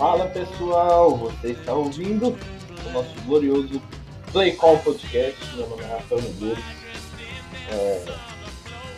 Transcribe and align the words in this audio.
Fala 0.00 0.28
pessoal, 0.28 1.14
você 1.14 1.48
está 1.48 1.74
ouvindo 1.74 2.28
o 2.28 2.90
nosso 2.90 3.20
glorioso 3.26 3.82
Play 4.32 4.56
Call 4.56 4.78
Podcast. 4.78 5.54
Meu 5.54 5.68
nome 5.68 5.82
é 5.82 5.86
Rafael 5.88 6.22
Medeiros. 6.22 6.64
É, 7.70 8.04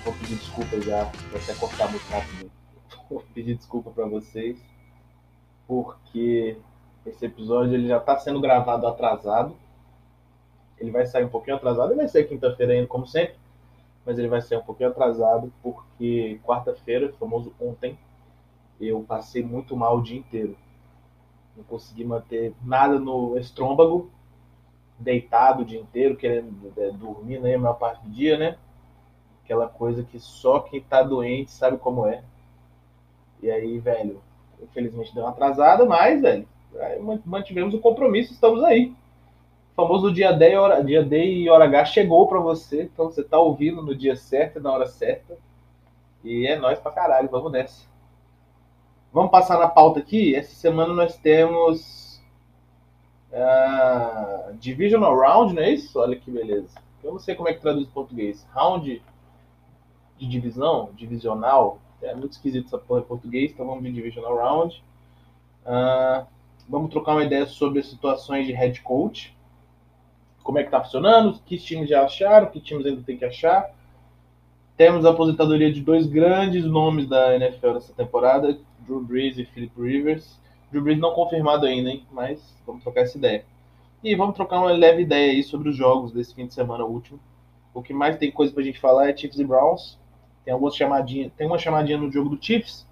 vou 0.04 0.14
pedir 0.14 0.36
desculpa 0.36 0.80
já, 0.80 1.02
vou 1.02 1.40
até 1.40 1.54
cortar 1.54 1.90
muito 1.90 2.04
rápido. 2.04 2.48
Vou 3.10 3.20
pedir 3.34 3.56
desculpa 3.56 3.90
para 3.90 4.06
vocês, 4.06 4.64
porque 5.66 6.56
esse 7.04 7.26
episódio 7.26 7.74
ele 7.74 7.88
já 7.88 7.96
está 7.96 8.16
sendo 8.18 8.40
gravado 8.40 8.86
atrasado. 8.86 9.56
Ele 10.78 10.92
vai 10.92 11.04
sair 11.04 11.24
um 11.24 11.30
pouquinho 11.30 11.56
atrasado, 11.56 11.90
ele 11.90 11.98
vai 11.98 12.08
ser 12.08 12.28
quinta-feira 12.28 12.74
ainda, 12.74 12.86
como 12.86 13.08
sempre, 13.08 13.34
mas 14.06 14.20
ele 14.20 14.28
vai 14.28 14.40
ser 14.40 14.56
um 14.56 14.62
pouquinho 14.62 14.90
atrasado, 14.90 15.52
porque 15.64 16.38
quarta-feira, 16.44 17.12
famoso 17.18 17.52
ontem, 17.60 17.98
eu 18.80 19.00
passei 19.02 19.42
muito 19.42 19.76
mal 19.76 19.98
o 19.98 20.00
dia 20.00 20.20
inteiro. 20.20 20.56
Não 21.56 21.64
consegui 21.64 22.04
manter 22.04 22.54
nada 22.64 22.98
no 22.98 23.36
estômago, 23.38 24.10
deitado 24.98 25.62
o 25.62 25.64
dia 25.64 25.80
inteiro, 25.80 26.16
querendo 26.16 26.72
é, 26.76 26.90
dormir 26.90 27.40
né, 27.40 27.54
a 27.54 27.58
maior 27.58 27.74
parte 27.74 28.02
do 28.02 28.10
dia, 28.10 28.38
né? 28.38 28.56
Aquela 29.44 29.68
coisa 29.68 30.02
que 30.02 30.18
só 30.18 30.60
quem 30.60 30.80
tá 30.80 31.02
doente 31.02 31.50
sabe 31.50 31.76
como 31.76 32.06
é. 32.06 32.22
E 33.42 33.50
aí, 33.50 33.78
velho, 33.78 34.22
infelizmente 34.62 35.12
deu 35.14 35.24
uma 35.24 35.30
atrasada, 35.30 35.84
mas, 35.84 36.22
velho, 36.22 36.46
mantivemos 37.24 37.74
o 37.74 37.80
compromisso, 37.80 38.32
estamos 38.32 38.62
aí. 38.62 38.94
O 39.72 39.74
famoso 39.74 40.12
dia 40.12 40.32
D, 40.32 40.56
hora, 40.56 40.82
dia 40.82 41.02
D 41.02 41.24
e 41.24 41.50
hora 41.50 41.64
H 41.64 41.86
chegou 41.86 42.28
para 42.28 42.38
você, 42.38 42.84
então 42.84 43.06
você 43.06 43.22
tá 43.22 43.38
ouvindo 43.38 43.82
no 43.82 43.94
dia 43.94 44.14
certo 44.14 44.58
e 44.58 44.62
na 44.62 44.70
hora 44.70 44.86
certa. 44.86 45.36
E 46.22 46.46
é 46.46 46.56
nós 46.56 46.78
pra 46.78 46.92
caralho, 46.92 47.28
vamos 47.28 47.50
nessa. 47.50 47.91
Vamos 49.12 49.30
passar 49.30 49.58
na 49.58 49.68
pauta 49.68 50.00
aqui. 50.00 50.34
Essa 50.34 50.54
semana 50.54 50.94
nós 50.94 51.18
temos 51.18 52.18
uh, 53.30 54.54
Divisional 54.54 55.14
Round, 55.14 55.54
não 55.54 55.62
é 55.62 55.70
isso? 55.70 55.98
Olha 55.98 56.16
que 56.16 56.30
beleza. 56.30 56.80
Eu 57.04 57.12
não 57.12 57.18
sei 57.18 57.34
como 57.34 57.46
é 57.46 57.52
que 57.52 57.60
traduz 57.60 57.86
em 57.86 57.90
português. 57.90 58.46
Round 58.54 59.02
de 60.18 60.26
divisão, 60.26 60.88
divisional. 60.94 61.78
É 62.00 62.14
muito 62.14 62.32
esquisito 62.32 62.68
essa 62.68 62.78
porra 62.78 63.00
em 63.00 63.04
português, 63.04 63.52
então 63.52 63.66
vamos 63.66 63.84
de 63.84 63.92
Divisional 63.92 64.34
Round. 64.34 64.82
Uh, 65.66 66.26
vamos 66.66 66.90
trocar 66.90 67.12
uma 67.12 67.24
ideia 67.24 67.46
sobre 67.46 67.80
as 67.80 67.86
situações 67.86 68.46
de 68.46 68.52
head 68.52 68.80
coach. 68.80 69.36
Como 70.42 70.58
é 70.58 70.64
que 70.64 70.70
tá 70.70 70.82
funcionando, 70.82 71.38
que 71.44 71.58
times 71.58 71.90
já 71.90 72.02
acharam, 72.02 72.46
que 72.46 72.60
times 72.60 72.86
ainda 72.86 73.02
tem 73.02 73.18
que 73.18 73.26
achar. 73.26 73.74
Temos 74.74 75.04
a 75.04 75.10
aposentadoria 75.10 75.70
de 75.70 75.82
dois 75.82 76.06
grandes 76.06 76.64
nomes 76.64 77.06
da 77.06 77.36
NFL 77.36 77.74
nessa 77.74 77.92
temporada, 77.92 78.58
Drew 78.86 79.02
Brees 79.02 79.38
e 79.38 79.44
Philip 79.44 79.80
Rivers. 79.80 80.40
Drew 80.70 80.82
Brees 80.82 80.98
não 80.98 81.14
confirmado 81.14 81.66
ainda, 81.66 81.90
hein? 81.90 82.06
Mas 82.10 82.56
vamos 82.66 82.82
trocar 82.82 83.02
essa 83.02 83.18
ideia. 83.18 83.44
E 84.02 84.14
vamos 84.16 84.34
trocar 84.34 84.58
uma 84.58 84.72
leve 84.72 85.02
ideia 85.02 85.32
aí 85.32 85.42
sobre 85.42 85.68
os 85.68 85.76
jogos 85.76 86.12
desse 86.12 86.34
fim 86.34 86.46
de 86.46 86.54
semana 86.54 86.84
último. 86.84 87.20
O 87.72 87.82
que 87.82 87.94
mais 87.94 88.16
tem 88.16 88.30
coisa 88.30 88.52
pra 88.52 88.62
gente 88.62 88.80
falar 88.80 89.08
é 89.08 89.16
Chiefs 89.16 89.38
e 89.38 89.44
Browns. 89.44 89.98
Tem 90.44 90.52
algumas 90.52 90.74
chamadinhas. 90.74 91.32
Tem 91.36 91.46
uma 91.46 91.58
chamadinha 91.58 91.98
no 91.98 92.10
jogo 92.10 92.30
do 92.30 92.44
Chiefs. 92.44 92.86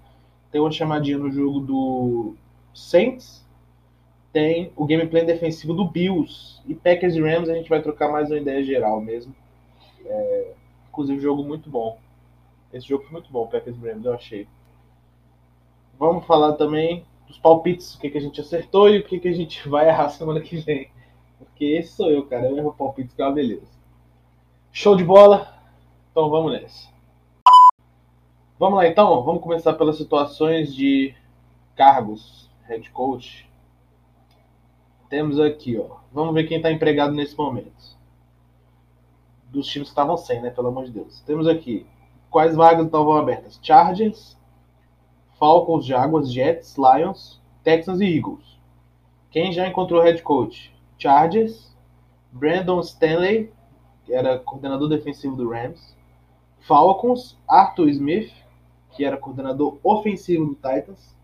Tem 0.53 0.61
uma 0.61 0.71
chamadinha 0.71 1.19
no 1.19 1.31
jogo 1.31 1.61
do 1.61 2.35
Saints. 2.73 3.47
Tem 4.33 4.73
o 4.77 4.87
gameplay 4.87 5.25
defensivo 5.25 5.75
do 5.75 5.85
Bills. 5.85 6.61
E 6.67 6.75
Packers 6.75 7.15
e 7.15 7.21
Rams 7.21 7.49
a 7.49 7.55
gente 7.55 7.69
vai 7.69 7.83
trocar 7.83 8.11
mais 8.11 8.31
uma 8.31 8.39
ideia 8.39 8.63
geral 8.63 9.01
mesmo. 9.01 9.35
É, 10.05 10.53
inclusive, 10.89 11.21
jogo 11.21 11.43
muito 11.43 11.69
bom. 11.69 11.99
Esse 12.73 12.87
jogo 12.87 13.03
foi 13.05 13.13
muito 13.13 13.33
bom, 13.33 13.47
Packers 13.49 13.77
e 13.77 13.81
Rams, 13.81 14.05
eu 14.05 14.15
achei. 14.15 14.47
Vamos 16.01 16.25
falar 16.25 16.55
também 16.55 17.05
dos 17.29 17.37
palpites, 17.37 17.95
o 17.95 18.01
que, 18.01 18.09
que 18.09 18.17
a 18.17 18.21
gente 18.23 18.41
acertou 18.41 18.89
e 18.89 19.01
o 19.01 19.05
que, 19.05 19.21
que 19.21 19.29
a 19.29 19.35
gente 19.35 19.69
vai 19.69 19.87
errar 19.87 20.09
semana 20.09 20.41
que 20.41 20.57
vem. 20.57 20.91
Porque 21.39 21.67
esse 21.67 21.93
sou 21.93 22.11
eu, 22.11 22.25
cara. 22.25 22.47
Eu 22.47 22.57
erro 22.57 22.73
palpites, 22.73 23.13
que 23.15 23.21
é 23.21 23.25
uma 23.27 23.35
beleza. 23.35 23.69
Show 24.73 24.97
de 24.97 25.05
bola? 25.05 25.55
Então 26.11 26.31
vamos 26.31 26.53
nessa. 26.53 26.89
Vamos 28.59 28.79
lá 28.79 28.87
então, 28.87 29.23
vamos 29.23 29.43
começar 29.43 29.75
pelas 29.75 29.99
situações 29.99 30.75
de 30.75 31.15
cargos, 31.77 32.51
head 32.63 32.91
coach. 32.93 33.47
Temos 35.11 35.39
aqui, 35.39 35.77
ó. 35.79 35.99
Vamos 36.11 36.33
ver 36.33 36.45
quem 36.45 36.57
está 36.57 36.73
empregado 36.73 37.13
nesse 37.13 37.37
momento. 37.37 37.99
Dos 39.51 39.67
times 39.67 39.89
que 39.89 39.93
estavam 39.93 40.17
sem, 40.17 40.41
né? 40.41 40.49
Pelo 40.49 40.69
amor 40.69 40.87
de 40.87 40.93
Deus. 40.93 41.21
Temos 41.27 41.47
aqui 41.47 41.87
quais 42.31 42.57
vagas 42.57 42.87
estavam 42.87 43.13
abertas: 43.13 43.61
Chargers, 43.63 44.40
Falcons, 45.41 45.87
Jaguars, 45.87 46.31
Jets, 46.31 46.77
Lions, 46.77 47.41
Texans 47.65 48.01
e 48.01 48.05
Eagles. 48.05 48.61
Quem 49.31 49.53
já 49.53 49.67
encontrou 49.67 50.03
head 50.03 50.23
coach? 50.23 50.73
Chargers, 50.99 51.75
Brandon 52.31 52.81
Stanley, 52.81 53.51
que 54.05 54.13
era 54.13 54.39
coordenador 54.39 54.89
defensivo 54.89 55.35
do 55.35 55.49
Rams, 55.49 55.97
Falcons, 56.61 57.39
Arthur 57.49 57.89
Smith, 57.89 58.31
que 58.91 59.05
era 59.05 59.17
coordenador 59.17 59.79
ofensivo 59.83 60.45
do 60.45 60.55
Titans, 60.55 61.17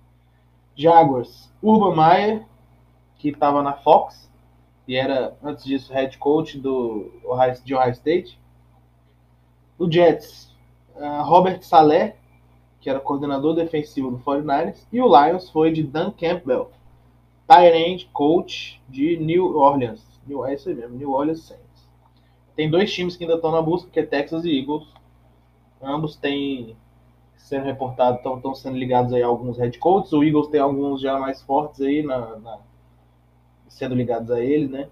Jaguars, 0.75 1.53
Urban 1.63 1.95
Meyer, 1.95 2.47
que 3.19 3.29
estava 3.29 3.63
na 3.63 3.75
Fox 3.75 4.31
e 4.89 4.95
era 4.97 5.37
antes 5.43 5.65
disso 5.65 5.93
head 5.93 6.17
coach 6.19 6.59
do 6.59 7.13
Ohio, 7.25 7.61
de 7.63 7.75
Ohio 7.75 7.93
State, 7.93 8.39
o 9.79 9.91
Jets, 9.91 10.55
uh, 10.95 11.23
Robert 11.23 11.63
Saleh, 11.63 12.17
que 12.87 12.91
era 12.91 13.01
coordenador 13.01 13.53
defensivo 13.53 14.13
do 14.13 14.19
49ers, 14.19 14.87
e 14.93 15.01
o 15.01 15.09
Lions 15.09 15.51
foi 15.51 15.73
de 15.73 15.83
Dan 15.83 16.13
Campbell, 16.13 16.71
tight 17.45 18.09
coach 18.13 18.81
de 18.89 19.17
New 19.17 19.57
Orleans. 19.57 20.07
New, 20.25 20.47
é 20.47 20.55
isso 20.55 20.69
aí 20.69 20.77
mesmo, 20.77 20.97
New 20.97 21.11
Orleans 21.11 21.41
Saints. 21.41 21.91
Tem 22.55 22.71
dois 22.71 22.95
times 22.95 23.17
que 23.17 23.25
ainda 23.25 23.35
estão 23.35 23.51
na 23.51 23.61
busca, 23.61 23.91
que 23.91 23.99
é 23.99 24.07
Texas 24.07 24.45
e 24.45 24.57
Eagles. 24.57 24.87
Ambos 25.83 26.15
têm 26.15 26.77
sendo 27.37 27.65
reportados, 27.65 28.21
estão 28.25 28.55
sendo 28.55 28.79
ligados 28.79 29.13
aí 29.13 29.21
a 29.21 29.27
alguns 29.27 29.59
head 29.59 29.77
coaches. 29.81 30.13
O 30.13 30.23
Eagles 30.23 30.47
tem 30.47 30.61
alguns 30.61 31.01
já 31.01 31.19
mais 31.19 31.43
fortes 31.43 31.81
aí 31.81 32.05
na, 32.05 32.37
na 32.37 32.61
sendo 33.67 33.97
ligados 33.97 34.31
a 34.31 34.41
ele, 34.41 34.69
né? 34.69 34.89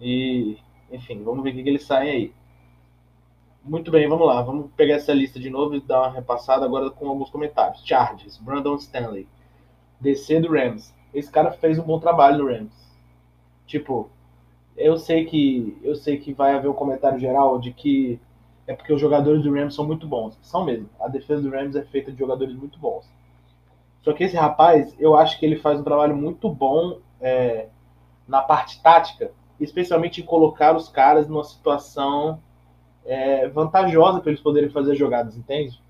E, 0.00 0.58
enfim, 0.90 1.22
vamos 1.22 1.44
ver 1.44 1.50
o 1.50 1.54
que, 1.54 1.62
que 1.62 1.68
eles 1.68 1.84
saem 1.84 2.10
aí. 2.10 2.32
Muito 3.66 3.90
bem, 3.90 4.06
vamos 4.06 4.26
lá. 4.26 4.42
Vamos 4.42 4.70
pegar 4.76 4.96
essa 4.96 5.14
lista 5.14 5.40
de 5.40 5.48
novo 5.48 5.74
e 5.74 5.80
dar 5.80 6.02
uma 6.02 6.10
repassada 6.10 6.66
agora 6.66 6.90
com 6.90 7.08
alguns 7.08 7.30
comentários. 7.30 7.82
Chargers, 7.82 8.36
Brandon 8.36 8.74
Stanley, 8.74 9.26
DC 9.98 10.38
do 10.40 10.52
Rams. 10.52 10.94
Esse 11.14 11.30
cara 11.30 11.50
fez 11.50 11.78
um 11.78 11.82
bom 11.82 11.98
trabalho 11.98 12.44
no 12.44 12.46
Rams. 12.46 12.74
Tipo, 13.66 14.10
eu 14.76 14.98
sei 14.98 15.24
que 15.24 15.78
eu 15.82 15.94
sei 15.96 16.18
que 16.18 16.34
vai 16.34 16.52
haver 16.54 16.68
um 16.68 16.74
comentário 16.74 17.18
geral 17.18 17.58
de 17.58 17.72
que 17.72 18.20
é 18.66 18.74
porque 18.74 18.92
os 18.92 19.00
jogadores 19.00 19.42
do 19.42 19.54
Rams 19.54 19.74
são 19.74 19.86
muito 19.86 20.06
bons. 20.06 20.38
São 20.42 20.62
mesmo. 20.62 20.90
A 21.00 21.08
defesa 21.08 21.40
do 21.40 21.50
Rams 21.50 21.74
é 21.74 21.82
feita 21.84 22.12
de 22.12 22.18
jogadores 22.18 22.54
muito 22.54 22.78
bons. 22.78 23.10
Só 24.02 24.12
que 24.12 24.24
esse 24.24 24.36
rapaz, 24.36 24.94
eu 24.98 25.16
acho 25.16 25.38
que 25.38 25.46
ele 25.46 25.56
faz 25.56 25.80
um 25.80 25.84
trabalho 25.84 26.14
muito 26.14 26.50
bom 26.50 26.98
é, 27.18 27.68
na 28.28 28.42
parte 28.42 28.82
tática, 28.82 29.30
especialmente 29.58 30.20
em 30.20 30.24
colocar 30.24 30.76
os 30.76 30.90
caras 30.90 31.26
numa 31.26 31.44
situação 31.44 32.38
é, 33.04 33.48
vantajosa 33.48 34.20
para 34.20 34.30
eles 34.30 34.42
poderem 34.42 34.70
fazer 34.70 34.94
jogadas, 34.94 35.36
entende? 35.36 35.80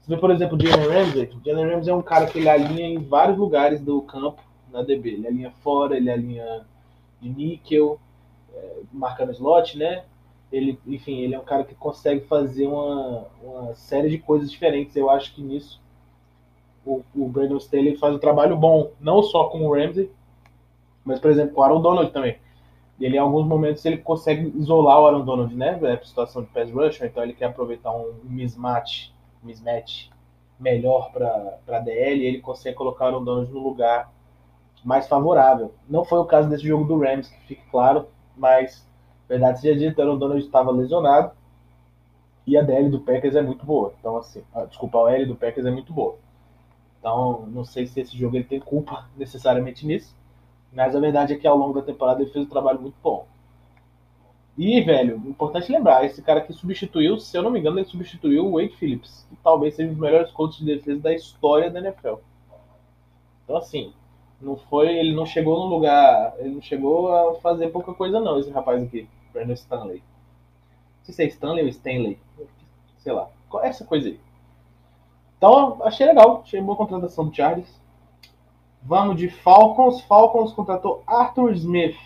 Você 0.00 0.14
vê, 0.14 0.20
por 0.20 0.30
exemplo, 0.30 0.56
o 0.56 0.60
Jalen 0.60 0.88
Ramsey. 0.88 1.30
O 1.34 1.44
Jalen 1.44 1.74
Ramsey 1.74 1.90
é 1.90 1.94
um 1.94 2.02
cara 2.02 2.26
que 2.26 2.38
ele 2.38 2.48
alinha 2.48 2.86
em 2.86 2.98
vários 2.98 3.38
lugares 3.38 3.80
do 3.80 4.02
campo 4.02 4.42
na 4.70 4.82
DB. 4.82 5.14
Ele 5.14 5.26
alinha 5.26 5.50
fora, 5.62 5.96
ele 5.96 6.10
alinha 6.10 6.66
de 7.20 7.28
níquel, 7.28 7.98
é, 8.54 8.80
marcando 8.92 9.32
slot, 9.32 9.78
né? 9.78 10.04
Ele, 10.52 10.78
enfim, 10.86 11.20
ele 11.20 11.34
é 11.34 11.38
um 11.38 11.44
cara 11.44 11.64
que 11.64 11.74
consegue 11.74 12.20
fazer 12.26 12.66
uma, 12.66 13.26
uma 13.42 13.74
série 13.74 14.10
de 14.10 14.18
coisas 14.18 14.50
diferentes. 14.50 14.94
Eu 14.94 15.08
acho 15.08 15.34
que 15.34 15.42
nisso 15.42 15.80
o, 16.84 17.02
o 17.14 17.28
Brandon 17.28 17.56
Staley 17.56 17.96
faz 17.96 18.14
um 18.14 18.18
trabalho 18.18 18.56
bom, 18.56 18.90
não 19.00 19.22
só 19.22 19.44
com 19.44 19.66
o 19.66 19.74
Ramsey, 19.74 20.10
mas, 21.04 21.18
por 21.18 21.30
exemplo, 21.30 21.54
com 21.54 21.60
o 21.60 21.64
Aaron 21.64 21.80
Donald 21.80 22.12
também. 22.12 22.36
Ele, 23.00 23.16
em 23.16 23.20
alguns 23.20 23.46
momentos, 23.46 23.84
ele 23.84 23.98
consegue 23.98 24.52
isolar 24.56 25.00
o 25.00 25.06
Aaron 25.06 25.24
Donald, 25.24 25.54
né? 25.54 25.78
É 25.82 26.04
situação 26.04 26.42
de 26.42 26.48
pass 26.48 26.70
rush, 26.70 27.00
então 27.02 27.22
ele 27.22 27.32
quer 27.32 27.46
aproveitar 27.46 27.92
um 27.92 28.14
mismatch, 28.24 29.10
mismatch 29.42 30.10
melhor 30.58 31.10
para 31.12 31.80
DL 31.80 32.22
e 32.22 32.26
ele 32.26 32.40
consegue 32.40 32.76
colocar 32.76 33.04
o 33.04 33.08
Aaron 33.08 33.24
Donald 33.24 33.52
no 33.52 33.58
lugar 33.58 34.12
mais 34.84 35.08
favorável. 35.08 35.74
Não 35.88 36.04
foi 36.04 36.18
o 36.18 36.24
caso 36.24 36.48
desse 36.48 36.66
jogo 36.66 36.84
do 36.84 36.98
Rams, 36.98 37.28
que 37.28 37.40
fique 37.46 37.62
claro, 37.70 38.06
mas, 38.36 38.86
verdade 39.28 39.60
seja 39.60 39.78
dita, 39.78 40.00
o 40.00 40.04
Aaron 40.04 40.18
Donald 40.18 40.44
estava 40.44 40.70
lesionado 40.70 41.32
e 42.46 42.56
a 42.56 42.62
DL 42.62 42.90
do 42.90 43.00
Packers 43.00 43.34
é 43.34 43.42
muito 43.42 43.64
boa. 43.64 43.94
Então, 43.98 44.16
assim, 44.16 44.42
a, 44.54 44.64
desculpa, 44.64 45.06
a 45.06 45.12
L 45.12 45.26
do 45.26 45.34
Packers 45.34 45.66
é 45.66 45.70
muito 45.70 45.92
boa. 45.92 46.16
Então, 46.98 47.46
não 47.48 47.64
sei 47.64 47.86
se 47.86 48.00
esse 48.00 48.16
jogo 48.16 48.36
ele 48.36 48.44
tem 48.44 48.60
culpa 48.60 49.08
necessariamente 49.16 49.86
nisso. 49.86 50.14
Mas 50.74 50.94
a 50.94 51.00
verdade 51.00 51.32
é 51.32 51.38
que 51.38 51.46
ao 51.46 51.56
longo 51.56 51.72
da 51.72 51.82
temporada 51.86 52.20
ele 52.22 52.30
fez 52.30 52.44
um 52.44 52.48
trabalho 52.50 52.80
muito 52.82 52.96
bom. 53.02 53.26
E, 54.56 54.80
velho, 54.82 55.16
importante 55.26 55.70
lembrar, 55.70 56.04
esse 56.04 56.20
cara 56.22 56.40
que 56.40 56.52
substituiu, 56.52 57.18
se 57.20 57.36
eu 57.36 57.42
não 57.42 57.50
me 57.50 57.60
engano, 57.60 57.78
ele 57.78 57.86
substituiu 57.86 58.46
o 58.46 58.52
Wade 58.56 58.76
Phillips, 58.76 59.26
que 59.28 59.36
talvez 59.36 59.74
seja 59.76 59.88
um 59.88 59.92
dos 59.92 60.00
melhores 60.00 60.30
coaches 60.32 60.58
de 60.58 60.64
defesa 60.66 61.00
da 61.00 61.12
história 61.14 61.70
da 61.70 61.80
NFL. 61.80 62.16
Então, 63.44 63.56
assim, 63.56 63.94
Não 64.40 64.56
foi, 64.56 64.96
ele 64.98 65.14
não 65.14 65.26
chegou 65.26 65.58
no 65.58 65.66
lugar, 65.66 66.34
ele 66.38 66.54
não 66.56 66.62
chegou 66.62 67.12
a 67.14 67.36
fazer 67.40 67.70
pouca 67.70 67.94
coisa 67.94 68.20
não, 68.20 68.38
esse 68.38 68.50
rapaz 68.50 68.82
aqui, 68.82 69.08
Brandon 69.32 69.54
Stanley. 69.54 69.98
Não 70.98 71.04
sei 71.04 71.14
se 71.14 71.24
é 71.24 71.26
Stanley 71.28 71.64
ou 71.64 71.68
Stanley, 71.70 72.20
sei 72.98 73.12
lá, 73.12 73.30
essa 73.62 73.84
coisa 73.86 74.08
aí? 74.08 74.20
Então, 75.38 75.82
achei 75.84 76.06
legal, 76.06 76.40
achei 76.42 76.60
boa 76.60 76.76
contratação 76.76 77.28
do 77.28 77.34
Chargers. 77.34 77.80
Vamos 78.84 79.16
de 79.16 79.28
Falcons. 79.28 80.02
Falcons 80.02 80.52
contratou 80.52 81.02
Arthur 81.06 81.52
Smith, 81.52 81.96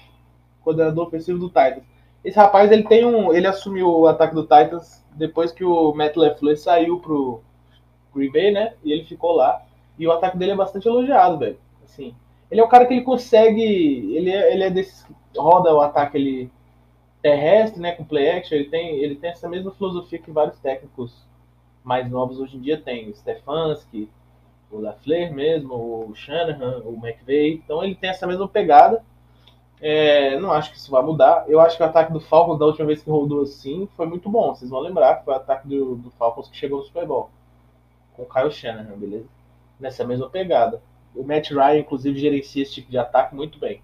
coordenador 0.62 1.08
ofensivo 1.08 1.38
do 1.38 1.48
Titans. 1.48 1.84
Esse 2.24 2.36
rapaz, 2.36 2.70
ele 2.70 2.84
tem 2.84 3.04
um, 3.04 3.32
ele 3.32 3.46
assumiu 3.46 3.88
o 3.88 4.06
ataque 4.06 4.34
do 4.34 4.42
Titans 4.42 5.04
depois 5.14 5.50
que 5.50 5.64
o 5.64 5.92
Matt 5.94 6.16
LeFleur 6.16 6.56
saiu 6.56 7.00
pro 7.00 7.40
Green 8.14 8.30
Bay, 8.30 8.50
né? 8.52 8.74
E 8.84 8.92
ele 8.92 9.04
ficou 9.04 9.32
lá. 9.32 9.62
E 9.98 10.06
o 10.06 10.12
ataque 10.12 10.38
dele 10.38 10.52
é 10.52 10.56
bastante 10.56 10.86
elogiado, 10.86 11.38
velho. 11.38 11.58
Assim, 11.84 12.14
ele 12.50 12.60
é 12.60 12.64
um 12.64 12.68
cara 12.68 12.86
que 12.86 12.94
ele 12.94 13.02
consegue, 13.02 13.62
ele 14.14 14.30
é, 14.30 14.52
ele 14.52 14.62
é 14.62 14.70
desses 14.70 15.04
roda 15.36 15.74
o 15.74 15.80
ataque 15.80 16.16
ele 16.16 16.50
terrestre, 17.20 17.80
né, 17.80 17.92
com 17.92 18.04
play 18.04 18.30
action, 18.30 18.56
ele 18.56 18.68
tem, 18.68 18.96
ele 18.96 19.16
tem 19.16 19.30
essa 19.30 19.48
mesma 19.48 19.72
filosofia 19.72 20.18
que 20.18 20.30
vários 20.30 20.58
técnicos 20.60 21.26
mais 21.82 22.08
novos 22.08 22.38
hoje 22.38 22.56
em 22.56 22.60
dia 22.60 22.80
têm, 22.80 23.08
o 23.08 23.14
Stefanski, 23.14 24.08
o 24.70 24.80
LaFleur 24.80 25.32
mesmo, 25.32 25.74
o 25.74 26.14
Shanahan, 26.14 26.82
o 26.84 26.94
McVay, 26.94 27.54
então 27.54 27.82
ele 27.82 27.94
tem 27.94 28.10
essa 28.10 28.26
mesma 28.26 28.46
pegada. 28.46 29.02
É, 29.80 30.38
não 30.40 30.52
acho 30.52 30.72
que 30.72 30.76
isso 30.76 30.90
vai 30.90 31.02
mudar. 31.02 31.44
Eu 31.48 31.60
acho 31.60 31.76
que 31.76 31.82
o 31.82 31.86
ataque 31.86 32.12
do 32.12 32.20
Falcons 32.20 32.58
da 32.58 32.66
última 32.66 32.86
vez 32.86 33.02
que 33.02 33.10
rodou 33.10 33.42
assim 33.42 33.88
foi 33.96 34.06
muito 34.06 34.28
bom. 34.28 34.54
Vocês 34.54 34.70
vão 34.70 34.80
lembrar 34.80 35.16
que 35.16 35.24
foi 35.24 35.34
o 35.34 35.36
ataque 35.36 35.68
do, 35.68 35.96
do 35.96 36.10
Falcons 36.12 36.48
que 36.48 36.56
chegou 36.56 36.78
no 36.80 36.84
Super 36.84 37.06
Bowl. 37.06 37.30
Com 38.14 38.22
o 38.22 38.26
Kyle 38.26 38.50
Shanahan, 38.50 38.98
beleza? 38.98 39.26
Nessa 39.78 40.04
mesma 40.04 40.28
pegada. 40.28 40.82
O 41.14 41.22
Matt 41.22 41.50
Ryan, 41.50 41.78
inclusive, 41.78 42.18
gerencia 42.18 42.62
esse 42.62 42.74
tipo 42.74 42.90
de 42.90 42.98
ataque 42.98 43.34
muito 43.34 43.58
bem. 43.58 43.80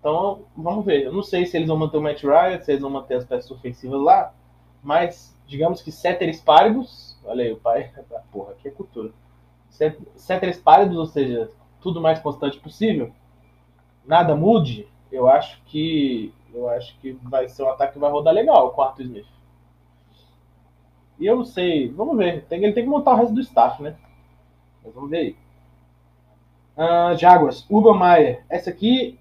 Então, 0.00 0.44
vamos 0.56 0.84
ver. 0.84 1.04
Eu 1.04 1.12
não 1.12 1.22
sei 1.22 1.46
se 1.46 1.56
eles 1.56 1.68
vão 1.68 1.76
manter 1.76 1.96
o 1.96 2.02
Matt 2.02 2.22
Ryan, 2.22 2.60
se 2.60 2.72
eles 2.72 2.82
vão 2.82 2.90
manter 2.90 3.14
as 3.14 3.24
peças 3.24 3.50
ofensivas 3.50 4.00
lá, 4.00 4.34
mas 4.82 5.36
digamos 5.46 5.82
que 5.82 5.90
Ceteris 5.92 6.40
Paribus, 6.40 7.18
olha 7.24 7.44
aí, 7.44 7.52
o 7.52 7.56
pai, 7.56 7.92
porra, 8.30 8.52
aqui 8.52 8.68
é 8.68 8.70
cultura. 8.70 9.12
Ceteris 10.14 10.58
Paribus, 10.58 10.96
ou 10.96 11.06
seja, 11.06 11.50
tudo 11.80 12.00
mais 12.00 12.18
constante 12.18 12.58
possível, 12.58 13.12
nada 14.04 14.34
mude, 14.34 14.88
eu 15.10 15.28
acho 15.28 15.62
que 15.64 16.32
eu 16.52 16.68
acho 16.70 16.98
que 17.00 17.12
vai 17.22 17.48
ser 17.48 17.62
um 17.64 17.68
ataque 17.68 17.94
que 17.94 17.98
vai 17.98 18.10
rodar 18.10 18.32
legal 18.32 18.74
o 18.74 18.82
Arthur 18.82 19.02
Smith. 19.02 19.26
E 21.18 21.26
eu 21.26 21.36
não 21.36 21.44
sei, 21.44 21.90
vamos 21.90 22.16
ver. 22.16 22.44
Tem, 22.46 22.62
ele 22.62 22.72
tem 22.72 22.84
que 22.84 22.90
montar 22.90 23.12
o 23.12 23.16
resto 23.16 23.34
do 23.34 23.40
staff, 23.40 23.82
né? 23.82 23.96
Mas 24.82 24.94
vamos 24.94 25.10
ver 25.10 25.18
aí. 25.18 25.36
Uh, 26.76 27.16
Jaguars, 27.16 27.66
Urban 27.70 27.98
Meyer. 27.98 28.44
Essa 28.48 28.70
aqui 28.70 29.18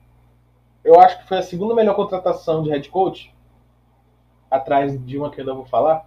eu 0.83 0.99
acho 0.99 1.17
que 1.19 1.27
foi 1.27 1.39
a 1.39 1.41
segunda 1.41 1.73
melhor 1.73 1.95
contratação 1.95 2.61
de 2.61 2.69
head 2.69 2.89
coach, 2.89 3.33
atrás 4.51 5.03
de 5.03 5.17
uma 5.17 5.31
que 5.31 5.39
eu 5.39 5.41
ainda 5.41 5.55
vou 5.55 5.65
falar. 5.65 6.05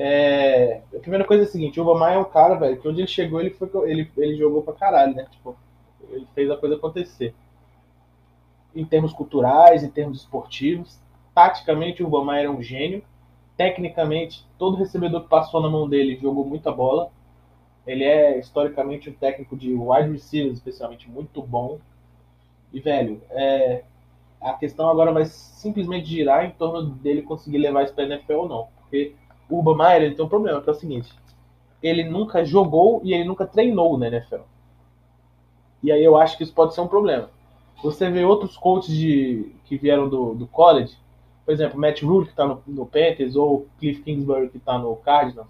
É, 0.00 0.80
a 0.94 1.00
primeira 1.00 1.24
coisa 1.24 1.42
é 1.42 1.46
a 1.46 1.50
seguinte, 1.50 1.80
o 1.80 1.94
Meyer 1.98 2.14
é 2.14 2.18
um 2.18 2.24
cara, 2.24 2.54
velho, 2.54 2.80
que 2.80 2.86
onde 2.86 3.00
ele 3.00 3.08
chegou, 3.08 3.40
ele, 3.40 3.50
foi, 3.50 3.68
ele, 3.90 4.08
ele 4.16 4.36
jogou 4.36 4.62
pra 4.62 4.72
caralho, 4.72 5.12
né? 5.12 5.26
Tipo, 5.28 5.56
ele 6.08 6.24
fez 6.36 6.48
a 6.48 6.56
coisa 6.56 6.76
acontecer 6.76 7.34
em 8.76 8.84
termos 8.84 9.12
culturais, 9.12 9.82
em 9.82 9.90
termos 9.90 10.20
esportivos. 10.20 11.00
Taticamente, 11.34 12.00
o 12.00 12.06
Urban 12.06 12.36
era 12.36 12.48
um 12.48 12.62
gênio. 12.62 13.02
Tecnicamente, 13.56 14.46
todo 14.56 14.76
recebedor 14.76 15.22
que 15.22 15.28
passou 15.28 15.60
na 15.60 15.68
mão 15.68 15.88
dele 15.88 16.16
jogou 16.16 16.44
muita 16.44 16.70
bola. 16.70 17.10
Ele 17.84 18.04
é, 18.04 18.38
historicamente, 18.38 19.10
um 19.10 19.14
técnico 19.14 19.56
de 19.56 19.74
wide 19.74 20.12
receivers, 20.12 20.58
especialmente, 20.58 21.10
muito 21.10 21.42
bom. 21.42 21.80
E, 22.72 22.78
velho, 22.78 23.20
é, 23.30 23.82
a 24.40 24.52
questão 24.52 24.88
agora 24.88 25.10
vai 25.10 25.24
simplesmente 25.24 26.06
girar 26.06 26.44
em 26.44 26.52
torno 26.52 26.88
dele 26.88 27.22
conseguir 27.22 27.58
levar 27.58 27.82
isso 27.82 27.94
para 27.94 28.04
NFL 28.04 28.34
ou 28.34 28.48
não. 28.48 28.68
Porque 28.78 29.16
o 29.48 29.56
Urban 29.56 29.76
Meyer 29.76 30.02
ele 30.02 30.14
tem 30.14 30.24
um 30.24 30.28
problema, 30.28 30.60
que 30.60 30.68
é 30.68 30.72
o 30.72 30.76
seguinte. 30.76 31.12
Ele 31.82 32.04
nunca 32.04 32.44
jogou 32.44 33.00
e 33.04 33.12
ele 33.12 33.24
nunca 33.24 33.46
treinou 33.46 33.96
na 33.96 34.08
NFL. 34.08 34.42
E 35.82 35.92
aí 35.92 36.02
eu 36.02 36.16
acho 36.16 36.36
que 36.36 36.42
isso 36.42 36.52
pode 36.52 36.74
ser 36.74 36.80
um 36.80 36.88
problema. 36.88 37.30
Você 37.82 38.10
vê 38.10 38.24
outros 38.24 38.56
coaches 38.56 38.94
de, 38.94 39.52
que 39.64 39.76
vieram 39.76 40.08
do, 40.08 40.34
do 40.34 40.46
college, 40.46 40.96
por 41.44 41.52
exemplo, 41.52 41.80
Matt 41.80 42.02
Rule, 42.02 42.26
que 42.26 42.32
está 42.32 42.46
no, 42.46 42.62
no 42.66 42.84
Panthers, 42.84 43.36
ou 43.36 43.66
Cliff 43.78 44.02
Kingsbury, 44.02 44.50
que 44.50 44.58
está 44.58 44.76
no 44.76 44.94
Cardinals. 44.96 45.48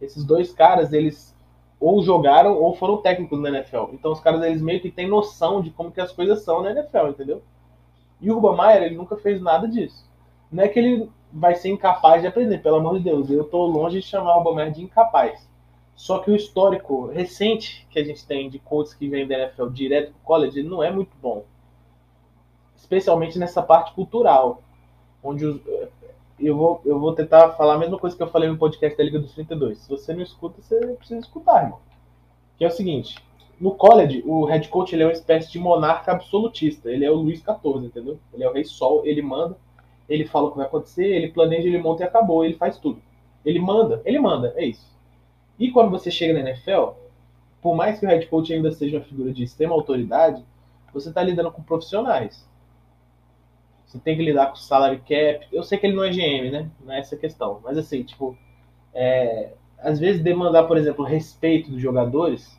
Esses 0.00 0.24
dois 0.24 0.52
caras, 0.52 0.92
eles 0.92 1.32
ou 1.80 2.00
jogaram 2.02 2.56
ou 2.56 2.74
foram 2.76 2.98
técnicos 2.98 3.40
na 3.40 3.48
NFL. 3.48 3.92
Então 3.92 4.12
os 4.12 4.20
caras, 4.20 4.42
eles 4.42 4.62
meio 4.62 4.80
que 4.80 4.90
têm 4.90 5.08
noção 5.08 5.60
de 5.60 5.70
como 5.70 5.90
que 5.90 6.00
as 6.00 6.12
coisas 6.12 6.42
são 6.42 6.62
na 6.62 6.70
NFL, 6.70 7.08
entendeu? 7.08 7.42
E 8.20 8.30
o 8.30 8.36
Urban 8.36 8.56
Meyer, 8.56 8.82
ele 8.84 8.94
nunca 8.94 9.16
fez 9.16 9.40
nada 9.40 9.66
disso. 9.66 10.08
Não 10.52 10.62
é 10.62 10.68
que 10.68 10.78
ele 10.78 11.10
vai 11.32 11.54
ser 11.54 11.70
incapaz 11.70 12.20
de 12.20 12.28
aprender, 12.28 12.58
pelo 12.58 12.76
amor 12.76 12.98
de 12.98 13.04
Deus. 13.04 13.30
Eu 13.30 13.42
estou 13.42 13.66
longe 13.66 14.00
de 14.00 14.06
chamar 14.06 14.36
o 14.36 14.54
Meyer 14.54 14.70
de 14.70 14.82
incapaz. 14.82 15.48
Só 15.96 16.18
que 16.18 16.30
o 16.30 16.36
histórico 16.36 17.06
recente 17.06 17.86
que 17.90 17.98
a 17.98 18.04
gente 18.04 18.26
tem 18.26 18.50
de 18.50 18.58
coaches 18.58 18.94
que 18.94 19.08
vêm 19.08 19.26
da 19.26 19.38
NFL 19.38 19.68
direto 19.68 20.12
para 20.12 20.20
o 20.20 20.24
college, 20.24 20.62
não 20.62 20.82
é 20.82 20.90
muito 20.90 21.16
bom 21.22 21.44
especialmente 22.92 23.38
nessa 23.38 23.62
parte 23.62 23.94
cultural, 23.94 24.62
onde 25.22 25.46
os, 25.46 25.60
eu, 26.38 26.56
vou, 26.56 26.80
eu 26.84 26.98
vou 26.98 27.14
tentar 27.14 27.50
falar 27.50 27.74
a 27.74 27.78
mesma 27.78 27.98
coisa 27.98 28.14
que 28.14 28.22
eu 28.22 28.28
falei 28.28 28.50
no 28.50 28.58
podcast 28.58 28.98
da 28.98 29.04
Liga 29.04 29.18
dos 29.18 29.32
32. 29.32 29.78
Se 29.78 29.88
você 29.88 30.12
não 30.12 30.22
escuta, 30.22 30.60
você 30.60 30.78
precisa 30.96 31.20
escutar, 31.20 31.62
irmão. 31.62 31.78
Que 32.58 32.64
é 32.64 32.68
o 32.68 32.70
seguinte, 32.70 33.16
no 33.58 33.74
college, 33.74 34.22
o 34.26 34.44
head 34.44 34.68
coach 34.68 34.94
ele 34.94 35.04
é 35.04 35.06
uma 35.06 35.12
espécie 35.12 35.50
de 35.50 35.58
monarca 35.58 36.12
absolutista. 36.12 36.90
Ele 36.90 37.04
é 37.04 37.10
o 37.10 37.14
Luiz 37.14 37.38
XIV, 37.38 37.86
entendeu? 37.86 38.18
Ele 38.34 38.44
é 38.44 38.48
o 38.48 38.52
rei 38.52 38.64
sol, 38.64 39.06
ele 39.06 39.22
manda, 39.22 39.56
ele 40.08 40.26
fala 40.26 40.48
o 40.48 40.50
que 40.50 40.56
vai 40.58 40.66
acontecer, 40.66 41.06
ele 41.06 41.32
planeja, 41.32 41.68
ele 41.68 41.78
monta 41.78 42.02
e 42.02 42.06
acabou, 42.06 42.44
ele 42.44 42.54
faz 42.54 42.78
tudo. 42.78 43.00
Ele 43.44 43.58
manda, 43.58 44.02
ele 44.04 44.18
manda, 44.18 44.52
é 44.56 44.64
isso. 44.64 44.90
E 45.58 45.70
quando 45.70 45.90
você 45.90 46.10
chega 46.10 46.34
na 46.34 46.50
NFL, 46.50 46.90
por 47.60 47.74
mais 47.74 47.98
que 47.98 48.06
o 48.06 48.08
head 48.08 48.26
coach 48.26 48.52
ainda 48.52 48.70
seja 48.72 48.98
uma 48.98 49.04
figura 49.04 49.32
de 49.32 49.42
extrema 49.42 49.74
autoridade, 49.74 50.44
você 50.92 51.08
está 51.08 51.22
lidando 51.22 51.50
com 51.50 51.62
profissionais. 51.62 52.46
Você 53.86 53.98
tem 53.98 54.16
que 54.16 54.22
lidar 54.22 54.46
com 54.46 54.56
salary 54.56 54.98
cap. 54.98 55.46
Eu 55.52 55.62
sei 55.62 55.78
que 55.78 55.86
ele 55.86 55.96
não 55.96 56.04
é 56.04 56.10
GM, 56.10 56.50
né? 56.50 56.70
Não 56.84 56.92
é 56.92 56.98
essa 56.98 57.16
questão. 57.16 57.60
Mas 57.62 57.76
assim, 57.76 58.02
tipo, 58.02 58.36
é, 58.94 59.52
às 59.78 59.98
vezes 59.98 60.22
demandar, 60.22 60.64
por 60.64 60.76
exemplo, 60.76 61.04
respeito 61.04 61.70
dos 61.70 61.80
jogadores 61.80 62.58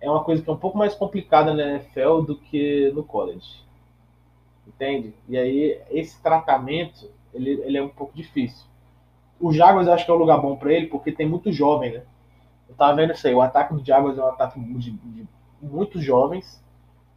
é 0.00 0.10
uma 0.10 0.24
coisa 0.24 0.42
que 0.42 0.48
é 0.48 0.52
um 0.52 0.58
pouco 0.58 0.78
mais 0.78 0.94
complicada 0.94 1.52
na 1.52 1.74
NFL 1.74 2.22
do 2.26 2.36
que 2.36 2.90
no 2.94 3.02
college. 3.02 3.62
Entende? 4.70 5.12
E 5.28 5.36
aí, 5.36 5.80
esse 5.90 6.22
tratamento, 6.22 7.10
ele, 7.34 7.50
ele 7.62 7.76
é 7.76 7.82
um 7.82 7.88
pouco 7.88 8.14
difícil. 8.14 8.66
O 9.40 9.52
Jaguars 9.52 9.86
eu 9.86 9.92
acho 9.92 10.04
que 10.04 10.10
é 10.10 10.14
um 10.14 10.18
lugar 10.18 10.40
bom 10.40 10.54
para 10.54 10.72
ele, 10.72 10.86
porque 10.86 11.10
tem 11.10 11.28
muito 11.28 11.50
jovem, 11.50 11.92
né? 11.92 12.02
Eu 12.68 12.74
tava 12.76 12.94
vendo 12.94 13.12
isso 13.12 13.26
aí, 13.26 13.34
o 13.34 13.40
ataque 13.40 13.74
do 13.74 13.84
Jaguars 13.84 14.16
é 14.16 14.22
um 14.22 14.28
ataque 14.28 14.60
de, 14.60 14.92
de 14.92 15.26
muitos 15.60 16.02
jovens, 16.04 16.62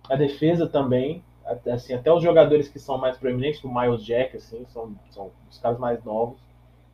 a 0.10 0.15
defesa 0.15 0.67
também, 0.67 1.24
assim, 1.72 1.93
até 1.93 2.12
os 2.12 2.24
jogadores 2.24 2.67
que 2.67 2.79
são 2.79 2.98
mais 2.98 3.17
proeminentes, 3.17 3.63
o 3.63 3.72
Miles 3.72 4.03
Jack, 4.03 4.36
assim, 4.36 4.65
são, 4.69 4.95
são 5.12 5.31
os 5.50 5.60
caras 5.60 5.77
mais 5.77 6.03
novos. 6.03 6.39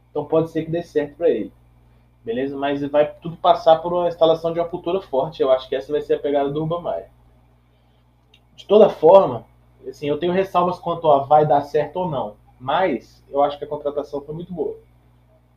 Então 0.10 0.26
pode 0.26 0.52
ser 0.52 0.66
que 0.66 0.72
dê 0.72 0.84
certo 0.84 1.16
para 1.16 1.30
ele. 1.30 1.54
Beleza? 2.24 2.58
Mas 2.58 2.82
vai 2.82 3.12
tudo 3.22 3.38
passar 3.38 3.78
por 3.78 3.94
uma 3.94 4.10
instalação 4.10 4.52
de 4.52 4.60
uma 4.60 4.68
cultura 4.68 5.00
forte. 5.02 5.42
Eu 5.42 5.52
acho 5.52 5.70
que 5.70 5.76
essa 5.76 5.92
vai 5.92 6.02
ser 6.02 6.16
a 6.16 6.20
pegada 6.20 6.50
do 6.50 6.62
Urban 6.62 6.82
Meyer. 6.82 7.10
De 8.56 8.66
toda 8.66 8.90
forma, 8.90 9.46
assim, 9.88 10.08
eu 10.08 10.18
tenho 10.18 10.34
ressalvas 10.34 10.80
quanto 10.80 11.10
a 11.10 11.20
vai 11.24 11.46
dar 11.46 11.62
certo 11.62 11.98
ou 11.98 12.10
não. 12.10 12.36
Mas 12.60 13.24
eu 13.30 13.42
acho 13.42 13.58
que 13.58 13.64
a 13.64 13.68
contratação 13.68 14.22
foi 14.22 14.36
muito 14.36 14.54
boa. 14.54 14.78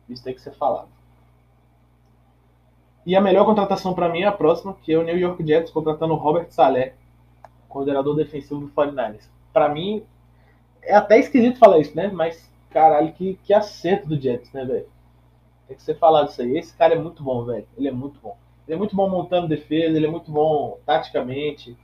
Isso 0.07 0.23
tem 0.23 0.33
que 0.33 0.41
ser 0.41 0.53
falado. 0.53 0.87
E 3.05 3.15
a 3.15 3.21
melhor 3.21 3.45
contratação 3.45 3.93
para 3.93 4.07
mim 4.07 4.21
é 4.21 4.27
a 4.27 4.31
próxima, 4.31 4.73
que 4.81 4.93
é 4.93 4.97
o 4.97 5.03
New 5.03 5.17
York 5.17 5.45
Jets 5.45 5.71
contratando 5.71 6.13
o 6.13 6.17
Robert 6.17 6.47
Saleh 6.49 6.95
coordenador 7.73 8.15
defensivo 8.15 8.61
do 8.61 8.69
49ers. 8.69 9.27
Para 9.51 9.67
mim, 9.67 10.03
é 10.83 10.93
até 10.93 11.17
esquisito 11.17 11.57
falar 11.57 11.79
isso, 11.79 11.95
né? 11.95 12.07
Mas, 12.07 12.49
caralho, 12.69 13.11
que, 13.13 13.39
que 13.43 13.51
acerto 13.51 14.07
do 14.07 14.19
Jets, 14.19 14.51
né, 14.53 14.63
velho? 14.63 14.85
Tem 15.67 15.75
que 15.75 15.83
ser 15.83 15.97
falado 15.97 16.29
isso 16.29 16.41
aí. 16.41 16.57
Esse 16.57 16.75
cara 16.77 16.93
é 16.93 16.99
muito 16.99 17.23
bom, 17.23 17.43
velho. 17.43 17.67
Ele 17.75 17.87
é 17.87 17.91
muito 17.91 18.19
bom. 18.21 18.37
Ele 18.67 18.75
é 18.75 18.77
muito 18.77 18.95
bom 18.95 19.09
montando 19.09 19.47
defesa, 19.47 19.97
ele 19.97 20.05
é 20.05 20.09
muito 20.09 20.31
bom 20.31 20.77
taticamente, 20.85 21.75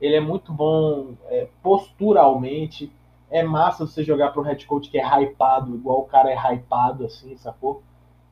ele 0.00 0.16
é 0.16 0.20
muito 0.20 0.52
bom 0.52 1.14
é, 1.26 1.48
posturalmente. 1.62 2.90
É 3.30 3.42
massa 3.42 3.86
você 3.86 4.02
jogar 4.02 4.30
para 4.30 4.40
um 4.40 4.44
head 4.44 4.66
coach 4.66 4.90
que 4.90 4.98
é 4.98 5.22
hypado, 5.22 5.74
igual 5.74 6.00
o 6.00 6.04
cara 6.04 6.30
é 6.30 6.34
hypado, 6.34 7.04
assim, 7.04 7.36
sacou? 7.36 7.82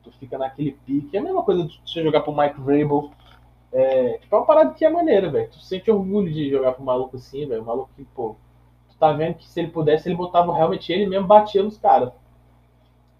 Tu 0.03 0.11
fica 0.13 0.37
naquele 0.37 0.71
pique. 0.85 1.15
É 1.15 1.19
a 1.19 1.23
mesma 1.23 1.43
coisa 1.43 1.63
de 1.63 1.79
você 1.85 2.03
jogar 2.03 2.21
pro 2.21 2.35
Mike 2.35 2.59
Vrabel, 2.59 3.11
é, 3.71 4.17
tipo, 4.17 4.35
é 4.35 4.39
uma 4.39 4.45
parada 4.45 4.73
que 4.73 4.83
é 4.83 4.89
maneira, 4.89 5.29
velho. 5.29 5.49
Tu 5.49 5.59
sente 5.59 5.89
orgulho 5.91 6.31
de 6.31 6.49
jogar 6.49 6.75
um 6.79 6.83
maluco 6.83 7.15
assim, 7.15 7.47
velho. 7.47 7.61
Um 7.61 7.65
maluco 7.65 7.89
que, 7.95 8.03
pô, 8.03 8.35
tu 8.89 8.97
tá 8.97 9.13
vendo 9.13 9.35
que 9.35 9.47
se 9.47 9.59
ele 9.59 9.69
pudesse, 9.69 10.09
ele 10.09 10.15
botava 10.15 10.51
o 10.51 10.57
helmet 10.57 10.91
e 10.91 10.95
ele 10.95 11.07
mesmo 11.07 11.27
batia 11.27 11.63
nos 11.63 11.77
caras. 11.77 12.11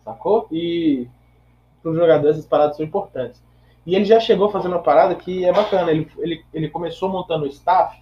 Sacou? 0.03 0.47
E 0.51 1.07
pro 1.81 1.95
jogador 1.95 2.29
essas 2.29 2.45
paradas 2.45 2.75
são 2.75 2.85
importantes. 2.85 3.41
E 3.85 3.95
ele 3.95 4.05
já 4.05 4.19
chegou 4.19 4.49
fazendo 4.49 4.73
uma 4.73 4.83
parada 4.83 5.15
que 5.15 5.45
é 5.45 5.53
bacana. 5.53 5.91
Ele, 5.91 6.11
ele, 6.17 6.45
ele 6.53 6.69
começou 6.69 7.07
montando 7.07 7.45
o 7.45 7.47
staff 7.47 8.01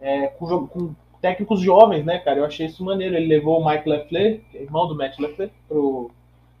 é, 0.00 0.28
com, 0.28 0.66
com, 0.66 0.94
técnicos 1.20 1.60
jovens, 1.60 2.04
né, 2.04 2.18
cara? 2.18 2.38
Eu 2.38 2.44
achei 2.44 2.66
isso 2.66 2.84
maneiro. 2.84 3.16
Ele 3.16 3.26
levou 3.26 3.60
o 3.60 3.68
Mike 3.68 3.88
Leffler, 3.88 4.42
é 4.54 4.62
irmão 4.62 4.86
do 4.86 4.94
Matt 4.94 5.18
Leffler, 5.18 5.50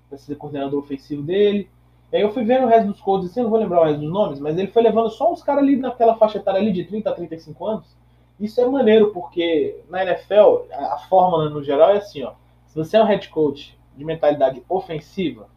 para 0.08 0.18
ser 0.18 0.36
coordenador 0.36 0.80
ofensivo 0.80 1.22
dele. 1.22 1.68
E 2.12 2.16
aí 2.16 2.22
eu 2.22 2.32
fui 2.32 2.44
vendo 2.44 2.64
o 2.64 2.68
resto 2.68 2.88
dos 2.88 3.00
coaches, 3.00 3.30
assim, 3.30 3.42
não 3.42 3.50
vou 3.50 3.58
lembrar 3.58 3.80
o 3.80 3.84
resto 3.84 4.00
dos 4.00 4.12
nomes, 4.12 4.38
mas 4.38 4.56
ele 4.56 4.68
foi 4.68 4.82
levando 4.82 5.10
só 5.10 5.32
uns 5.32 5.42
caras 5.42 5.62
ali 5.62 5.76
naquela 5.76 6.16
faixa 6.16 6.38
etária 6.38 6.60
ali 6.60 6.72
de 6.72 6.84
30 6.84 7.10
a 7.10 7.12
35 7.12 7.66
anos. 7.66 7.96
Isso 8.38 8.60
é 8.60 8.66
maneiro, 8.66 9.12
porque 9.12 9.80
na 9.88 10.02
NFL, 10.04 10.66
a, 10.72 10.94
a 10.94 10.98
fórmula 10.98 11.50
no 11.50 11.62
geral 11.62 11.90
é 11.90 11.98
assim, 11.98 12.22
ó. 12.22 12.32
Se 12.66 12.76
você 12.76 12.96
é 12.96 13.02
um 13.02 13.06
head 13.06 13.28
coach 13.28 13.76
de 13.96 14.04
mentalidade 14.04 14.62
ofensiva, 14.68 15.48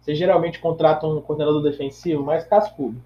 você 0.00 0.14
geralmente 0.14 0.60
contrata 0.60 1.06
um 1.06 1.20
coordenador 1.20 1.62
defensivo 1.62 2.22
mais 2.22 2.44
cascudo. 2.44 3.00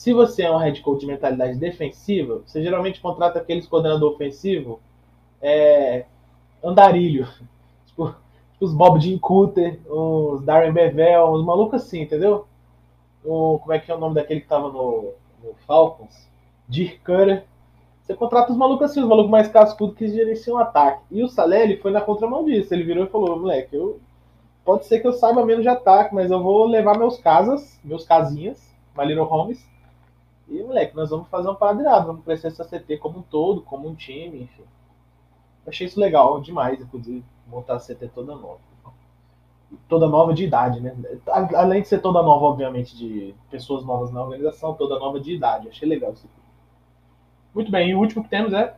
Se 0.00 0.14
você 0.14 0.44
é 0.44 0.50
um 0.50 0.56
head 0.56 0.80
coach 0.80 1.00
de 1.00 1.06
mentalidade 1.06 1.58
defensiva, 1.58 2.40
você 2.46 2.62
geralmente 2.62 3.02
contrata 3.02 3.38
aqueles 3.38 3.66
coordenador 3.66 4.14
ofensivo 4.14 4.80
é, 5.42 6.06
andarilho. 6.64 7.28
Tipo, 7.84 8.06
tipo 8.06 8.64
os 8.64 8.72
Bob 8.72 8.98
Jim 8.98 9.18
Cooter, 9.18 9.78
os 9.86 10.42
Darren 10.42 10.72
Bevel, 10.72 11.34
uns 11.34 11.44
malucos 11.44 11.82
assim, 11.82 12.00
entendeu? 12.00 12.46
O, 13.22 13.58
como 13.58 13.74
é 13.74 13.78
que 13.78 13.90
é 13.90 13.94
o 13.94 13.98
nome 13.98 14.14
daquele 14.14 14.40
que 14.40 14.48
tava 14.48 14.70
no, 14.70 15.12
no 15.44 15.52
Falcons? 15.66 16.26
Dirk 16.66 17.00
Cutter. 17.00 17.44
Você 18.00 18.14
contrata 18.14 18.52
os 18.52 18.56
malucos 18.56 18.90
assim, 18.90 19.02
os 19.02 19.08
malucos 19.08 19.30
mais 19.30 19.48
cascudos 19.48 19.98
que 19.98 20.08
gerenciam 20.08 20.56
o 20.56 20.60
ataque. 20.60 21.02
E 21.10 21.22
o 21.22 21.28
Salé, 21.28 21.64
ele 21.64 21.76
foi 21.76 21.90
na 21.90 22.00
contramão 22.00 22.42
disso. 22.42 22.72
Ele 22.72 22.84
virou 22.84 23.04
e 23.04 23.10
falou, 23.10 23.38
moleque, 23.38 23.76
eu, 23.76 24.00
pode 24.64 24.86
ser 24.86 25.00
que 25.00 25.06
eu 25.06 25.12
saiba 25.12 25.44
menos 25.44 25.62
de 25.62 25.68
ataque, 25.68 26.14
mas 26.14 26.30
eu 26.30 26.42
vou 26.42 26.64
levar 26.64 26.96
meus 26.96 27.18
casas, 27.18 27.78
meus 27.84 28.06
casinhas, 28.06 28.66
My 28.96 29.04
Little 29.04 29.28
Homes, 29.30 29.68
e, 30.50 30.62
moleque, 30.64 30.96
nós 30.96 31.10
vamos 31.10 31.28
fazer 31.28 31.48
um 31.48 31.54
parada 31.54 32.00
vamos 32.00 32.24
crescer 32.24 32.48
essa 32.48 32.64
CT 32.64 32.98
como 32.98 33.20
um 33.20 33.22
todo, 33.22 33.62
como 33.62 33.88
um 33.88 33.94
time, 33.94 34.42
enfim. 34.42 34.64
Achei 35.64 35.86
isso 35.86 36.00
legal 36.00 36.40
demais, 36.40 36.80
inclusive, 36.80 37.24
montar 37.46 37.76
a 37.76 37.78
CT 37.78 38.08
toda 38.12 38.34
nova. 38.34 38.58
Toda 39.88 40.08
nova 40.08 40.34
de 40.34 40.44
idade, 40.44 40.80
né? 40.80 40.96
Além 41.54 41.82
de 41.82 41.88
ser 41.88 42.00
toda 42.00 42.20
nova, 42.20 42.46
obviamente, 42.46 42.96
de 42.96 43.32
pessoas 43.48 43.84
novas 43.84 44.10
na 44.10 44.22
organização, 44.22 44.74
toda 44.74 44.98
nova 44.98 45.20
de 45.20 45.32
idade. 45.32 45.68
achei 45.68 45.88
legal 45.88 46.12
isso. 46.12 46.28
Muito 47.54 47.70
bem, 47.70 47.90
e 47.90 47.94
o 47.94 48.00
último 48.00 48.24
que 48.24 48.30
temos 48.30 48.52
é 48.52 48.76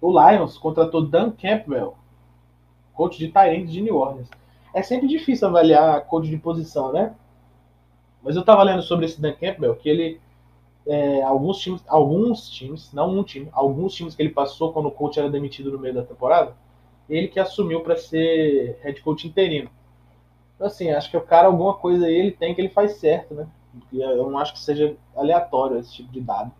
o 0.00 0.10
Lions 0.10 0.58
contratou 0.58 1.06
Dan 1.06 1.30
Campbell, 1.30 1.94
coach 2.92 3.18
de 3.18 3.28
Tyrande 3.28 3.72
de 3.72 3.80
New 3.80 3.96
Orleans. 3.96 4.28
É 4.74 4.82
sempre 4.82 5.06
difícil 5.06 5.46
avaliar 5.46 6.04
coach 6.06 6.28
de 6.28 6.36
posição, 6.36 6.92
né? 6.92 7.14
Mas 8.22 8.34
eu 8.34 8.44
tava 8.44 8.62
lendo 8.64 8.82
sobre 8.82 9.06
esse 9.06 9.20
Dan 9.20 9.32
Campbell, 9.32 9.76
que 9.76 9.88
ele 9.88 10.20
é, 10.86 11.22
alguns 11.22 11.58
times, 11.58 11.82
alguns 11.88 12.48
times, 12.48 12.92
não 12.92 13.18
um 13.18 13.22
time, 13.24 13.48
alguns 13.52 13.94
times 13.94 14.14
que 14.14 14.22
ele 14.22 14.30
passou 14.30 14.72
quando 14.72 14.86
o 14.86 14.90
coach 14.90 15.18
era 15.18 15.28
demitido 15.28 15.72
no 15.72 15.78
meio 15.78 15.94
da 15.94 16.04
temporada, 16.04 16.54
ele 17.08 17.28
que 17.28 17.40
assumiu 17.40 17.80
para 17.80 17.96
ser 17.96 18.78
head 18.82 19.00
coach 19.02 19.26
interino. 19.26 19.68
Então, 20.54 20.66
assim, 20.66 20.90
acho 20.90 21.10
que 21.10 21.16
o 21.16 21.20
cara, 21.20 21.48
alguma 21.48 21.74
coisa 21.74 22.06
aí 22.06 22.14
ele 22.14 22.30
tem 22.30 22.54
que 22.54 22.60
ele 22.60 22.68
faz 22.68 22.92
certo, 22.92 23.34
né? 23.34 23.46
Eu 23.92 24.30
não 24.30 24.38
acho 24.38 24.54
que 24.54 24.60
seja 24.60 24.96
aleatório 25.14 25.78
esse 25.78 25.92
tipo 25.92 26.10
de 26.10 26.20
dado. 26.20 26.50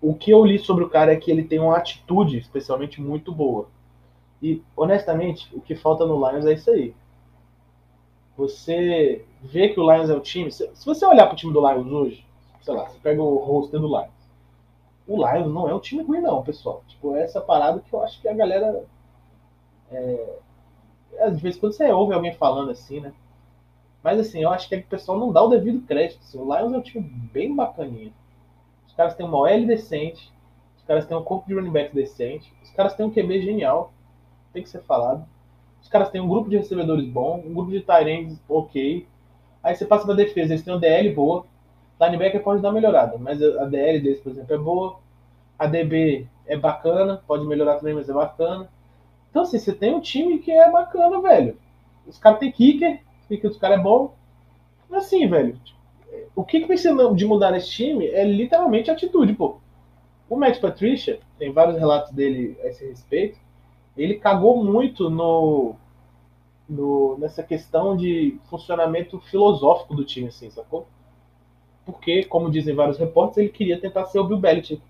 O 0.00 0.14
que 0.14 0.30
eu 0.30 0.44
li 0.44 0.58
sobre 0.58 0.84
o 0.84 0.90
cara 0.90 1.12
é 1.12 1.16
que 1.16 1.30
ele 1.30 1.42
tem 1.42 1.58
uma 1.58 1.76
atitude, 1.76 2.38
especialmente, 2.38 3.00
muito 3.00 3.32
boa. 3.32 3.68
E, 4.40 4.62
honestamente, 4.76 5.48
o 5.52 5.60
que 5.60 5.74
falta 5.74 6.06
no 6.06 6.16
Lions 6.28 6.46
é 6.46 6.52
isso 6.52 6.70
aí. 6.70 6.94
Você 8.36 9.24
vê 9.42 9.70
que 9.70 9.80
o 9.80 9.92
Lions 9.92 10.10
é 10.10 10.14
o 10.14 10.20
time. 10.20 10.50
Se 10.52 10.68
você 10.84 11.04
olhar 11.04 11.26
para 11.26 11.34
o 11.34 11.36
time 11.36 11.52
do 11.52 11.66
Lions 11.66 11.90
hoje, 11.90 12.26
sei 12.64 12.74
lá, 12.74 12.88
você 12.88 12.98
pega 12.98 13.22
o 13.22 13.36
roster 13.36 13.78
do 13.78 13.86
Lions. 13.86 14.24
O 15.06 15.16
Lions 15.16 15.52
não 15.52 15.68
é 15.68 15.74
um 15.74 15.80
time 15.80 16.02
ruim, 16.02 16.20
não, 16.20 16.42
pessoal. 16.42 16.82
Tipo, 16.88 17.14
essa 17.14 17.40
parada 17.40 17.80
que 17.80 17.92
eu 17.92 18.02
acho 18.02 18.20
que 18.20 18.26
a 18.26 18.32
galera. 18.32 18.84
É, 19.92 20.38
às 21.20 21.38
vezes, 21.40 21.60
quando 21.60 21.74
você 21.74 21.92
ouve 21.92 22.14
alguém 22.14 22.32
falando 22.32 22.70
assim, 22.70 23.00
né? 23.00 23.12
Mas 24.02 24.18
assim, 24.18 24.40
eu 24.40 24.50
acho 24.50 24.68
que 24.68 24.76
o 24.76 24.86
pessoal 24.86 25.18
não 25.18 25.30
dá 25.30 25.42
o 25.42 25.48
devido 25.48 25.86
crédito. 25.86 26.20
Assim, 26.22 26.38
o 26.38 26.44
Lions 26.44 26.72
é 26.72 26.78
um 26.78 26.82
time 26.82 27.00
bem 27.32 27.54
bacaninha. 27.54 28.12
Os 28.86 28.94
caras 28.94 29.14
têm 29.14 29.26
uma 29.26 29.38
OL 29.38 29.66
decente, 29.66 30.32
os 30.76 30.84
caras 30.84 31.06
têm 31.06 31.16
um 31.16 31.22
corpo 31.22 31.46
de 31.46 31.54
running 31.54 31.70
back 31.70 31.94
decente, 31.94 32.50
os 32.62 32.70
caras 32.70 32.94
têm 32.94 33.04
um 33.04 33.10
QB 33.10 33.42
genial, 33.42 33.92
tem 34.52 34.62
que 34.62 34.70
ser 34.70 34.82
falado. 34.82 35.26
Os 35.82 35.88
caras 35.88 36.08
têm 36.10 36.20
um 36.20 36.28
grupo 36.28 36.48
de 36.48 36.56
recebedores 36.56 37.06
bom, 37.06 37.42
um 37.44 37.52
grupo 37.52 37.70
de 37.70 37.80
tight 37.82 38.38
ok. 38.48 39.06
Aí 39.62 39.74
você 39.74 39.84
passa 39.84 40.06
pra 40.06 40.14
defesa, 40.14 40.54
eles 40.54 40.64
têm 40.64 40.74
um 40.74 40.78
DL 40.80 41.12
boa, 41.14 41.44
Linebacker 42.00 42.42
pode 42.42 42.60
dar 42.60 42.72
melhorada, 42.72 43.16
mas 43.18 43.42
a 43.42 43.64
DL 43.66 44.00
deles, 44.00 44.20
por 44.20 44.32
exemplo, 44.32 44.54
é 44.54 44.58
boa. 44.58 44.98
A 45.58 45.66
DB 45.66 46.26
é 46.46 46.56
bacana, 46.56 47.22
pode 47.26 47.46
melhorar 47.46 47.76
também, 47.76 47.94
mas 47.94 48.08
é 48.08 48.12
bacana. 48.12 48.68
Então, 49.30 49.42
assim, 49.42 49.58
você 49.58 49.72
tem 49.72 49.94
um 49.94 50.00
time 50.00 50.38
que 50.38 50.50
é 50.50 50.70
bacana, 50.70 51.20
velho. 51.20 51.56
Os 52.06 52.18
caras 52.18 52.38
têm 52.38 52.52
kicker, 52.52 53.00
o 53.24 53.28
kicker 53.28 53.50
dos 53.50 53.58
caras 53.58 53.78
é 53.78 53.82
bom. 53.82 54.14
Assim, 54.92 55.26
velho, 55.26 55.58
o 56.36 56.44
que, 56.44 56.60
que 56.60 56.66
precisa 56.66 56.94
de 57.14 57.24
mudar 57.24 57.50
nesse 57.50 57.70
time 57.70 58.06
é 58.06 58.24
literalmente 58.24 58.90
atitude, 58.90 59.32
pô. 59.32 59.58
O 60.28 60.36
Matt 60.36 60.60
Patricia, 60.60 61.20
tem 61.38 61.52
vários 61.52 61.78
relatos 61.78 62.12
dele 62.12 62.56
a 62.62 62.68
esse 62.68 62.86
respeito, 62.86 63.38
ele 63.96 64.14
cagou 64.16 64.62
muito 64.64 65.10
no, 65.10 65.76
no 66.68 67.16
nessa 67.18 67.42
questão 67.42 67.96
de 67.96 68.38
funcionamento 68.48 69.20
filosófico 69.20 69.94
do 69.94 70.04
time, 70.04 70.28
assim, 70.28 70.50
sacou? 70.50 70.86
Porque, 71.84 72.24
como 72.24 72.50
dizem 72.50 72.74
vários 72.74 72.98
repórteres, 72.98 73.38
ele 73.38 73.56
queria 73.56 73.80
tentar 73.80 74.06
ser 74.06 74.18
o 74.18 74.24
Bill 74.24 74.38
Belichick. 74.38 74.82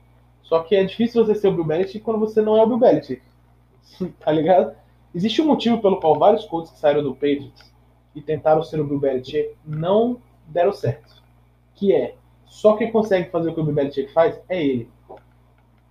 Só 0.42 0.60
que 0.60 0.76
é 0.76 0.84
difícil 0.84 1.24
você 1.24 1.34
ser 1.34 1.48
o 1.48 1.52
Bill 1.52 1.64
Belichick 1.64 2.00
quando 2.00 2.20
você 2.20 2.40
não 2.40 2.56
é 2.56 2.62
o 2.62 2.66
Bill 2.66 2.78
Belichick. 2.78 3.22
tá 4.20 4.30
ligado? 4.30 4.74
Existe 5.14 5.40
um 5.42 5.46
motivo 5.46 5.80
pelo 5.80 6.00
qual 6.00 6.18
vários 6.18 6.44
coaches 6.44 6.72
que 6.72 6.78
saíram 6.78 7.02
do 7.02 7.14
Patriots 7.14 7.72
e 8.14 8.20
tentaram 8.20 8.62
ser 8.62 8.80
o 8.80 8.84
Bill 8.84 9.00
Belichick 9.00 9.54
não 9.64 10.18
deram 10.46 10.72
certo. 10.72 11.22
Que 11.74 11.92
é, 11.92 12.14
só 12.46 12.76
quem 12.76 12.92
consegue 12.92 13.30
fazer 13.30 13.50
o 13.50 13.54
que 13.54 13.60
o 13.60 13.64
Bill 13.64 13.74
Belichick 13.74 14.12
faz 14.12 14.40
é 14.48 14.62
ele. 14.62 14.88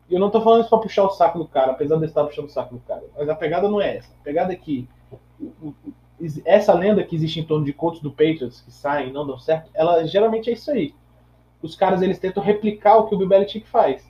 E 0.09 0.13
eu 0.13 0.19
não 0.19 0.29
tô 0.29 0.41
falando 0.41 0.61
isso 0.61 0.69
pra 0.69 0.79
puxar 0.79 1.03
o 1.03 1.09
saco 1.09 1.39
do 1.39 1.47
cara, 1.47 1.71
apesar 1.71 1.97
de 1.97 2.05
estar 2.05 2.23
puxando 2.23 2.45
o 2.45 2.51
saco 2.51 2.75
do 2.75 2.81
cara. 2.81 3.03
Mas 3.17 3.27
a 3.27 3.35
pegada 3.35 3.69
não 3.69 3.81
é 3.81 3.97
essa. 3.97 4.13
A 4.13 4.23
pegada 4.23 4.53
é 4.53 4.55
que 4.55 4.87
essa 6.45 6.73
lenda 6.73 7.03
que 7.03 7.15
existe 7.15 7.39
em 7.39 7.43
torno 7.43 7.65
de 7.65 7.73
coaches 7.73 8.01
do 8.01 8.11
Patriots 8.11 8.61
que 8.61 8.71
saem 8.71 9.09
e 9.09 9.13
não 9.13 9.25
dão 9.25 9.37
certo, 9.37 9.69
ela 9.73 10.05
geralmente 10.05 10.49
é 10.49 10.53
isso 10.53 10.71
aí. 10.71 10.93
Os 11.61 11.75
caras 11.75 12.01
eles 12.01 12.19
tentam 12.19 12.43
replicar 12.43 12.97
o 12.97 13.07
que 13.07 13.15
o 13.15 13.17
Bill 13.17 13.27
Belichick 13.27 13.67
faz, 13.67 14.09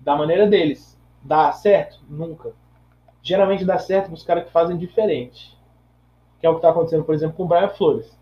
da 0.00 0.16
maneira 0.16 0.46
deles. 0.46 0.98
Dá 1.22 1.52
certo? 1.52 2.00
Nunca. 2.08 2.52
Geralmente 3.22 3.64
dá 3.64 3.78
certo 3.78 4.06
para 4.06 4.14
os 4.14 4.22
caras 4.22 4.44
que 4.44 4.50
fazem 4.50 4.76
diferente. 4.76 5.56
Que 6.40 6.46
é 6.46 6.50
o 6.50 6.54
que 6.54 6.58
está 6.58 6.70
acontecendo, 6.70 7.04
por 7.04 7.14
exemplo, 7.14 7.36
com 7.36 7.44
o 7.44 7.48
Brian 7.48 7.68
Flores. 7.68 8.18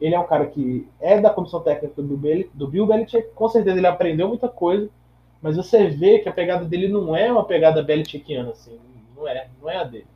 Ele 0.00 0.14
é 0.14 0.18
um 0.18 0.26
cara 0.26 0.46
que 0.46 0.88
é 1.00 1.20
da 1.20 1.30
comissão 1.30 1.60
técnica 1.60 2.02
do 2.02 2.16
Bill, 2.16 2.48
do 2.52 2.68
Bill 2.68 2.86
Belichick, 2.86 3.28
com 3.34 3.48
certeza 3.48 3.78
ele 3.78 3.86
aprendeu 3.86 4.28
muita 4.28 4.48
coisa, 4.48 4.88
mas 5.40 5.56
você 5.56 5.88
vê 5.88 6.20
que 6.20 6.28
a 6.28 6.32
pegada 6.32 6.64
dele 6.64 6.86
não 6.86 7.16
é 7.16 7.30
uma 7.30 7.44
pegada 7.44 7.82
Belichickiana, 7.82 8.50
assim. 8.50 8.78
Não 9.16 9.26
é, 9.26 9.48
não 9.60 9.68
é 9.68 9.76
a 9.76 9.84
dele. 9.84 10.06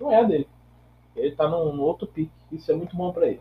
Não 0.00 0.12
é 0.12 0.16
a 0.16 0.22
dele. 0.22 0.48
Ele 1.16 1.28
está 1.28 1.48
num, 1.48 1.80
outro 1.80 2.06
pique. 2.06 2.30
Isso 2.50 2.70
é 2.70 2.74
muito 2.74 2.96
bom 2.96 3.12
para 3.12 3.26
ele. 3.26 3.40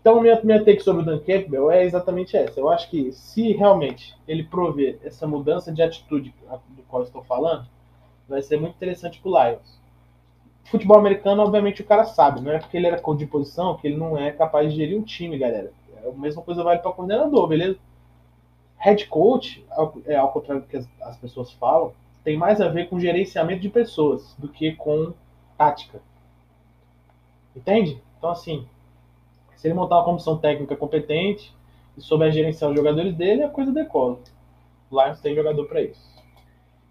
Então, 0.00 0.20
minha, 0.20 0.40
minha 0.42 0.64
take 0.64 0.80
sobre 0.80 1.02
o 1.02 1.04
Dan 1.04 1.20
Campbell 1.20 1.70
é 1.70 1.84
exatamente 1.84 2.36
essa. 2.36 2.58
Eu 2.58 2.68
acho 2.68 2.90
que 2.90 3.12
se 3.12 3.52
realmente 3.52 4.16
ele 4.26 4.42
prover 4.42 4.98
essa 5.04 5.26
mudança 5.26 5.72
de 5.72 5.82
atitude 5.82 6.34
do 6.70 6.82
qual 6.82 7.02
estou 7.02 7.22
falando, 7.22 7.66
vai 8.28 8.42
ser 8.42 8.58
muito 8.58 8.74
interessante 8.74 9.20
para 9.20 9.50
Lions. 9.50 9.80
Futebol 10.64 10.98
americano, 10.98 11.42
obviamente, 11.42 11.82
o 11.82 11.84
cara 11.84 12.04
sabe. 12.04 12.40
Não 12.40 12.52
é 12.52 12.58
porque 12.58 12.76
ele 12.76 12.86
era 12.86 13.00
de 13.14 13.26
posição 13.26 13.76
que 13.76 13.86
ele 13.86 13.96
não 13.96 14.18
é 14.18 14.32
capaz 14.32 14.70
de 14.70 14.76
gerir 14.76 14.98
um 14.98 15.02
time, 15.02 15.38
galera. 15.38 15.72
É 16.02 16.08
a 16.08 16.12
mesma 16.12 16.42
coisa 16.42 16.64
vale 16.64 16.80
para 16.80 16.92
coordenador, 16.92 17.46
beleza? 17.46 17.78
Head 18.78 19.06
coach, 19.06 19.64
é 20.06 20.16
ao 20.16 20.32
contrário 20.32 20.62
do 20.62 20.68
que 20.68 20.76
as, 20.76 20.88
as 21.02 21.16
pessoas 21.16 21.52
falam, 21.52 21.92
tem 22.24 22.36
mais 22.36 22.60
a 22.60 22.68
ver 22.68 22.88
com 22.88 22.98
gerenciamento 22.98 23.60
de 23.60 23.68
pessoas 23.68 24.34
do 24.38 24.48
que 24.48 24.72
com 24.72 25.12
tática. 25.56 26.00
Entende? 27.54 28.00
Então, 28.18 28.30
assim, 28.30 28.66
se 29.56 29.66
ele 29.66 29.74
montar 29.74 29.96
uma 29.96 30.04
comissão 30.04 30.38
técnica 30.38 30.76
competente 30.76 31.54
e 31.96 32.00
souber 32.00 32.32
gerenciar 32.32 32.70
os 32.70 32.76
jogadores 32.76 33.14
dele, 33.14 33.42
a 33.42 33.48
coisa 33.48 33.72
decola. 33.72 34.18
O 34.90 35.00
Lions 35.00 35.20
tem 35.20 35.34
jogador 35.34 35.66
para 35.66 35.82
isso. 35.82 36.00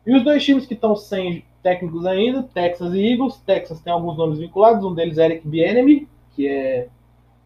E 0.05 0.15
os 0.15 0.23
dois 0.23 0.43
times 0.43 0.65
que 0.65 0.73
estão 0.73 0.95
sem 0.95 1.45
técnicos 1.61 2.05
ainda, 2.05 2.43
Texas 2.43 2.93
e 2.93 3.11
Eagles. 3.11 3.37
Texas 3.37 3.81
tem 3.81 3.93
alguns 3.93 4.17
nomes 4.17 4.39
vinculados, 4.39 4.83
um 4.83 4.93
deles 4.93 5.17
é 5.17 5.25
Eric 5.25 5.47
Bieniemy, 5.47 6.07
que 6.35 6.47
é 6.47 6.89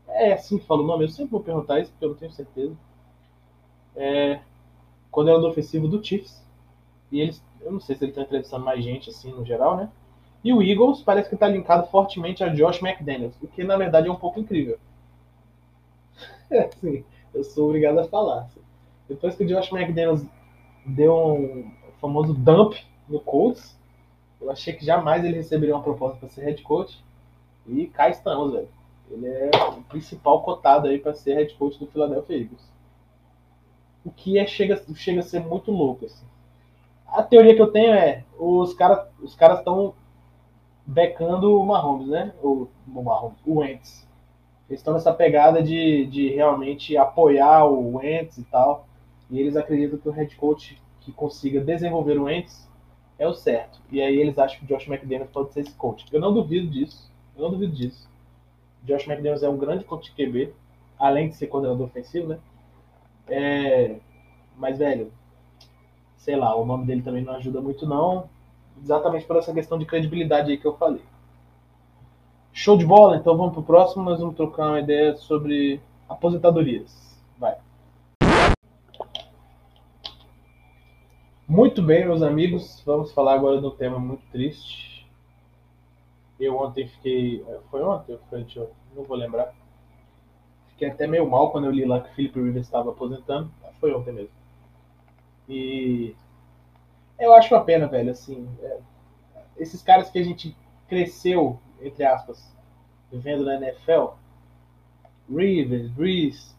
é 0.08 0.34
assim 0.34 0.58
que 0.58 0.66
fala 0.66 0.82
o 0.82 0.86
nome, 0.86 1.04
eu 1.04 1.10
sempre 1.10 1.32
vou 1.32 1.42
perguntar 1.42 1.80
isso 1.80 1.92
porque 1.92 2.06
eu 2.06 2.10
não 2.10 2.16
tenho 2.16 2.32
certeza. 2.32 2.76
É 3.96 4.40
coordenador 5.12 5.50
ofensivo 5.50 5.88
do 5.88 6.04
Chiefs. 6.04 6.44
E 7.12 7.22
eles, 7.22 7.44
eu 7.62 7.72
não 7.72 7.80
sei 7.80 7.96
se 7.96 8.04
ele 8.04 8.12
está 8.12 8.22
entrevistando 8.22 8.66
mais 8.66 8.84
gente 8.84 9.10
assim 9.10 9.32
no 9.32 9.46
geral, 9.46 9.78
né? 9.78 9.90
E 10.46 10.54
o 10.54 10.62
Eagles 10.62 11.02
parece 11.02 11.28
que 11.28 11.34
está 11.34 11.48
linkado 11.48 11.88
fortemente 11.88 12.44
a 12.44 12.50
Josh 12.50 12.80
McDaniels, 12.80 13.34
o 13.42 13.48
que 13.48 13.64
na 13.64 13.76
verdade 13.76 14.08
é 14.08 14.12
um 14.12 14.16
pouco 14.16 14.40
incrível. 14.40 14.78
assim, 16.54 17.04
eu 17.34 17.44
sou 17.44 17.70
obrigado 17.70 17.98
a 17.98 18.08
falar. 18.08 18.48
Depois 19.10 19.36
que 19.36 19.44
o 19.44 19.48
Josh 19.48 19.72
McDaniels 19.72 20.24
deu 20.86 21.16
um 21.16 21.72
famoso 22.00 22.32
dump 22.32 22.76
no 23.10 23.20
Colts, 23.20 23.76
eu 24.40 24.52
achei 24.52 24.74
que 24.74 24.86
jamais 24.86 25.26
ele 25.26 25.38
receberia 25.38 25.76
uma 25.76 25.82
proposta 25.82 26.20
para 26.20 26.30
ser 26.30 26.44
head 26.44 26.62
coach. 26.62 27.04
E 27.66 27.88
cá 27.88 28.10
estamos, 28.10 28.54
velho. 28.54 28.70
Ele 29.10 29.26
é 29.26 29.50
o 29.70 29.82
principal 29.82 30.44
cotado 30.44 30.88
aí 30.88 31.00
para 31.00 31.16
ser 31.16 31.34
head 31.34 31.56
coach 31.56 31.80
do 31.80 31.88
Philadelphia 31.88 32.38
Eagles. 32.38 32.72
O 34.06 34.12
que 34.12 34.38
é, 34.38 34.46
chega, 34.46 34.80
chega 34.94 35.22
a 35.22 35.24
ser 35.24 35.40
muito 35.40 35.72
louco. 35.72 36.06
Assim. 36.06 36.26
A 37.08 37.24
teoria 37.24 37.56
que 37.56 37.62
eu 37.62 37.72
tenho 37.72 37.94
é: 37.94 38.24
os 38.38 38.76
caras 38.76 39.08
os 39.20 39.34
caras 39.34 39.58
estão 39.58 39.96
becando 40.86 41.60
o 41.60 41.66
Mahomes, 41.66 42.08
né? 42.08 42.34
O, 42.42 42.68
o 42.88 43.04
Mahomes, 43.04 43.40
o 43.46 43.60
Wentz. 43.60 44.08
Eles 44.70 44.80
estão 44.80 44.94
nessa 44.94 45.14
pegada 45.14 45.62
de, 45.62 46.06
de 46.08 46.30
realmente 46.30 46.98
apoiar 46.98 47.66
o 47.66 47.98
Wentz 47.98 48.38
e 48.38 48.44
tal. 48.44 48.88
E 49.30 49.40
eles 49.40 49.56
acreditam 49.56 49.98
que 50.00 50.10
o 50.10 50.12
head 50.12 50.36
coach 50.36 50.82
que 51.02 51.12
consiga 51.12 51.62
desenvolver 51.62 52.18
o 52.18 52.24
Wentz 52.24 52.70
é 53.18 53.28
o 53.28 53.34
certo. 53.34 53.80
E 53.92 54.02
aí 54.02 54.18
eles 54.18 54.38
acham 54.38 54.60
que 54.60 54.66
o 54.66 54.68
Josh 54.68 54.88
McDaniels 54.88 55.32
pode 55.32 55.54
ser 55.54 55.62
esse 55.62 55.74
coach. 55.74 56.06
Eu 56.12 56.20
não 56.20 56.34
duvido 56.34 56.68
disso. 56.68 57.12
Eu 57.36 57.44
não 57.44 57.52
duvido 57.52 57.74
disso. 57.74 58.10
Josh 58.84 59.08
McDaniels 59.08 59.44
é 59.44 59.50
um 59.50 59.58
grande 59.58 59.84
coach 59.84 60.14
de 60.14 60.26
QB, 60.26 60.54
além 60.98 61.30
de 61.30 61.36
ser 61.36 61.48
coordenador 61.48 61.88
ofensivo, 61.88 62.28
né? 62.28 62.40
É, 63.28 63.96
mas, 64.58 64.78
velho, 64.78 65.12
sei 66.18 66.36
lá, 66.36 66.56
o 66.56 66.66
nome 66.66 66.86
dele 66.86 67.02
também 67.02 67.24
não 67.24 67.34
ajuda 67.34 67.62
muito, 67.62 67.88
não. 67.88 68.30
Exatamente 68.82 69.26
por 69.26 69.38
essa 69.38 69.54
questão 69.54 69.78
de 69.78 69.86
credibilidade 69.86 70.52
aí 70.52 70.58
que 70.58 70.66
eu 70.66 70.76
falei. 70.78 71.02
Show 72.54 72.78
de 72.78 72.86
bola, 72.86 73.18
então 73.18 73.36
vamos 73.36 73.54
pro 73.54 73.64
próximo. 73.64 74.04
Nós 74.04 74.20
vamos 74.20 74.36
trocar 74.36 74.70
uma 74.70 74.80
ideia 74.80 75.16
sobre 75.16 75.82
aposentadorias. 76.08 77.20
Vai. 77.38 77.58
Muito 81.48 81.82
bem, 81.82 82.06
meus 82.06 82.22
amigos. 82.22 82.82
Vamos 82.86 83.12
falar 83.12 83.34
agora 83.34 83.60
de 83.60 83.68
um 83.68 83.72
tema 83.72 84.00
muito 84.00 84.24
triste 84.32 84.96
eu 86.40 86.58
ontem 86.58 86.88
fiquei. 86.88 87.44
É, 87.48 87.60
foi 87.70 87.82
ontem 87.84 88.20
foi 88.30 88.42
anteontem? 88.42 88.76
Não 88.96 89.04
vou 89.04 89.18
lembrar. 89.18 89.54
Fiquei 90.70 90.90
até 90.90 91.08
meio 91.08 91.30
mal 91.30 91.52
quando 91.52 91.66
eu 91.66 91.72
li 91.72 91.86
lá 91.86 92.02
que 92.02 92.10
o 92.10 92.14
Felipe 92.14 92.42
Rivers 92.42 92.66
estava 92.66 92.90
aposentando. 92.90 93.50
Foi 93.80 93.94
ontem 93.94 94.14
mesmo. 94.14 94.34
E. 95.48 96.16
Eu 97.20 97.34
acho 97.34 97.54
uma 97.54 97.64
pena, 97.64 97.88
velho, 97.88 98.12
assim. 98.12 98.48
É... 98.62 98.78
esses 99.58 99.82
caras 99.82 100.10
que 100.10 100.20
a 100.20 100.24
gente 100.24 100.56
cresceu, 100.88 101.60
entre 101.82 102.04
aspas, 102.04 102.54
vendo 103.12 103.46
na 103.46 103.56
NFL. 103.56 104.14
Rivers, 105.30 105.90
Breeze, 105.90 106.56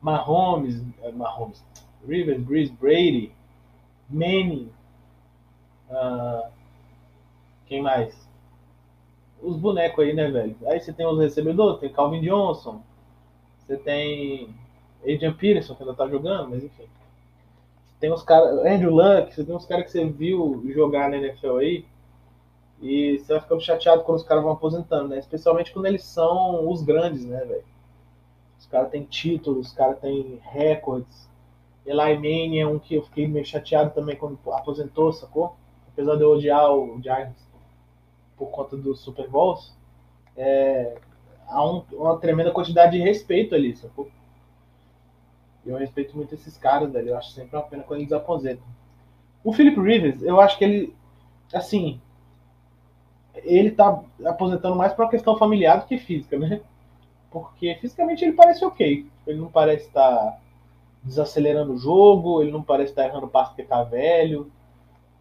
Mahomes, 0.00 0.82
é, 1.02 1.10
Mahomes, 1.10 1.64
Rivers, 2.06 2.40
Breeze, 2.42 2.72
Brady, 2.72 3.32
Manning, 4.08 4.70
uh, 5.90 6.48
quem 7.66 7.82
mais? 7.82 8.24
os 9.44 9.56
bonecos 9.56 10.04
aí, 10.04 10.14
né, 10.14 10.30
velho? 10.30 10.56
Aí 10.66 10.80
você 10.80 10.92
tem 10.92 11.06
os 11.06 11.18
recebedores, 11.18 11.80
tem 11.80 11.92
Calvin 11.92 12.22
Johnson, 12.22 12.82
você 13.58 13.76
tem 13.76 14.54
Adrian 15.02 15.34
Peterson, 15.34 15.74
que 15.74 15.82
ainda 15.82 15.94
tá 15.94 16.08
jogando, 16.08 16.50
mas 16.50 16.64
enfim. 16.64 16.84
Tem 18.04 18.12
os 18.12 18.22
caras, 18.22 18.58
Andrew 18.66 18.90
Luck, 18.90 19.34
você 19.34 19.42
tem 19.42 19.56
uns 19.56 19.64
caras 19.64 19.86
que 19.86 19.92
você 19.92 20.04
viu 20.04 20.62
jogar 20.74 21.08
na 21.08 21.16
NFL 21.16 21.56
aí, 21.56 21.86
e 22.78 23.18
você 23.18 23.32
vai 23.32 23.40
ficando 23.40 23.62
chateado 23.62 24.02
quando 24.02 24.18
os 24.18 24.24
caras 24.24 24.44
vão 24.44 24.52
aposentando, 24.52 25.08
né? 25.08 25.18
Especialmente 25.18 25.72
quando 25.72 25.86
eles 25.86 26.04
são 26.04 26.70
os 26.70 26.82
grandes, 26.82 27.24
né, 27.24 27.42
velho? 27.46 27.64
Os 28.58 28.66
caras 28.66 28.90
têm 28.90 29.04
títulos, 29.04 29.68
os 29.68 29.72
caras 29.72 29.98
têm 30.00 30.38
recordes. 30.42 31.30
Eli 31.86 32.14
Manning 32.16 32.58
é 32.58 32.66
um 32.66 32.78
que 32.78 32.94
eu 32.94 33.02
fiquei 33.04 33.26
meio 33.26 33.46
chateado 33.46 33.94
também 33.94 34.16
quando 34.16 34.38
aposentou, 34.52 35.10
sacou? 35.10 35.56
Apesar 35.90 36.16
de 36.16 36.24
eu 36.24 36.32
odiar 36.32 36.70
o 36.74 37.00
Giants 37.00 37.48
por 38.36 38.50
conta 38.50 38.76
dos 38.76 39.00
Super 39.00 39.30
Bowls, 39.30 39.74
é, 40.36 40.98
há 41.48 41.66
um, 41.66 41.82
uma 41.90 42.18
tremenda 42.18 42.50
quantidade 42.50 42.98
de 42.98 43.02
respeito 43.02 43.54
ali, 43.54 43.74
sacou? 43.74 44.10
Eu 45.66 45.76
respeito 45.76 46.16
muito 46.16 46.34
esses 46.34 46.56
caras, 46.56 46.92
velho. 46.92 47.10
Eu 47.10 47.18
acho 47.18 47.32
sempre 47.32 47.56
uma 47.56 47.62
pena 47.62 47.82
quando 47.82 48.00
eles 48.00 48.12
aposentam. 48.12 48.64
O 49.42 49.52
Philip 49.52 49.78
Rivers, 49.80 50.22
eu 50.22 50.40
acho 50.40 50.56
que 50.58 50.64
ele, 50.64 50.96
assim, 51.52 52.00
ele 53.34 53.70
tá 53.70 54.02
aposentando 54.24 54.76
mais 54.76 54.92
por 54.92 55.04
uma 55.04 55.10
questão 55.10 55.36
familiar 55.36 55.80
do 55.80 55.86
que 55.86 55.98
física, 55.98 56.38
né? 56.38 56.60
Porque 57.30 57.74
fisicamente 57.80 58.24
ele 58.24 58.32
parece 58.32 58.64
ok. 58.64 59.06
Ele 59.26 59.38
não 59.38 59.48
parece 59.48 59.86
estar 59.86 60.16
tá 60.16 60.38
desacelerando 61.02 61.74
o 61.74 61.78
jogo, 61.78 62.42
ele 62.42 62.50
não 62.50 62.62
parece 62.62 62.92
estar 62.92 63.02
tá 63.02 63.08
errando 63.08 63.28
passo 63.28 63.50
porque 63.50 63.64
tá 63.64 63.82
velho 63.82 64.50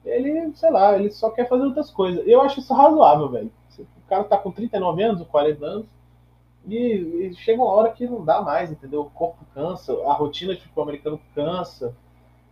ele, 0.05 0.53
sei 0.55 0.69
lá, 0.69 0.95
ele 0.97 1.11
só 1.11 1.29
quer 1.29 1.47
fazer 1.47 1.63
outras 1.63 1.89
coisas. 1.89 2.25
Eu 2.27 2.41
acho 2.41 2.59
isso 2.59 2.73
razoável, 2.73 3.29
velho. 3.29 3.51
O 3.79 4.07
cara 4.07 4.23
tá 4.25 4.37
com 4.37 4.51
39 4.51 5.01
anos, 5.01 5.21
ou 5.21 5.25
40 5.25 5.65
anos, 5.65 5.85
e, 6.67 6.75
e, 6.75 7.35
chega 7.35 7.61
uma 7.61 7.71
hora 7.71 7.91
que 7.91 8.07
não 8.07 8.23
dá 8.23 8.41
mais, 8.41 8.71
entendeu? 8.71 9.01
O 9.01 9.09
corpo 9.09 9.45
cansa, 9.53 9.93
a 10.05 10.13
rotina 10.13 10.55
de 10.55 10.61
futebol 10.61 10.83
americano 10.83 11.19
cansa, 11.35 11.95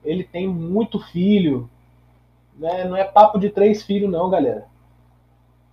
ele 0.04 0.24
tem 0.24 0.48
muito 0.48 1.00
filho. 1.00 1.70
Né? 2.56 2.86
Não 2.86 2.96
é 2.96 3.04
papo 3.04 3.40
de 3.40 3.50
três 3.50 3.84
filhos, 3.84 4.12
não, 4.12 4.30
galera. 4.30 4.68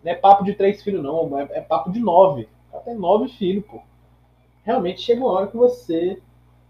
Não 0.02 0.12
é 0.12 0.14
papo 0.14 0.44
de 0.44 0.54
três 0.54 0.82
filhos, 0.82 1.02
não, 1.02 1.38
é, 1.38 1.48
é 1.52 1.60
papo 1.60 1.90
de 1.90 1.98
nove. 1.98 2.48
Tem 2.84 2.94
nove 2.94 3.28
filhos, 3.28 3.64
pô. 3.66 3.80
Realmente 4.62 5.00
chega 5.00 5.20
uma 5.20 5.32
hora 5.32 5.46
que 5.46 5.56
você 5.56 6.20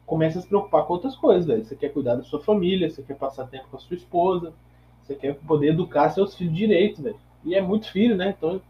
começa 0.06 0.38
a 0.38 0.42
se 0.42 0.48
preocupar 0.48 0.86
com 0.86 0.94
outras 0.94 1.14
coisas, 1.16 1.46
velho. 1.46 1.64
Você 1.64 1.76
quer 1.76 1.92
cuidar 1.92 2.14
da 2.14 2.22
sua 2.22 2.40
família, 2.40 2.88
você 2.88 3.02
quer 3.02 3.14
passar 3.14 3.46
tempo 3.46 3.68
com 3.70 3.76
a 3.76 3.80
sua 3.80 3.96
esposa, 3.96 4.54
você 5.02 5.14
quer 5.14 5.34
poder 5.34 5.68
educar 5.68 6.10
seus 6.10 6.34
filhos 6.34 6.54
direito, 6.54 7.02
velho. 7.02 7.18
E 7.44 7.54
é 7.54 7.60
muito 7.60 7.90
filho, 7.90 8.16
né? 8.16 8.34
Então, 8.36 8.60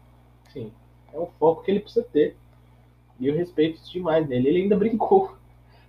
assim, 0.45 0.71
é 1.13 1.17
um 1.17 1.27
foco 1.39 1.63
que 1.63 1.71
ele 1.71 1.79
precisa 1.79 2.05
ter. 2.11 2.35
E 3.19 3.27
eu 3.27 3.35
respeito 3.35 3.81
demais 3.91 4.27
dele. 4.27 4.47
Ele 4.47 4.61
ainda 4.63 4.77
brincou. 4.77 5.35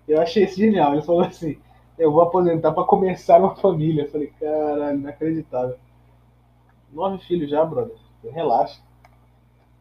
Eu 0.06 0.20
achei 0.20 0.44
isso 0.44 0.56
genial. 0.56 0.92
Ele 0.92 1.02
falou 1.02 1.22
assim: 1.22 1.58
Eu 1.98 2.12
vou 2.12 2.22
aposentar 2.22 2.72
para 2.72 2.84
começar 2.84 3.38
uma 3.38 3.54
família. 3.56 4.04
Eu 4.04 4.10
falei: 4.10 4.32
Caralho, 4.40 4.98
inacreditável. 4.98 5.76
Nove 6.92 7.18
filhos 7.24 7.50
já, 7.50 7.64
brother. 7.64 7.96
Relaxa. 8.24 8.80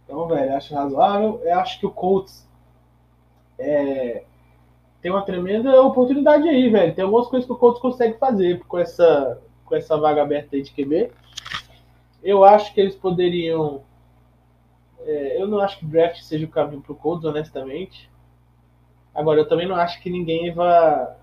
Então, 0.04 0.28
velho, 0.28 0.56
acho 0.56 0.74
razoável. 0.74 1.42
Eu 1.44 1.60
acho 1.60 1.80
que 1.80 1.86
o 1.86 1.92
Colts 1.92 2.48
é, 3.58 4.24
tem 5.02 5.12
uma 5.12 5.22
tremenda 5.22 5.82
oportunidade 5.82 6.48
aí, 6.48 6.70
velho. 6.70 6.94
Tem 6.94 7.04
algumas 7.04 7.28
coisas 7.28 7.46
que 7.46 7.54
o 7.54 7.58
Colts 7.58 7.82
consegue 7.82 8.18
fazer 8.18 8.60
com 8.68 8.78
essa 8.78 9.40
com 9.70 9.76
essa 9.76 9.96
vaga 9.98 10.24
aberta 10.24 10.56
aí 10.56 10.64
de 10.64 10.72
QB. 10.72 11.12
Eu 12.24 12.44
acho 12.44 12.74
que 12.74 12.82
eles 12.82 12.96
poderiam. 12.96 13.84
É, 15.02 15.42
eu 15.42 15.48
não 15.48 15.60
acho 15.60 15.80
que 15.80 15.86
o 15.86 15.88
draft 15.88 16.22
seja 16.22 16.46
o 16.46 16.50
caminho 16.50 16.82
para 16.82 16.92
o 16.92 16.96
Colts, 16.96 17.26
honestamente. 17.26 18.10
Agora, 19.14 19.40
eu 19.40 19.48
também 19.48 19.68
não 19.68 19.76
acho 19.76 20.02
que 20.02 20.10
ninguém 20.10 20.54
vá. 20.54 21.16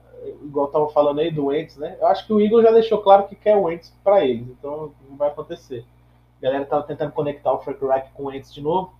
Igual 0.42 0.68
tava 0.68 0.88
falando 0.88 1.20
aí 1.20 1.30
do 1.30 1.46
Wentz, 1.46 1.76
né? 1.76 1.96
Eu 2.00 2.06
acho 2.08 2.26
que 2.26 2.32
o 2.32 2.40
Eagle 2.40 2.62
já 2.62 2.70
deixou 2.72 2.98
claro 2.98 3.28
que 3.28 3.36
quer 3.36 3.56
o 3.56 3.62
Wentz 3.62 3.94
para 4.02 4.24
eles, 4.24 4.48
então 4.48 4.92
não 5.08 5.16
vai 5.16 5.28
acontecer. 5.28 5.84
A 6.38 6.42
galera 6.42 6.64
tava 6.64 6.82
tentando 6.82 7.12
conectar 7.12 7.52
o 7.52 7.60
Frank 7.60 7.84
Reich 7.84 8.10
com 8.12 8.24
o 8.24 8.26
Wentz 8.26 8.52
de 8.52 8.60
novo, 8.60 8.92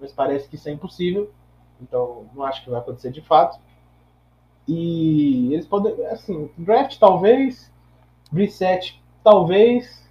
mas 0.00 0.12
parece 0.12 0.48
que 0.48 0.54
isso 0.54 0.68
é 0.68 0.72
impossível. 0.72 1.30
Então, 1.80 2.26
não 2.34 2.44
acho 2.44 2.64
que 2.64 2.70
vai 2.70 2.80
acontecer 2.80 3.10
de 3.10 3.20
fato. 3.20 3.60
E 4.66 5.52
eles 5.52 5.66
podem, 5.66 6.04
assim, 6.06 6.50
draft 6.56 6.98
talvez, 6.98 7.72
Reset, 8.32 9.00
talvez. 9.24 10.06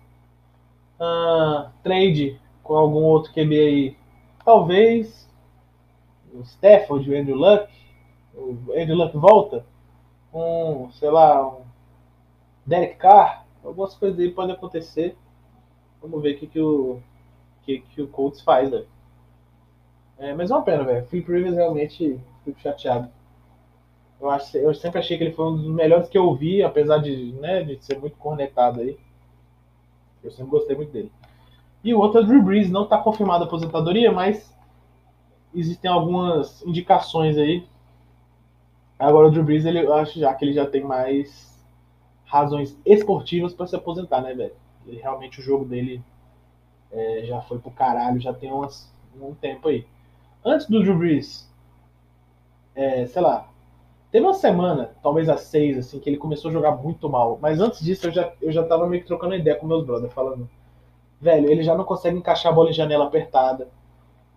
Uh, 0.99 1.69
trade 1.83 2.39
com 2.67 2.75
algum 2.75 3.03
outro 3.03 3.33
QB 3.33 3.59
aí. 3.59 3.97
Talvez. 4.43 5.27
O 6.33 6.41
Stafford, 6.41 7.09
o 7.09 7.17
Andrew 7.17 7.37
Luck. 7.37 7.71
O 8.35 8.73
Andrew 8.73 8.97
Luck 8.97 9.17
volta. 9.17 9.65
Um, 10.33 10.91
sei 10.91 11.09
lá, 11.09 11.47
um 11.47 11.61
Derek 12.65 12.95
Carr. 12.95 13.45
Algumas 13.63 13.95
coisas 13.95 14.19
aí 14.19 14.29
podem 14.29 14.53
acontecer. 14.53 15.17
Vamos 16.01 16.21
ver 16.21 16.35
o 16.35 16.37
que, 16.37 16.47
que 16.47 16.59
o 16.59 17.01
que, 17.63 17.79
que 17.79 18.01
o 18.01 18.07
Colts 18.07 18.41
faz, 18.41 18.69
velho. 18.69 18.87
É, 20.19 20.33
mas 20.33 20.51
é 20.51 20.53
uma 20.53 20.63
pena, 20.63 20.83
velho. 20.83 21.05
Philip 21.07 21.31
Rivers 21.31 21.55
realmente 21.55 22.19
fico 22.43 22.59
chateado. 22.59 23.09
Eu, 24.19 24.29
acho, 24.29 24.57
eu 24.57 24.73
sempre 24.73 24.99
achei 24.99 25.17
que 25.17 25.23
ele 25.23 25.33
foi 25.33 25.45
um 25.45 25.57
dos 25.57 25.67
melhores 25.67 26.09
que 26.09 26.17
eu 26.17 26.33
vi, 26.35 26.63
apesar 26.63 26.97
de, 26.97 27.33
né, 27.33 27.63
de 27.63 27.83
ser 27.83 27.99
muito 27.99 28.17
cornetado 28.17 28.81
aí. 28.81 28.97
Eu 30.23 30.31
sempre 30.31 30.51
gostei 30.51 30.75
muito 30.75 30.91
dele. 30.91 31.11
E 31.83 31.93
o 31.93 31.99
outro 31.99 32.19
é 32.19 32.23
o 32.23 32.25
Drew 32.25 32.41
Brees, 32.41 32.69
não 32.69 32.83
está 32.83 32.97
confirmada 32.97 33.45
a 33.45 33.47
aposentadoria, 33.47 34.11
mas 34.11 34.53
existem 35.53 35.89
algumas 35.89 36.61
indicações 36.63 37.37
aí. 37.37 37.65
Agora 38.99 39.27
o 39.27 39.31
Drew 39.31 39.43
Brees, 39.43 39.65
ele, 39.65 39.79
eu 39.79 39.93
acho 39.93 40.19
já 40.19 40.33
que 40.33 40.43
ele 40.43 40.53
já 40.53 40.65
tem 40.65 40.83
mais 40.83 41.57
razões 42.25 42.77
esportivas 42.85 43.53
para 43.53 43.67
se 43.67 43.75
aposentar, 43.75 44.21
né, 44.21 44.33
velho? 44.33 44.53
Realmente 44.85 45.39
o 45.39 45.43
jogo 45.43 45.65
dele 45.65 46.01
é, 46.91 47.23
já 47.25 47.41
foi 47.41 47.59
pro 47.59 47.71
caralho, 47.71 48.19
já 48.19 48.33
tem 48.33 48.51
umas, 48.51 48.91
um 49.19 49.33
tempo 49.33 49.67
aí. 49.67 49.85
Antes 50.43 50.67
do 50.67 50.81
Drew 50.81 50.97
Brees, 50.97 51.49
é, 52.75 53.05
sei 53.05 53.21
lá, 53.21 53.49
teve 54.11 54.25
uma 54.25 54.33
semana, 54.33 54.91
talvez 55.01 55.29
às 55.29 55.41
seis, 55.41 55.77
assim, 55.77 55.99
que 55.99 56.09
ele 56.09 56.17
começou 56.17 56.49
a 56.49 56.53
jogar 56.53 56.71
muito 56.71 57.09
mal. 57.09 57.37
Mas 57.41 57.59
antes 57.59 57.79
disso 57.79 58.07
eu 58.07 58.11
já, 58.11 58.31
eu 58.41 58.51
já 58.51 58.63
tava 58.63 58.87
meio 58.87 59.01
que 59.01 59.07
trocando 59.07 59.35
ideia 59.35 59.57
com 59.57 59.67
meus 59.67 59.85
brothers, 59.85 60.13
falando, 60.13 60.49
velho, 61.19 61.49
ele 61.49 61.63
já 61.63 61.75
não 61.75 61.83
consegue 61.83 62.17
encaixar 62.17 62.51
a 62.51 62.55
bola 62.55 62.69
em 62.69 62.73
janela 62.73 63.05
apertada. 63.05 63.69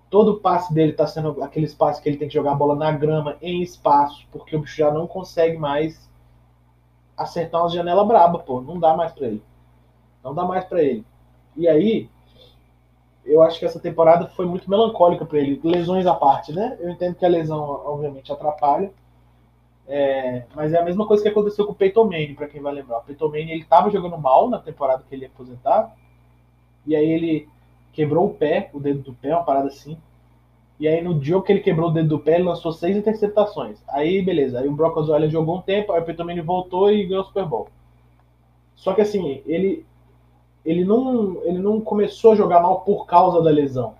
Todo 0.08 0.40
passe 0.40 0.74
dele 0.74 0.92
tá 0.92 1.06
sendo 1.06 1.42
aquele 1.42 1.66
espaço 1.66 2.02
que 2.02 2.08
ele 2.08 2.16
tem 2.16 2.28
que 2.28 2.34
jogar 2.34 2.52
a 2.52 2.56
bola 2.56 2.74
na 2.74 2.90
grama, 2.90 3.36
em 3.40 3.62
espaço, 3.62 4.26
porque 4.32 4.56
o 4.56 4.60
bicho 4.60 4.76
já 4.76 4.90
não 4.90 5.06
consegue 5.06 5.56
mais 5.56 6.10
acertar 7.16 7.60
uma 7.60 7.70
janela 7.70 8.04
braba, 8.04 8.38
pô. 8.38 8.60
Não 8.60 8.78
dá 8.78 8.96
mais 8.96 9.12
pra 9.12 9.26
ele. 9.28 9.42
Não 10.24 10.34
dá 10.34 10.44
mais 10.44 10.64
para 10.64 10.82
ele. 10.82 11.04
E 11.56 11.68
aí, 11.68 12.08
eu 13.24 13.42
acho 13.42 13.58
que 13.58 13.64
essa 13.64 13.78
temporada 13.78 14.26
foi 14.28 14.46
muito 14.46 14.68
melancólica 14.68 15.24
para 15.24 15.38
ele, 15.38 15.60
lesões 15.62 16.06
à 16.06 16.14
parte, 16.14 16.52
né? 16.52 16.76
Eu 16.80 16.90
entendo 16.90 17.14
que 17.14 17.24
a 17.24 17.28
lesão, 17.28 17.60
obviamente, 17.60 18.32
atrapalha. 18.32 18.92
É, 19.86 20.44
mas 20.54 20.72
é 20.72 20.78
a 20.78 20.84
mesma 20.84 21.06
coisa 21.06 21.22
que 21.22 21.28
aconteceu 21.28 21.66
com 21.66 21.72
o 21.72 21.74
Peyton 21.74 22.04
Manning, 22.04 22.34
para 22.34 22.48
quem 22.48 22.60
vai 22.60 22.72
lembrar. 22.72 22.98
O 22.98 23.02
Peyton 23.02 23.28
Manning, 23.28 23.50
ele 23.50 23.64
tava 23.64 23.90
jogando 23.90 24.16
mal 24.18 24.48
na 24.48 24.58
temporada 24.58 25.04
que 25.08 25.14
ele 25.14 25.22
ia 25.22 25.28
aposentar, 25.28 25.94
e 26.86 26.96
aí 26.96 27.10
ele 27.10 27.48
quebrou 27.92 28.26
o 28.26 28.34
pé, 28.34 28.70
o 28.72 28.80
dedo 28.80 29.00
do 29.00 29.14
pé, 29.14 29.34
uma 29.34 29.44
parada 29.44 29.68
assim. 29.68 29.96
E 30.78 30.88
aí 30.88 31.02
no 31.02 31.22
jogo 31.22 31.44
que 31.44 31.52
ele 31.52 31.60
quebrou 31.60 31.90
o 31.90 31.92
dedo 31.92 32.08
do 32.08 32.18
pé, 32.18 32.36
ele 32.36 32.44
lançou 32.44 32.72
seis 32.72 32.96
interceptações. 32.96 33.78
Aí, 33.88 34.22
beleza. 34.22 34.60
Aí 34.60 34.68
o 34.68 34.72
Brock 34.72 34.96
Osweiler 34.96 35.28
jogou 35.28 35.58
um 35.58 35.62
tempo, 35.62 35.92
aí 35.92 36.00
o 36.00 36.04
Peyton 36.04 36.24
Manning 36.24 36.40
voltou 36.40 36.90
e 36.90 37.04
ganhou 37.04 37.22
o 37.22 37.26
Super 37.26 37.44
Bowl. 37.44 37.68
Só 38.76 38.94
que 38.94 39.02
assim, 39.02 39.42
ele 39.46 39.84
ele 40.64 40.84
não, 40.84 41.42
ele 41.44 41.58
não 41.58 41.80
começou 41.80 42.32
a 42.32 42.36
jogar 42.36 42.60
mal 42.60 42.80
por 42.80 43.06
causa 43.06 43.42
da 43.42 43.50
lesão. 43.50 43.94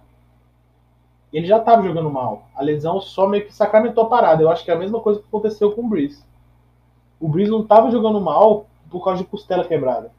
Ele 1.33 1.47
já 1.47 1.59
estava 1.59 1.83
jogando 1.83 2.11
mal. 2.11 2.45
A 2.55 2.63
lesão 2.63 3.01
só 3.01 3.27
meio 3.27 3.47
que 3.47 3.55
sacramentou 3.55 4.05
a 4.05 4.09
parada. 4.09 4.43
Eu 4.43 4.51
acho 4.51 4.65
que 4.65 4.71
é 4.71 4.75
a 4.75 4.79
mesma 4.79 5.01
coisa 5.01 5.21
que 5.21 5.27
aconteceu 5.27 5.73
com 5.73 5.83
o 5.83 5.89
Breeze. 5.89 6.23
O 7.19 7.29
Breeze 7.29 7.51
não 7.51 7.63
estava 7.63 7.91
jogando 7.91 8.21
mal 8.21 8.67
por 8.91 9.05
causa 9.05 9.23
de 9.23 9.29
costela 9.29 9.65
quebrada. 9.65 10.11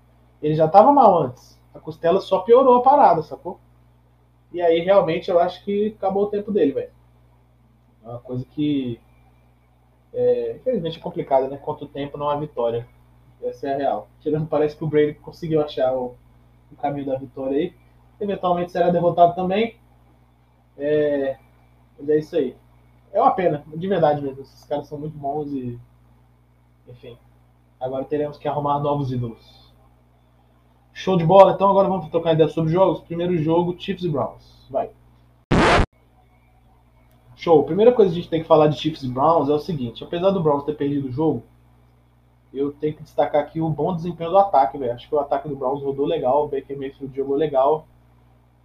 Ele 0.41 0.55
já 0.55 0.65
estava 0.65 0.91
mal 0.91 1.21
antes. 1.21 1.59
A 1.73 1.79
costela 1.79 2.19
só 2.21 2.39
piorou 2.39 2.77
a 2.77 2.81
parada, 2.81 3.21
sacou? 3.23 3.59
E 4.51 4.61
aí 4.61 4.79
realmente 4.79 5.31
eu 5.31 5.39
acho 5.39 5.63
que 5.63 5.95
acabou 5.97 6.23
o 6.23 6.29
tempo 6.29 6.51
dele, 6.51 6.73
velho. 6.73 6.91
É 8.03 8.09
uma 8.09 8.19
coisa 8.19 8.45
que 8.45 8.99
é, 10.13 10.57
infelizmente 10.57 10.99
é 10.99 11.01
complicada, 11.01 11.47
né? 11.47 11.57
Quanto 11.57 11.87
tempo 11.87 12.17
não 12.17 12.29
há 12.29 12.35
vitória. 12.35 12.87
Essa 13.41 13.69
é 13.69 13.73
a 13.73 13.77
real. 13.77 14.07
Tirando, 14.19 14.47
parece 14.47 14.75
que 14.75 14.83
o 14.83 14.87
Brady 14.87 15.15
conseguiu 15.15 15.61
achar 15.61 15.93
o, 15.95 16.15
o 16.71 16.75
caminho 16.75 17.07
da 17.07 17.17
vitória 17.17 17.57
aí. 17.57 17.73
Eventualmente 18.19 18.71
será 18.71 18.89
derrotado 18.89 19.33
também. 19.33 19.77
É, 20.77 21.37
mas 21.97 22.09
é 22.09 22.17
isso 22.17 22.35
aí. 22.35 22.55
É 23.11 23.21
uma 23.21 23.31
pena, 23.31 23.63
de 23.67 23.87
verdade 23.87 24.21
mesmo. 24.21 24.41
Esses 24.41 24.63
caras 24.65 24.87
são 24.87 24.97
muito 24.97 25.17
bons 25.17 25.51
e. 25.51 25.79
Enfim. 26.87 27.17
Agora 27.79 28.05
teremos 28.05 28.37
que 28.37 28.47
arrumar 28.47 28.79
novos 28.79 29.11
ídolos. 29.11 29.70
Show 31.01 31.17
de 31.17 31.25
bola. 31.25 31.53
Então 31.53 31.67
agora 31.67 31.89
vamos 31.89 32.07
trocar 32.09 32.33
ideia 32.33 32.47
sobre 32.47 32.71
jogos. 32.71 33.01
Primeiro 33.01 33.35
jogo, 33.37 33.75
Chiefs 33.75 34.03
e 34.03 34.09
Browns. 34.09 34.67
Vai. 34.69 34.91
Show. 37.35 37.63
Primeira 37.63 37.91
coisa 37.91 38.11
que 38.11 38.19
a 38.19 38.21
gente 38.21 38.29
tem 38.29 38.41
que 38.43 38.47
falar 38.47 38.67
de 38.67 38.77
Chiefs 38.77 39.01
e 39.01 39.09
Browns 39.09 39.49
é 39.49 39.53
o 39.53 39.59
seguinte: 39.59 40.03
apesar 40.03 40.29
do 40.29 40.43
Browns 40.43 40.63
ter 40.63 40.75
perdido 40.75 41.07
o 41.07 41.11
jogo, 41.11 41.41
eu 42.53 42.71
tenho 42.73 42.93
que 42.93 43.01
destacar 43.01 43.41
aqui 43.41 43.59
o 43.59 43.67
bom 43.67 43.95
desempenho 43.95 44.29
do 44.29 44.37
ataque, 44.37 44.77
velho. 44.77 44.93
Acho 44.93 45.09
que 45.09 45.15
o 45.15 45.19
ataque 45.19 45.49
do 45.49 45.55
Browns 45.55 45.81
rodou 45.81 46.05
legal, 46.05 46.45
o 46.45 46.47
Baker 46.47 46.77
Mayfield 46.77 47.15
jogou 47.15 47.35
legal. 47.35 47.87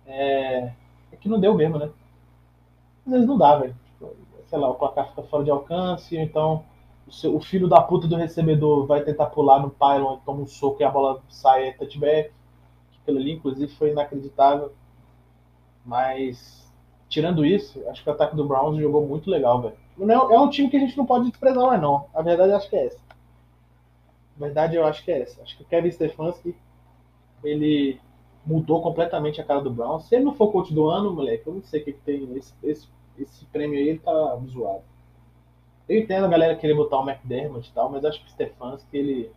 É, 0.04 0.72
é 1.12 1.16
que 1.18 1.30
não 1.30 1.40
deu 1.40 1.54
mesmo, 1.54 1.78
né? 1.78 1.88
Às 3.06 3.12
vezes 3.12 3.26
não 3.26 3.38
dá, 3.38 3.56
velho. 3.56 3.74
Tipo, 3.86 4.14
sei 4.46 4.58
lá, 4.58 4.68
o 4.68 4.74
placar 4.74 5.08
fica 5.08 5.22
fora 5.22 5.42
de 5.42 5.50
alcance, 5.50 6.18
então 6.18 6.62
o, 7.06 7.12
seu, 7.12 7.36
o, 7.36 7.40
filho 7.40 7.68
da 7.68 7.80
puta 7.80 8.08
do 8.08 8.16
recebedor 8.16 8.86
vai 8.86 9.02
tentar 9.02 9.26
pular 9.26 9.60
no 9.60 9.70
pylon, 9.70 10.18
toma 10.24 10.42
um 10.42 10.46
soco 10.46 10.82
e 10.82 10.84
a 10.84 10.90
bola 10.90 11.22
sai 11.28 11.68
é 11.68 11.72
touchback. 11.72 12.32
Aquilo 13.02 13.18
ali, 13.18 13.32
inclusive, 13.32 13.72
foi 13.72 13.90
inacreditável. 13.90 14.72
Mas, 15.84 16.72
tirando 17.08 17.46
isso, 17.46 17.80
acho 17.88 18.02
que 18.02 18.10
o 18.10 18.12
ataque 18.12 18.34
do 18.34 18.44
Browns 18.44 18.78
jogou 18.78 19.06
muito 19.06 19.30
legal, 19.30 19.62
velho. 19.62 19.76
É 20.32 20.40
um 20.40 20.50
time 20.50 20.68
que 20.68 20.76
a 20.76 20.80
gente 20.80 20.96
não 20.96 21.06
pode 21.06 21.30
desprezar 21.30 21.64
mais, 21.64 21.80
não. 21.80 22.06
A 22.12 22.20
verdade 22.20 22.52
acho 22.52 22.68
que 22.68 22.76
é 22.76 22.86
essa. 22.86 23.00
A 24.36 24.44
verdade 24.44 24.76
eu 24.76 24.84
acho 24.84 25.04
que 25.04 25.12
é 25.12 25.22
essa. 25.22 25.40
Acho 25.42 25.56
que 25.56 25.62
o 25.62 25.66
Kevin 25.66 25.90
Stefanski, 25.90 26.56
ele 27.44 28.00
mudou 28.44 28.82
completamente 28.82 29.40
a 29.40 29.44
cara 29.44 29.60
do 29.60 29.70
Brown. 29.70 30.00
Se 30.00 30.16
ele 30.16 30.24
não 30.24 30.34
for 30.34 30.50
coach 30.50 30.74
do 30.74 30.88
ano, 30.88 31.14
moleque, 31.14 31.46
eu 31.46 31.54
não 31.54 31.62
sei 31.62 31.80
o 31.80 31.84
que, 31.84 31.92
que 31.92 32.00
tem. 32.00 32.36
Esse, 32.36 32.52
esse, 32.62 32.88
esse 33.16 33.44
prêmio 33.46 33.78
aí 33.78 33.88
ele 33.88 33.98
tá 34.00 34.38
zoado. 34.48 34.82
Eu 35.88 35.98
entendo 36.00 36.24
a 36.24 36.28
galera 36.28 36.56
querer 36.56 36.74
botar 36.74 36.98
o 36.98 37.08
McDermott 37.08 37.68
e 37.68 37.72
tal, 37.72 37.90
mas 37.90 38.04
acho 38.04 38.20
que 38.20 38.26
o 38.26 38.30
Stefanski, 38.30 38.96
ele. 38.96 39.30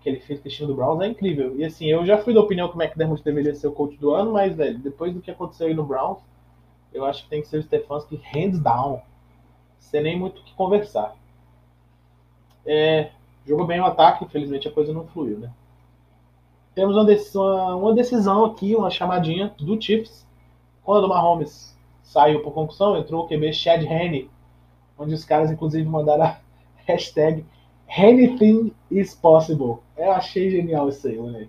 Que 0.00 0.08
ele 0.08 0.20
fez 0.20 0.40
com 0.40 0.48
o 0.48 0.50
time 0.50 0.66
do 0.68 0.74
Browns 0.74 1.00
é 1.02 1.06
incrível. 1.06 1.56
E 1.56 1.64
assim, 1.64 1.86
eu 1.86 2.04
já 2.04 2.18
fui 2.18 2.34
da 2.34 2.40
opinião 2.40 2.68
que 2.68 2.76
o 2.76 2.82
McDermott 2.82 3.22
deveria 3.22 3.54
ser 3.54 3.68
o 3.68 3.72
coach 3.72 3.96
do 3.96 4.10
ano, 4.10 4.32
mas, 4.32 4.54
velho, 4.54 4.78
depois 4.78 5.14
do 5.14 5.20
que 5.20 5.30
aconteceu 5.30 5.66
aí 5.66 5.74
no 5.74 5.84
Browns, 5.84 6.18
eu 6.92 7.04
acho 7.04 7.24
que 7.24 7.30
tem 7.30 7.40
que 7.40 7.48
ser 7.48 7.58
o 7.58 7.62
Stefanski 7.62 8.20
hands 8.22 8.60
down. 8.60 9.00
Sem 9.78 10.02
nem 10.02 10.18
muito 10.18 10.40
o 10.40 10.44
que 10.44 10.54
conversar. 10.54 11.16
É, 12.66 13.10
jogou 13.46 13.66
bem 13.66 13.80
o 13.80 13.84
ataque, 13.84 14.24
infelizmente 14.24 14.68
a 14.68 14.72
coisa 14.72 14.92
não 14.92 15.06
fluiu, 15.06 15.38
né? 15.38 15.50
Temos 16.74 16.96
uma 16.96 17.04
decisão, 17.04 17.80
uma 17.80 17.94
decisão 17.94 18.44
aqui, 18.44 18.74
uma 18.74 18.90
chamadinha 18.90 19.54
do 19.58 19.80
Chiefs. 19.80 20.26
Quando 20.82 21.04
o 21.04 21.08
Mahomes 21.08 21.76
saiu 22.02 22.42
por 22.42 22.52
concussão, 22.52 22.96
entrou 22.96 23.24
o 23.24 23.28
QB 23.28 23.52
Chad 23.52 23.82
Henne, 23.82 24.28
onde 24.98 25.14
os 25.14 25.24
caras 25.24 25.50
inclusive 25.50 25.88
mandaram 25.88 26.24
a 26.24 26.38
hashtag 26.86 27.44
Anything 27.96 28.74
is 28.90 29.14
possible. 29.14 29.78
Eu 29.96 30.12
achei 30.12 30.50
genial 30.50 30.88
isso 30.88 31.06
aí. 31.06 31.48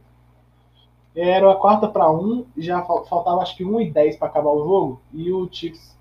Era 1.16 1.52
a 1.52 1.56
quarta 1.56 1.88
para 1.88 2.12
um, 2.12 2.46
já 2.58 2.84
faltava 2.84 3.42
acho 3.42 3.56
que 3.56 3.64
1 3.64 3.82
e 3.82 3.92
10 3.92 4.18
para 4.18 4.28
acabar 4.28 4.52
o 4.52 4.64
jogo, 4.64 5.02
e 5.14 5.32
o 5.32 5.48
Chiefs 5.50 5.98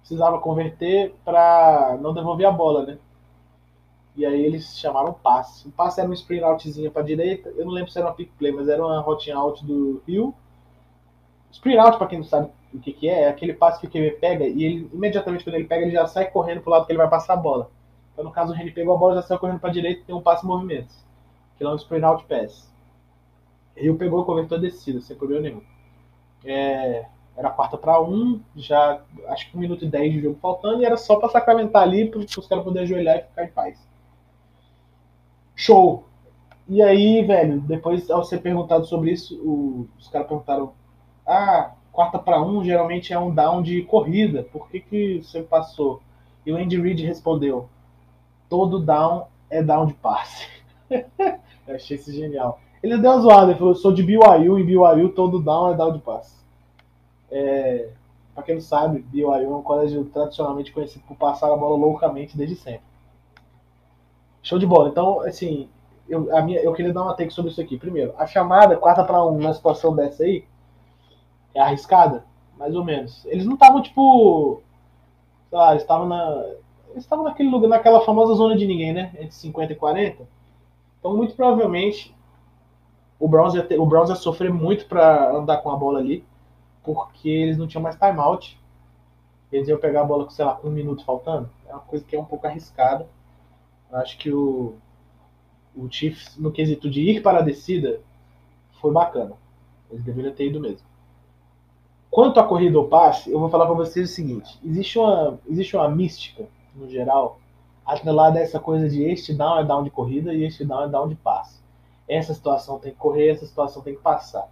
precisava 0.00 0.38
converter 0.40 1.14
para 1.24 1.98
não 2.00 2.12
devolver 2.12 2.46
a 2.46 2.50
bola, 2.50 2.84
né? 2.84 2.98
E 4.14 4.26
aí 4.26 4.44
eles 4.44 4.78
chamaram 4.78 5.14
passe. 5.14 5.66
O 5.66 5.72
passe 5.72 6.00
era 6.00 6.08
um 6.08 6.12
sprint 6.12 6.44
outzinha 6.44 6.90
para 6.90 7.02
direita. 7.02 7.48
Eu 7.56 7.64
não 7.64 7.72
lembro 7.72 7.90
se 7.90 7.98
era 7.98 8.08
uma 8.08 8.14
pick 8.14 8.30
play, 8.38 8.52
mas 8.52 8.68
era 8.68 8.84
uma 8.84 9.00
rotinha 9.00 9.36
out 9.36 9.64
do 9.64 10.02
Rio. 10.06 10.34
Sprint 11.50 11.78
out, 11.78 11.96
para 11.96 12.08
quem 12.08 12.18
não 12.18 12.26
sabe 12.26 12.50
o 12.74 12.78
que, 12.78 12.92
que 12.92 13.08
é, 13.08 13.22
é 13.22 13.28
aquele 13.28 13.52
passe 13.52 13.80
que 13.80 13.86
o 13.86 13.90
QB 13.90 14.18
pega 14.18 14.46
e 14.46 14.64
ele 14.64 14.90
imediatamente 14.92 15.44
quando 15.44 15.56
ele 15.56 15.64
pega, 15.64 15.82
ele 15.82 15.92
já 15.92 16.06
sai 16.06 16.30
correndo 16.30 16.60
pro 16.62 16.70
lado 16.70 16.86
que 16.86 16.92
ele 16.92 16.98
vai 16.98 17.08
passar 17.08 17.34
a 17.34 17.36
bola. 17.36 17.70
Então, 18.12 18.24
no 18.24 18.30
caso, 18.30 18.52
o 18.52 18.56
Reni 18.56 18.70
pegou 18.70 18.94
a 18.94 18.98
bola, 18.98 19.14
já 19.14 19.22
saiu 19.22 19.38
correndo 19.38 19.60
para 19.60 19.72
direita 19.72 20.00
e 20.00 20.04
tem 20.04 20.14
um 20.14 20.20
passe 20.20 20.44
em 20.44 20.48
movimento. 20.48 20.92
Que 21.56 21.64
é 21.64 21.68
um 21.68 21.76
sprint 21.76 22.04
out 22.04 22.24
pass. 22.26 22.70
Rio 23.76 23.96
pegou 23.96 24.22
e 24.22 24.26
converteu 24.26 24.58
a 24.58 24.60
descida, 24.60 25.00
sem 25.00 25.16
problema 25.16 25.42
nenhum. 25.42 25.62
É, 26.44 27.06
era 27.36 27.50
quarta 27.50 27.78
para 27.78 28.00
um, 28.02 28.40
já 28.54 29.00
acho 29.28 29.50
que 29.50 29.56
um 29.56 29.60
minuto 29.60 29.84
e 29.84 29.88
dez 29.88 30.12
de 30.12 30.20
jogo 30.20 30.38
faltando, 30.40 30.82
e 30.82 30.84
era 30.84 30.96
só 30.96 31.16
para 31.16 31.30
sacramentar 31.30 31.82
ali 31.82 32.10
para 32.10 32.20
os 32.20 32.46
caras 32.46 32.64
poderem 32.64 32.84
ajoelhar 32.84 33.18
e 33.18 33.22
ficar 33.22 33.44
em 33.44 33.48
paz. 33.48 33.88
Show. 35.54 36.04
E 36.68 36.82
aí, 36.82 37.22
velho, 37.24 37.60
depois 37.60 38.10
ao 38.10 38.24
ser 38.24 38.38
perguntado 38.38 38.84
sobre 38.86 39.10
isso, 39.12 39.36
o, 39.42 39.88
os 39.98 40.08
caras 40.08 40.28
perguntaram: 40.28 40.74
Ah, 41.26 41.72
quarta 41.92 42.18
para 42.18 42.42
um 42.42 42.64
geralmente 42.64 43.12
é 43.12 43.18
um 43.18 43.32
down 43.32 43.62
de 43.62 43.82
corrida, 43.82 44.42
por 44.50 44.68
que, 44.68 44.80
que 44.80 45.22
você 45.22 45.42
passou? 45.42 46.00
E 46.44 46.50
o 46.50 46.56
Andy 46.56 46.80
Reid 46.80 47.04
respondeu: 47.04 47.68
Todo 48.48 48.80
down 48.80 49.26
é 49.50 49.62
down 49.62 49.86
de 49.86 49.94
passe. 49.94 50.48
Eu 50.90 51.76
achei 51.76 51.96
isso 51.96 52.10
genial. 52.10 52.58
Ele 52.82 52.98
deu 52.98 53.12
uma 53.12 53.20
zoada, 53.20 53.50
ele 53.50 53.58
falou: 53.58 53.74
Sou 53.74 53.92
de 53.92 54.02
BYU, 54.02 54.58
e 54.58 54.64
BYU 54.64 55.10
todo 55.10 55.40
down 55.40 55.70
é 55.70 55.76
down 55.76 55.92
de 55.92 56.00
passe. 56.00 56.34
É, 57.30 57.90
pra 58.34 58.42
quem 58.42 58.56
não 58.56 58.62
sabe, 58.62 59.00
BYU 59.00 59.32
é 59.32 59.48
um 59.48 59.62
colégio 59.62 60.04
tradicionalmente 60.06 60.72
conhecido 60.72 61.04
por 61.06 61.16
passar 61.16 61.52
a 61.52 61.56
bola 61.56 61.76
loucamente 61.76 62.36
desde 62.36 62.56
sempre. 62.56 62.82
Show 64.42 64.58
de 64.58 64.66
bola. 64.66 64.88
Então, 64.88 65.20
assim, 65.20 65.68
eu, 66.08 66.36
a 66.36 66.42
minha, 66.42 66.60
eu 66.60 66.72
queria 66.72 66.92
dar 66.92 67.04
uma 67.04 67.14
take 67.14 67.32
sobre 67.32 67.52
isso 67.52 67.60
aqui. 67.60 67.78
Primeiro, 67.78 68.12
a 68.18 68.26
chamada 68.26 68.76
quarta 68.76 69.04
para 69.04 69.24
um 69.24 69.38
na 69.38 69.54
situação 69.54 69.94
dessa 69.94 70.24
aí 70.24 70.44
é 71.54 71.60
arriscada, 71.60 72.24
mais 72.56 72.74
ou 72.74 72.84
menos. 72.84 73.24
Eles 73.26 73.44
não 73.44 73.54
estavam 73.54 73.82
tipo, 73.82 74.62
sei 75.48 75.58
lá, 75.58 75.70
eles 75.70 75.82
estavam 75.82 76.08
na, 76.08 76.44
eles 76.90 77.04
estavam 77.04 77.24
naquele 77.24 77.48
lugar, 77.48 77.68
naquela 77.68 78.04
famosa 78.04 78.34
zona 78.34 78.56
de 78.56 78.66
ninguém, 78.66 78.92
né? 78.92 79.12
Entre 79.14 79.32
50 79.32 79.72
e 79.72 79.76
40. 79.76 80.28
Então, 80.98 81.16
muito 81.16 81.34
provavelmente 81.34 82.14
o 83.18 83.28
Browns 83.28 83.54
ia, 83.54 83.62
ter, 83.62 83.78
o 83.78 83.86
Browns 83.86 84.10
ia 84.10 84.16
sofrer 84.16 84.52
muito 84.52 84.86
para 84.86 85.32
andar 85.32 85.58
com 85.58 85.70
a 85.70 85.76
bola 85.76 86.00
ali, 86.00 86.24
porque 86.82 87.28
eles 87.28 87.56
não 87.56 87.66
tinham 87.66 87.82
mais 87.82 87.96
timeout. 87.96 88.60
Eles 89.50 89.68
iam 89.68 89.78
pegar 89.78 90.00
a 90.00 90.04
bola 90.04 90.24
com, 90.24 90.30
sei 90.30 90.44
lá, 90.44 90.58
um 90.64 90.70
minuto 90.70 91.04
faltando. 91.04 91.48
É 91.68 91.72
uma 91.72 91.82
coisa 91.82 92.04
que 92.04 92.16
é 92.16 92.20
um 92.20 92.24
pouco 92.24 92.46
arriscada. 92.46 93.06
Acho 93.92 94.18
que 94.18 94.32
o, 94.32 94.74
o 95.76 95.88
Chiefs, 95.90 96.36
no 96.36 96.50
quesito 96.50 96.90
de 96.90 97.00
ir 97.00 97.22
para 97.22 97.38
a 97.38 97.42
descida, 97.42 98.00
foi 98.80 98.90
bacana. 98.90 99.34
Eles 99.90 100.02
deveriam 100.02 100.34
ter 100.34 100.46
ido 100.46 100.58
mesmo. 100.58 100.86
Quanto 102.12 102.38
à 102.38 102.44
corrida 102.44 102.78
ou 102.78 102.88
passe, 102.88 103.32
eu 103.32 103.40
vou 103.40 103.48
falar 103.48 103.64
para 103.64 103.74
vocês 103.74 104.10
o 104.10 104.12
seguinte: 104.12 104.60
existe 104.62 104.98
uma, 104.98 105.38
existe 105.48 105.74
uma 105.74 105.88
mística, 105.88 106.44
no 106.76 106.86
geral, 106.86 107.38
atrelada 107.86 108.38
a 108.38 108.42
essa 108.42 108.60
coisa 108.60 108.86
de 108.86 109.02
este 109.02 109.32
down 109.32 109.60
é 109.60 109.64
down 109.64 109.82
de 109.82 109.88
corrida 109.88 110.34
e 110.34 110.44
este 110.44 110.62
down 110.62 110.84
é 110.84 110.88
down 110.88 111.08
de 111.08 111.14
passe. 111.14 111.58
Essa 112.06 112.34
situação 112.34 112.78
tem 112.78 112.92
que 112.92 112.98
correr, 112.98 113.30
essa 113.30 113.46
situação 113.46 113.80
tem 113.80 113.94
que 113.94 114.02
passar. 114.02 114.46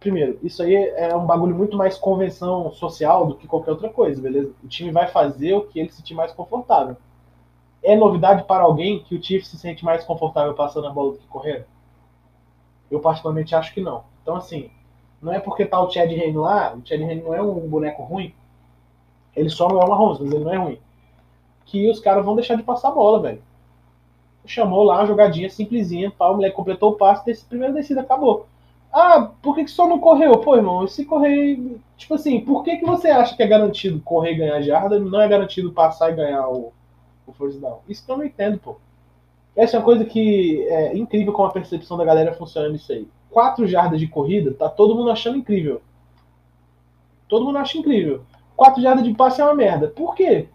Primeiro, 0.00 0.38
isso 0.42 0.62
aí 0.62 0.74
é 0.74 1.14
um 1.14 1.26
bagulho 1.26 1.54
muito 1.54 1.76
mais 1.76 1.98
convenção 1.98 2.70
social 2.70 3.26
do 3.26 3.34
que 3.34 3.46
qualquer 3.46 3.72
outra 3.72 3.90
coisa, 3.90 4.22
beleza? 4.22 4.50
O 4.64 4.66
time 4.66 4.90
vai 4.90 5.08
fazer 5.08 5.52
o 5.52 5.66
que 5.66 5.78
ele 5.78 5.90
se 5.90 5.96
sentir 5.96 6.14
mais 6.14 6.32
confortável. 6.32 6.96
É 7.82 7.94
novidade 7.94 8.44
para 8.44 8.64
alguém 8.64 9.02
que 9.02 9.14
o 9.14 9.22
Chiefs 9.22 9.50
se 9.50 9.58
sente 9.58 9.84
mais 9.84 10.04
confortável 10.04 10.54
passando 10.54 10.86
a 10.86 10.90
bola 10.90 11.12
do 11.12 11.18
que 11.18 11.26
correndo? 11.26 11.66
Eu 12.90 12.98
particularmente 12.98 13.54
acho 13.54 13.74
que 13.74 13.80
não. 13.82 14.04
Então, 14.22 14.36
assim, 14.36 14.70
não 15.20 15.32
é 15.32 15.40
porque 15.40 15.64
tá 15.64 15.80
o 15.80 15.90
Chad 15.90 16.10
Henne 16.10 16.36
lá, 16.36 16.74
o 16.74 16.86
Chad 16.86 17.00
Henne 17.00 17.22
não 17.22 17.34
é 17.34 17.42
um 17.42 17.68
boneco 17.68 18.02
ruim, 18.02 18.34
ele 19.34 19.50
só 19.50 19.68
não 19.68 19.80
é 19.80 19.84
uma 19.84 19.96
Mahomes, 19.96 20.20
mas 20.20 20.32
ele 20.32 20.44
não 20.44 20.52
é 20.52 20.56
ruim, 20.56 20.78
que 21.64 21.90
os 21.90 22.00
caras 22.00 22.24
vão 22.24 22.34
deixar 22.34 22.56
de 22.56 22.62
passar 22.62 22.88
a 22.88 22.92
bola, 22.92 23.20
velho. 23.20 23.42
Chamou 24.44 24.84
lá 24.84 25.04
jogadinha 25.04 25.50
simplesinha, 25.50 26.10
pá, 26.10 26.28
o 26.28 26.36
moleque 26.36 26.54
completou 26.54 26.92
o 26.92 26.96
passe, 26.96 27.26
desse 27.26 27.44
primeiro 27.44 27.74
descida, 27.74 28.00
acabou. 28.00 28.46
Ah, 28.92 29.30
por 29.42 29.54
que, 29.54 29.64
que 29.64 29.70
só 29.70 29.86
não 29.88 29.98
correu? 29.98 30.38
Pô, 30.38 30.56
irmão, 30.56 30.86
se 30.86 31.04
correr. 31.04 31.58
Tipo 31.96 32.14
assim, 32.14 32.40
por 32.40 32.62
que, 32.62 32.76
que 32.76 32.84
você 32.86 33.08
acha 33.10 33.36
que 33.36 33.42
é 33.42 33.46
garantido 33.46 34.00
correr 34.00 34.32
e 34.32 34.36
ganhar 34.36 34.62
jarda 34.62 34.98
não 34.98 35.20
é 35.20 35.28
garantido 35.28 35.72
passar 35.72 36.12
e 36.12 36.16
ganhar 36.16 36.48
o, 36.48 36.72
o 37.26 37.32
first 37.32 37.60
down? 37.60 37.80
Isso 37.88 38.04
eu 38.08 38.16
não 38.16 38.24
entendo, 38.24 38.58
pô. 38.58 38.76
Essa 39.56 39.76
é 39.76 39.78
uma 39.80 39.84
coisa 39.84 40.04
que 40.04 40.62
é 40.68 40.96
incrível 40.96 41.32
como 41.32 41.48
a 41.48 41.52
percepção 41.52 41.96
da 41.96 42.04
galera 42.04 42.34
funciona 42.34 42.68
nisso 42.68 42.92
aí. 42.92 43.08
Quatro 43.36 43.66
jardas 43.66 44.00
de 44.00 44.08
corrida, 44.08 44.54
tá 44.54 44.66
todo 44.66 44.94
mundo 44.94 45.10
achando 45.10 45.36
incrível. 45.36 45.82
Todo 47.28 47.44
mundo 47.44 47.58
acha 47.58 47.76
incrível. 47.76 48.22
Quatro 48.56 48.80
jardas 48.80 49.04
de 49.04 49.12
passe 49.12 49.42
é 49.42 49.44
uma 49.44 49.54
merda. 49.54 49.88
Por 49.88 50.14
quê? 50.14 50.48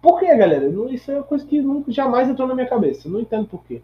Por 0.00 0.20
quê, 0.20 0.32
galera? 0.36 0.68
Isso 0.92 1.10
é 1.10 1.16
uma 1.16 1.24
coisa 1.24 1.44
que 1.44 1.60
nunca, 1.60 1.90
jamais 1.90 2.28
entrou 2.28 2.46
na 2.46 2.54
minha 2.54 2.68
cabeça. 2.68 3.08
Não 3.08 3.18
entendo 3.18 3.48
por 3.48 3.64
quê. 3.64 3.82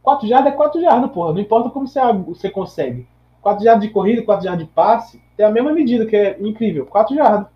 4 0.00 0.28
jardas 0.28 0.52
é 0.52 0.56
4 0.56 0.80
jardas, 0.80 1.10
porra. 1.10 1.32
Não 1.32 1.40
importa 1.40 1.70
como 1.70 1.88
você, 1.88 2.00
você 2.24 2.48
consegue. 2.48 3.08
4 3.42 3.64
jardas 3.64 3.82
de 3.82 3.90
corrida, 3.90 4.22
4 4.22 4.44
jardas 4.44 4.64
de 4.64 4.72
passe, 4.72 5.20
tem 5.36 5.44
a 5.44 5.50
mesma 5.50 5.72
medida, 5.72 6.06
que 6.06 6.14
é 6.14 6.38
incrível. 6.40 6.86
4 6.86 7.16
jardas. 7.16 7.48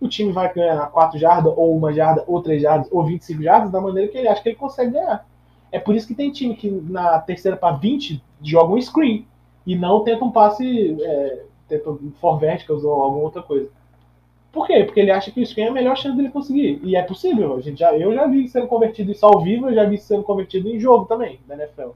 O 0.00 0.06
time 0.06 0.30
vai 0.30 0.54
ganhar 0.54 0.86
4 0.92 1.18
jardas, 1.18 1.52
ou 1.56 1.76
1 1.84 1.92
jarda, 1.92 2.22
ou 2.28 2.40
3 2.40 2.62
jardas, 2.62 2.88
ou 2.92 3.04
25 3.04 3.42
jardas, 3.42 3.72
da 3.72 3.80
maneira 3.80 4.08
que 4.12 4.16
ele 4.16 4.28
acha 4.28 4.40
que 4.40 4.50
ele 4.50 4.56
consegue 4.56 4.92
ganhar. 4.92 5.26
É 5.74 5.80
por 5.80 5.96
isso 5.96 6.06
que 6.06 6.14
tem 6.14 6.30
time 6.30 6.54
que 6.54 6.70
na 6.70 7.18
terceira 7.18 7.56
para 7.56 7.74
20 7.74 8.22
joga 8.40 8.74
um 8.74 8.80
screen 8.80 9.26
e 9.66 9.74
não 9.74 10.04
tenta 10.04 10.24
um 10.24 10.30
passe, 10.30 10.96
é, 11.02 11.42
tenta 11.68 11.90
um 11.90 12.12
for 12.20 12.38
verticals 12.38 12.84
ou 12.84 12.92
alguma 12.92 13.24
outra 13.24 13.42
coisa. 13.42 13.68
Por 14.52 14.68
quê? 14.68 14.84
Porque 14.84 15.00
ele 15.00 15.10
acha 15.10 15.32
que 15.32 15.40
o 15.40 15.44
screen 15.44 15.66
é 15.66 15.70
a 15.70 15.72
melhor 15.72 15.96
chance 15.96 16.16
dele 16.16 16.30
conseguir. 16.30 16.78
E 16.84 16.94
é 16.94 17.02
possível. 17.02 17.56
A 17.56 17.60
gente 17.60 17.80
já, 17.80 17.92
eu 17.98 18.14
já 18.14 18.24
vi 18.28 18.48
sendo 18.48 18.68
convertido 18.68 19.10
isso 19.10 19.26
ao 19.26 19.40
vivo, 19.40 19.68
eu 19.68 19.74
já 19.74 19.84
vi 19.84 19.98
sendo 19.98 20.22
convertido 20.22 20.68
em 20.68 20.78
jogo 20.78 21.06
também, 21.06 21.40
da 21.44 21.56
NFL. 21.56 21.90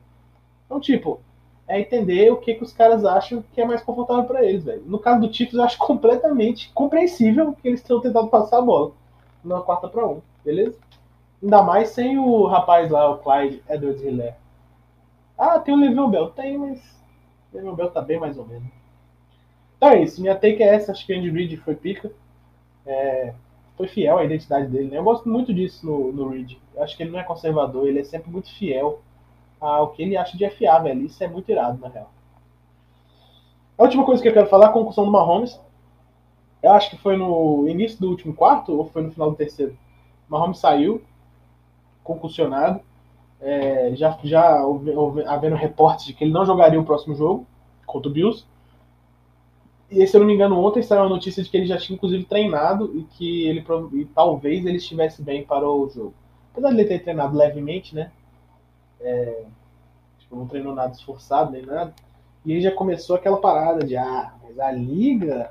Então, 0.67 0.81
tipo, 0.81 1.21
é 1.69 1.79
entender 1.79 2.33
o 2.33 2.37
que, 2.39 2.55
que 2.55 2.65
os 2.65 2.73
caras 2.73 3.05
acham 3.05 3.45
que 3.55 3.61
é 3.61 3.65
mais 3.65 3.81
confortável 3.81 4.25
para 4.25 4.45
eles, 4.45 4.65
velho. 4.65 4.83
No 4.87 4.99
caso 4.99 5.21
do 5.21 5.33
Chiefs, 5.33 5.55
eu 5.55 5.63
acho 5.63 5.79
completamente 5.79 6.73
compreensível 6.75 7.53
que 7.53 7.69
eles 7.69 7.81
tenham 7.81 8.03
tentado 8.03 8.27
passar 8.27 8.59
a 8.59 8.63
bola 8.63 8.91
na 9.45 9.61
quarta 9.61 9.87
para 9.87 10.05
um, 10.05 10.21
beleza? 10.45 10.77
Ainda 11.43 11.63
mais 11.63 11.91
sem 11.91 12.19
o 12.19 12.47
rapaz 12.47 12.91
lá, 12.91 13.09
o 13.11 13.19
Clyde 13.19 13.63
Edwards 13.69 14.03
Hiller. 14.03 14.35
Ah, 15.37 15.59
tem 15.61 15.75
o 15.75 15.79
Le'Veon 15.79 16.11
Bell. 16.11 16.31
Tem, 16.31 16.59
mas 16.59 16.81
o 17.53 17.57
Le'Veon 17.57 17.75
Bell 17.75 17.91
tá 17.91 18.01
bem 18.01 18.19
mais 18.19 18.37
ou 18.37 18.47
menos. 18.47 18.69
Então 19.77 19.91
é 19.91 20.03
isso. 20.03 20.21
Minha 20.21 20.35
take 20.35 20.63
é 20.63 20.75
essa. 20.75 20.93
Acho 20.93 21.07
que 21.07 21.15
Andy 21.15 21.31
Reid 21.31 21.57
foi 21.59 21.75
pica 21.75 22.11
é, 22.89 23.35
foi 23.77 23.87
fiel 23.87 24.19
à 24.19 24.25
identidade 24.25 24.67
dele. 24.69 24.91
Né? 24.91 24.99
Eu 24.99 25.05
gosto 25.05 25.29
muito 25.29 25.53
disso 25.53 25.87
no, 25.87 26.11
no 26.11 26.29
Reed. 26.31 26.57
Eu 26.75 26.83
acho 26.83 26.97
que 26.97 27.03
ele 27.03 27.11
não 27.13 27.21
é 27.21 27.23
conservador, 27.23 27.87
ele 27.87 28.01
é 28.01 28.05
sempre 28.05 28.31
muito 28.31 28.53
fiel 28.53 29.01
ao 29.61 29.91
que 29.91 30.03
ele 30.03 30.17
acha 30.17 30.37
de 30.37 30.49
FA, 30.51 30.79
velho. 30.81 31.05
Isso 31.05 31.23
é 31.23 31.29
muito 31.29 31.51
irado, 31.51 31.79
na 31.79 31.89
real. 31.89 32.11
A 33.77 33.83
última 33.83 34.05
coisa 34.05 34.23
que 34.23 34.29
eu 34.29 34.33
quero 34.33 34.49
falar 34.49 34.67
é 34.67 34.69
a 34.71 34.73
concussão 34.73 35.05
do 35.05 35.13
Mahomes. 35.13 35.61
Eu 36.61 36.73
acho 36.73 36.91
que 36.91 36.97
foi 36.97 37.17
no 37.17 37.69
início 37.69 38.01
do 38.01 38.09
último 38.09 38.35
quarto 38.35 38.73
ou 38.77 38.89
foi 38.89 39.03
no 39.03 39.13
final 39.13 39.31
do 39.31 39.37
terceiro. 39.37 39.77
O 40.29 40.33
Mahomes 40.33 40.59
saiu, 40.59 41.03
concussionado. 42.09 42.81
É, 43.41 43.93
já 43.95 44.19
já 44.25 44.65
havendo 45.29 45.55
reportes 45.55 46.07
de 46.07 46.13
que 46.13 46.25
ele 46.25 46.33
não 46.33 46.45
jogaria 46.45 46.81
o 46.81 46.85
próximo 46.85 47.15
jogo 47.15 47.47
contra 47.87 48.09
o 48.09 48.13
Bills. 48.13 48.45
E 49.91 50.07
se 50.07 50.17
eu 50.17 50.21
não 50.21 50.27
me 50.27 50.35
engano, 50.35 50.59
ontem 50.59 50.83
saiu 50.83 51.03
a 51.03 51.09
notícia 51.09 51.43
de 51.43 51.49
que 51.49 51.57
ele 51.57 51.67
já 51.67 51.77
tinha 51.79 51.97
inclusive 51.97 52.25
treinado 52.25 52.91
e 52.97 53.05
que 53.05 53.47
ele 53.47 53.65
e 53.93 54.05
talvez 54.07 54.67
ele 54.67 54.79
estivesse 54.79 55.23
bem 55.23 55.45
para 55.45 55.69
o 55.69 55.89
jogo. 55.89 56.15
Apesar 56.53 56.71
de 56.71 56.81
ele 56.81 56.89
ter 56.89 56.99
treinado 56.99 57.37
levemente, 57.37 57.95
né? 57.95 58.11
É, 59.01 59.45
tipo, 60.19 60.35
não 60.35 60.49
treinou 60.49 60.75
nada 60.75 60.93
esforçado 60.93 61.53
nem 61.53 61.65
nada. 61.65 61.95
E 62.45 62.53
aí 62.53 62.61
já 62.61 62.73
começou 62.73 63.17
aquela 63.17 63.37
parada 63.37 63.85
de 63.85 63.97
ah, 63.97 64.35
mas 64.43 64.59
a 64.59 64.73
liga, 64.73 65.51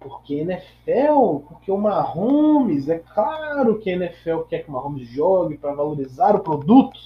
porque 0.00 0.34
NFL, 0.34 1.44
porque 1.48 1.70
o 1.70 1.78
Mahomes, 1.78 2.88
é 2.88 2.98
claro 2.98 3.78
que 3.78 3.90
a 3.90 3.94
NFL 3.94 4.40
quer 4.48 4.64
que 4.64 4.70
o 4.70 4.72
Mahomes 4.72 5.06
jogue 5.08 5.56
para 5.56 5.74
valorizar 5.74 6.34
o 6.34 6.40
produto. 6.40 6.98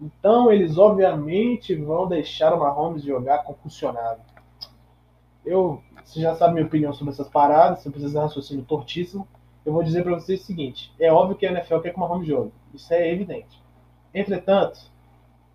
Então 0.00 0.50
eles 0.50 0.78
obviamente 0.78 1.74
vão 1.74 2.08
deixar 2.08 2.52
o 2.52 2.58
Mahomes 2.58 3.04
jogar 3.04 3.44
concussionado 3.44 4.32
eu, 5.44 5.82
você 6.04 6.20
já 6.20 6.34
sabe 6.34 6.54
minha 6.54 6.66
opinião 6.66 6.92
sobre 6.92 7.12
essas 7.12 7.28
paradas, 7.28 7.80
você 7.80 7.90
precisa 7.90 8.12
de 8.12 8.18
raciocínio 8.18 8.64
tortíssimo. 8.64 9.26
Eu 9.64 9.72
vou 9.72 9.82
dizer 9.82 10.02
para 10.02 10.14
vocês 10.14 10.40
o 10.40 10.44
seguinte: 10.44 10.92
é 10.98 11.12
óbvio 11.12 11.36
que 11.36 11.46
a 11.46 11.50
NFL 11.50 11.78
quer 11.78 11.90
que 11.90 11.96
o 11.96 12.00
Mahomes 12.00 12.26
jogue. 12.26 12.52
Isso 12.74 12.92
é 12.92 13.10
evidente. 13.10 13.60
Entretanto, 14.14 14.80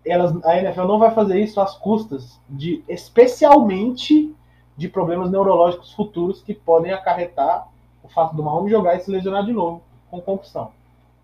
elas, 0.04 0.34
a 0.44 0.58
NFL 0.58 0.84
não 0.84 0.98
vai 0.98 1.10
fazer 1.10 1.40
isso 1.40 1.60
às 1.60 1.76
custas 1.76 2.40
de, 2.48 2.82
especialmente, 2.88 4.34
de 4.78 4.88
problemas 4.88 5.28
neurológicos 5.28 5.92
futuros 5.92 6.40
que 6.40 6.54
podem 6.54 6.92
acarretar 6.92 7.66
o 8.00 8.08
fato 8.08 8.36
do 8.36 8.44
Mahomes 8.44 8.70
jogar 8.70 8.94
e 8.94 9.00
se 9.00 9.10
lesionar 9.10 9.44
de 9.44 9.52
novo 9.52 9.82
com 10.08 10.20
concussão. 10.20 10.70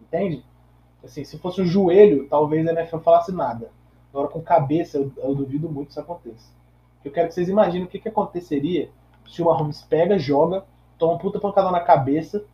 Entende? 0.01 0.45
Assim, 1.05 1.23
se 1.23 1.38
fosse 1.38 1.62
um 1.62 1.64
joelho, 1.64 2.27
talvez 2.29 2.67
a 2.67 2.73
NFL 2.73 2.99
falasse 2.99 3.31
nada. 3.31 3.71
Agora, 4.12 4.27
com 4.27 4.43
cabeça, 4.43 4.99
eu, 4.99 5.12
eu 5.19 5.35
duvido 5.37 5.71
muito 5.71 5.87
que 5.87 5.93
isso 5.93 6.01
aconteça. 6.01 6.53
Eu 7.05 7.12
quero 7.12 7.29
que 7.29 7.35
vocês 7.35 7.49
imaginem 7.49 7.85
o 7.85 7.88
que, 7.88 8.01
que 8.01 8.09
aconteceria 8.09 8.90
se 9.29 9.40
o 9.40 9.45
Mahomes 9.45 9.83
pega, 9.83 10.19
joga, 10.19 10.64
toma 10.99 11.12
uma 11.12 11.19
puta 11.21 11.38
pancada 11.38 11.71
na 11.71 11.81
cabeça 11.81 12.45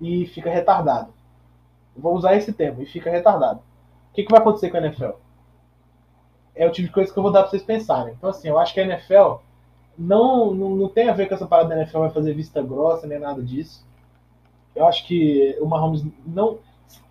e 0.00 0.26
fica 0.26 0.48
retardado. 0.48 1.12
Eu 1.94 2.00
vou 2.00 2.14
usar 2.14 2.34
esse 2.34 2.50
termo, 2.50 2.82
e 2.82 2.86
fica 2.86 3.10
retardado. 3.10 3.60
O 4.10 4.14
que, 4.14 4.22
que 4.22 4.30
vai 4.30 4.40
acontecer 4.40 4.70
com 4.70 4.78
a 4.78 4.80
NFL? 4.80 5.18
É 6.54 6.66
o 6.66 6.72
tipo 6.72 6.88
de 6.88 6.94
coisa 6.94 7.12
que 7.12 7.18
eu 7.18 7.22
vou 7.22 7.30
dar 7.30 7.42
pra 7.42 7.50
vocês 7.50 7.62
pensarem. 7.62 8.14
Então, 8.14 8.30
assim, 8.30 8.48
eu 8.48 8.58
acho 8.58 8.72
que 8.72 8.80
a 8.80 8.84
NFL 8.84 9.42
não, 10.00 10.54
não, 10.54 10.70
não 10.70 10.88
tem 10.88 11.08
a 11.08 11.12
ver 11.12 11.28
com 11.28 11.34
essa 11.34 11.46
parada 11.46 11.68
da 11.68 11.76
NFL 11.76 12.00
vai 12.00 12.10
fazer 12.10 12.34
vista 12.34 12.62
grossa 12.62 13.06
nem 13.06 13.18
nada 13.18 13.42
disso. 13.42 13.86
Eu 14.74 14.86
acho 14.86 15.06
que 15.06 15.56
o 15.60 15.66
Mahomes 15.66 16.04
não. 16.26 16.58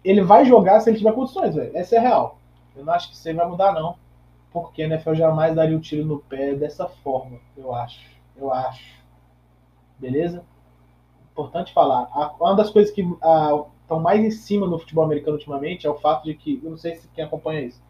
Ele 0.03 0.21
vai 0.21 0.45
jogar 0.45 0.79
se 0.79 0.89
ele 0.89 0.97
tiver 0.97 1.13
condições, 1.13 1.55
velho. 1.55 1.75
Essa 1.75 1.97
é 1.97 1.99
real. 1.99 2.37
Eu 2.75 2.83
não 2.83 2.93
acho 2.93 3.09
que 3.09 3.15
isso 3.15 3.27
aí 3.27 3.33
vai 3.33 3.47
mudar, 3.47 3.73
não 3.73 3.95
porque 4.51 4.81
a 4.81 4.85
NFL 4.85 5.13
jamais 5.13 5.55
daria 5.55 5.75
o 5.75 5.79
um 5.79 5.81
tiro 5.81 6.05
no 6.05 6.19
pé 6.19 6.53
dessa 6.53 6.87
forma, 6.87 7.39
eu 7.55 7.73
acho. 7.73 7.99
Eu 8.35 8.51
acho. 8.51 8.99
Beleza? 9.97 10.43
Importante 11.31 11.73
falar. 11.73 12.09
Uma 12.39 12.55
das 12.55 12.69
coisas 12.69 12.91
que 12.91 13.01
estão 13.01 13.99
mais 13.99 14.23
em 14.23 14.31
cima 14.31 14.67
no 14.67 14.79
futebol 14.79 15.03
americano 15.03 15.37
ultimamente 15.37 15.85
é 15.85 15.89
o 15.89 15.95
fato 15.95 16.23
de 16.25 16.33
que, 16.33 16.59
eu 16.63 16.71
não 16.71 16.77
sei 16.77 16.95
se 16.95 17.07
quem 17.09 17.23
acompanha 17.23 17.61
isso, 17.61 17.81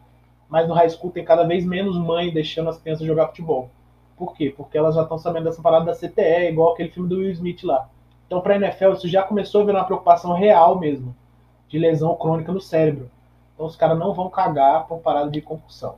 mas 0.48 0.68
no 0.68 0.74
high 0.74 0.90
school 0.90 1.10
tem 1.10 1.24
cada 1.24 1.44
vez 1.44 1.64
menos 1.64 1.96
mãe 1.96 2.32
deixando 2.32 2.70
as 2.70 2.78
crianças 2.78 3.06
jogar 3.06 3.28
futebol. 3.28 3.70
Por 4.20 4.34
quê? 4.34 4.52
Porque 4.54 4.76
elas 4.76 4.96
já 4.96 5.02
estão 5.02 5.16
sabendo 5.16 5.44
dessa 5.44 5.62
parada 5.62 5.86
da 5.86 5.94
CTE, 5.94 6.50
igual 6.50 6.74
aquele 6.74 6.90
filme 6.90 7.08
do 7.08 7.16
Will 7.16 7.30
Smith 7.30 7.64
lá. 7.64 7.88
Então, 8.26 8.42
para 8.42 8.52
a 8.52 8.56
NFL, 8.58 8.92
isso 8.92 9.08
já 9.08 9.22
começou 9.22 9.62
a 9.62 9.64
virar 9.64 9.78
uma 9.78 9.86
preocupação 9.86 10.34
real 10.34 10.78
mesmo, 10.78 11.16
de 11.70 11.78
lesão 11.78 12.14
crônica 12.16 12.52
no 12.52 12.60
cérebro. 12.60 13.10
Então, 13.54 13.64
os 13.64 13.76
caras 13.76 13.98
não 13.98 14.12
vão 14.12 14.28
cagar 14.28 14.86
por 14.86 14.98
parada 14.98 15.30
de 15.30 15.40
concussão. 15.40 15.94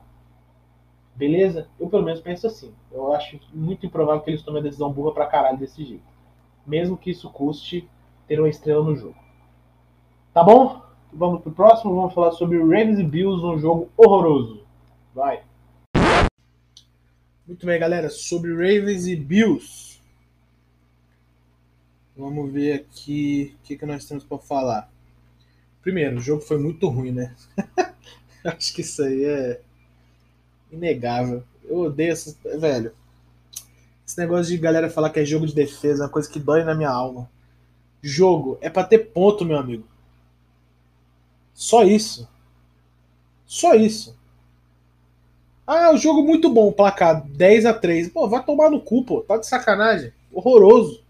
Beleza? 1.16 1.66
Eu 1.80 1.88
pelo 1.88 2.04
menos 2.04 2.20
penso 2.20 2.46
assim. 2.46 2.72
Eu 2.92 3.12
acho 3.12 3.40
muito 3.52 3.86
improvável 3.86 4.22
que 4.22 4.30
eles 4.30 4.42
tomem 4.42 4.60
a 4.60 4.62
decisão 4.62 4.92
burra 4.92 5.10
pra 5.10 5.26
caralho 5.26 5.58
desse 5.58 5.84
jeito. 5.84 6.04
Mesmo 6.64 6.96
que 6.96 7.10
isso 7.10 7.28
custe 7.28 7.88
ter 8.28 8.38
uma 8.38 8.48
estrela 8.48 8.84
no 8.84 8.94
jogo. 8.94 9.16
Tá 10.32 10.44
bom? 10.44 10.80
Vamos 11.12 11.40
pro 11.42 11.50
próximo. 11.50 11.96
Vamos 11.96 12.14
falar 12.14 12.30
sobre 12.30 12.60
Ravens 12.60 13.00
e 13.00 13.04
Bills, 13.04 13.44
um 13.44 13.58
jogo 13.58 13.88
horroroso. 13.96 14.60
Vai. 15.12 15.42
Muito 17.46 17.66
bem, 17.66 17.78
galera. 17.78 18.08
Sobre 18.08 18.52
Ravens 18.52 19.06
e 19.06 19.16
Bills. 19.16 20.00
Vamos 22.16 22.52
ver 22.52 22.74
aqui 22.74 23.56
o 23.56 23.66
que, 23.66 23.76
que 23.76 23.86
nós 23.86 24.04
temos 24.04 24.22
para 24.22 24.38
falar. 24.38 24.90
Primeiro, 25.80 26.18
o 26.18 26.20
jogo 26.20 26.40
foi 26.40 26.56
muito 26.58 26.88
ruim, 26.88 27.10
né? 27.10 27.34
Acho 28.44 28.72
que 28.72 28.82
isso 28.82 29.02
aí 29.02 29.24
é 29.24 29.60
inegável. 30.70 31.42
Eu 31.64 31.78
odeio 31.78 32.12
essas. 32.12 32.36
Velho. 32.60 32.94
Esse 34.06 34.18
negócio 34.18 34.52
de 34.52 34.58
galera 34.58 34.88
falar 34.88 35.10
que 35.10 35.18
é 35.18 35.24
jogo 35.24 35.46
de 35.46 35.54
defesa 35.54 36.02
é 36.02 36.06
uma 36.06 36.12
coisa 36.12 36.30
que 36.30 36.38
dói 36.38 36.62
na 36.62 36.76
minha 36.76 36.90
alma. 36.90 37.28
Jogo 38.00 38.56
é 38.60 38.70
pra 38.70 38.84
ter 38.84 39.10
ponto, 39.10 39.44
meu 39.44 39.58
amigo. 39.58 39.86
Só 41.54 41.82
isso. 41.82 42.28
Só 43.46 43.74
isso. 43.74 44.16
Ah, 45.74 45.90
o 45.90 45.96
jogo 45.96 46.22
muito 46.22 46.50
bom, 46.50 46.70
placar 46.70 47.26
10 47.26 47.64
a 47.64 47.72
3 47.72 48.10
Pô, 48.10 48.28
vai 48.28 48.44
tomar 48.44 48.68
no 48.68 48.78
cu, 48.78 49.02
pô. 49.04 49.22
Tá 49.22 49.38
de 49.38 49.46
sacanagem. 49.46 50.12
Horroroso. 50.30 51.02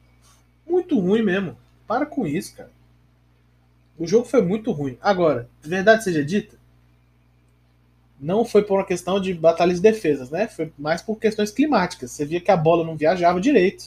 Muito 0.64 1.00
ruim 1.00 1.20
mesmo. 1.20 1.56
Para 1.84 2.06
com 2.06 2.24
isso, 2.24 2.54
cara. 2.54 2.70
O 3.98 4.06
jogo 4.06 4.24
foi 4.24 4.40
muito 4.40 4.70
ruim. 4.70 4.96
Agora, 5.02 5.48
verdade 5.60 6.04
seja 6.04 6.24
dita, 6.24 6.56
não 8.20 8.44
foi 8.44 8.62
por 8.62 8.78
uma 8.78 8.86
questão 8.86 9.20
de 9.20 9.34
batalhas 9.34 9.78
de 9.78 9.82
defesas, 9.82 10.30
né? 10.30 10.46
Foi 10.46 10.72
mais 10.78 11.02
por 11.02 11.18
questões 11.18 11.50
climáticas. 11.50 12.12
Você 12.12 12.24
via 12.24 12.40
que 12.40 12.52
a 12.52 12.56
bola 12.56 12.84
não 12.84 12.96
viajava 12.96 13.40
direito. 13.40 13.86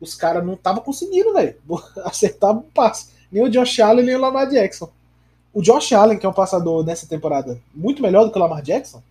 Os 0.00 0.14
caras 0.14 0.42
não 0.42 0.54
estavam 0.54 0.82
conseguindo, 0.82 1.34
velho, 1.34 1.56
acertar 2.04 2.56
o 2.56 2.62
passe. 2.62 3.10
Nem 3.30 3.42
o 3.42 3.50
Josh 3.50 3.80
Allen, 3.80 4.06
nem 4.06 4.16
o 4.16 4.20
Lamar 4.20 4.48
Jackson. 4.48 4.90
O 5.52 5.60
Josh 5.60 5.92
Allen, 5.92 6.18
que 6.18 6.24
é 6.24 6.28
um 6.28 6.32
passador 6.32 6.82
nessa 6.86 7.06
temporada 7.06 7.60
muito 7.74 8.00
melhor 8.00 8.24
do 8.24 8.32
que 8.32 8.38
o 8.38 8.40
Lamar 8.40 8.62
Jackson, 8.62 9.02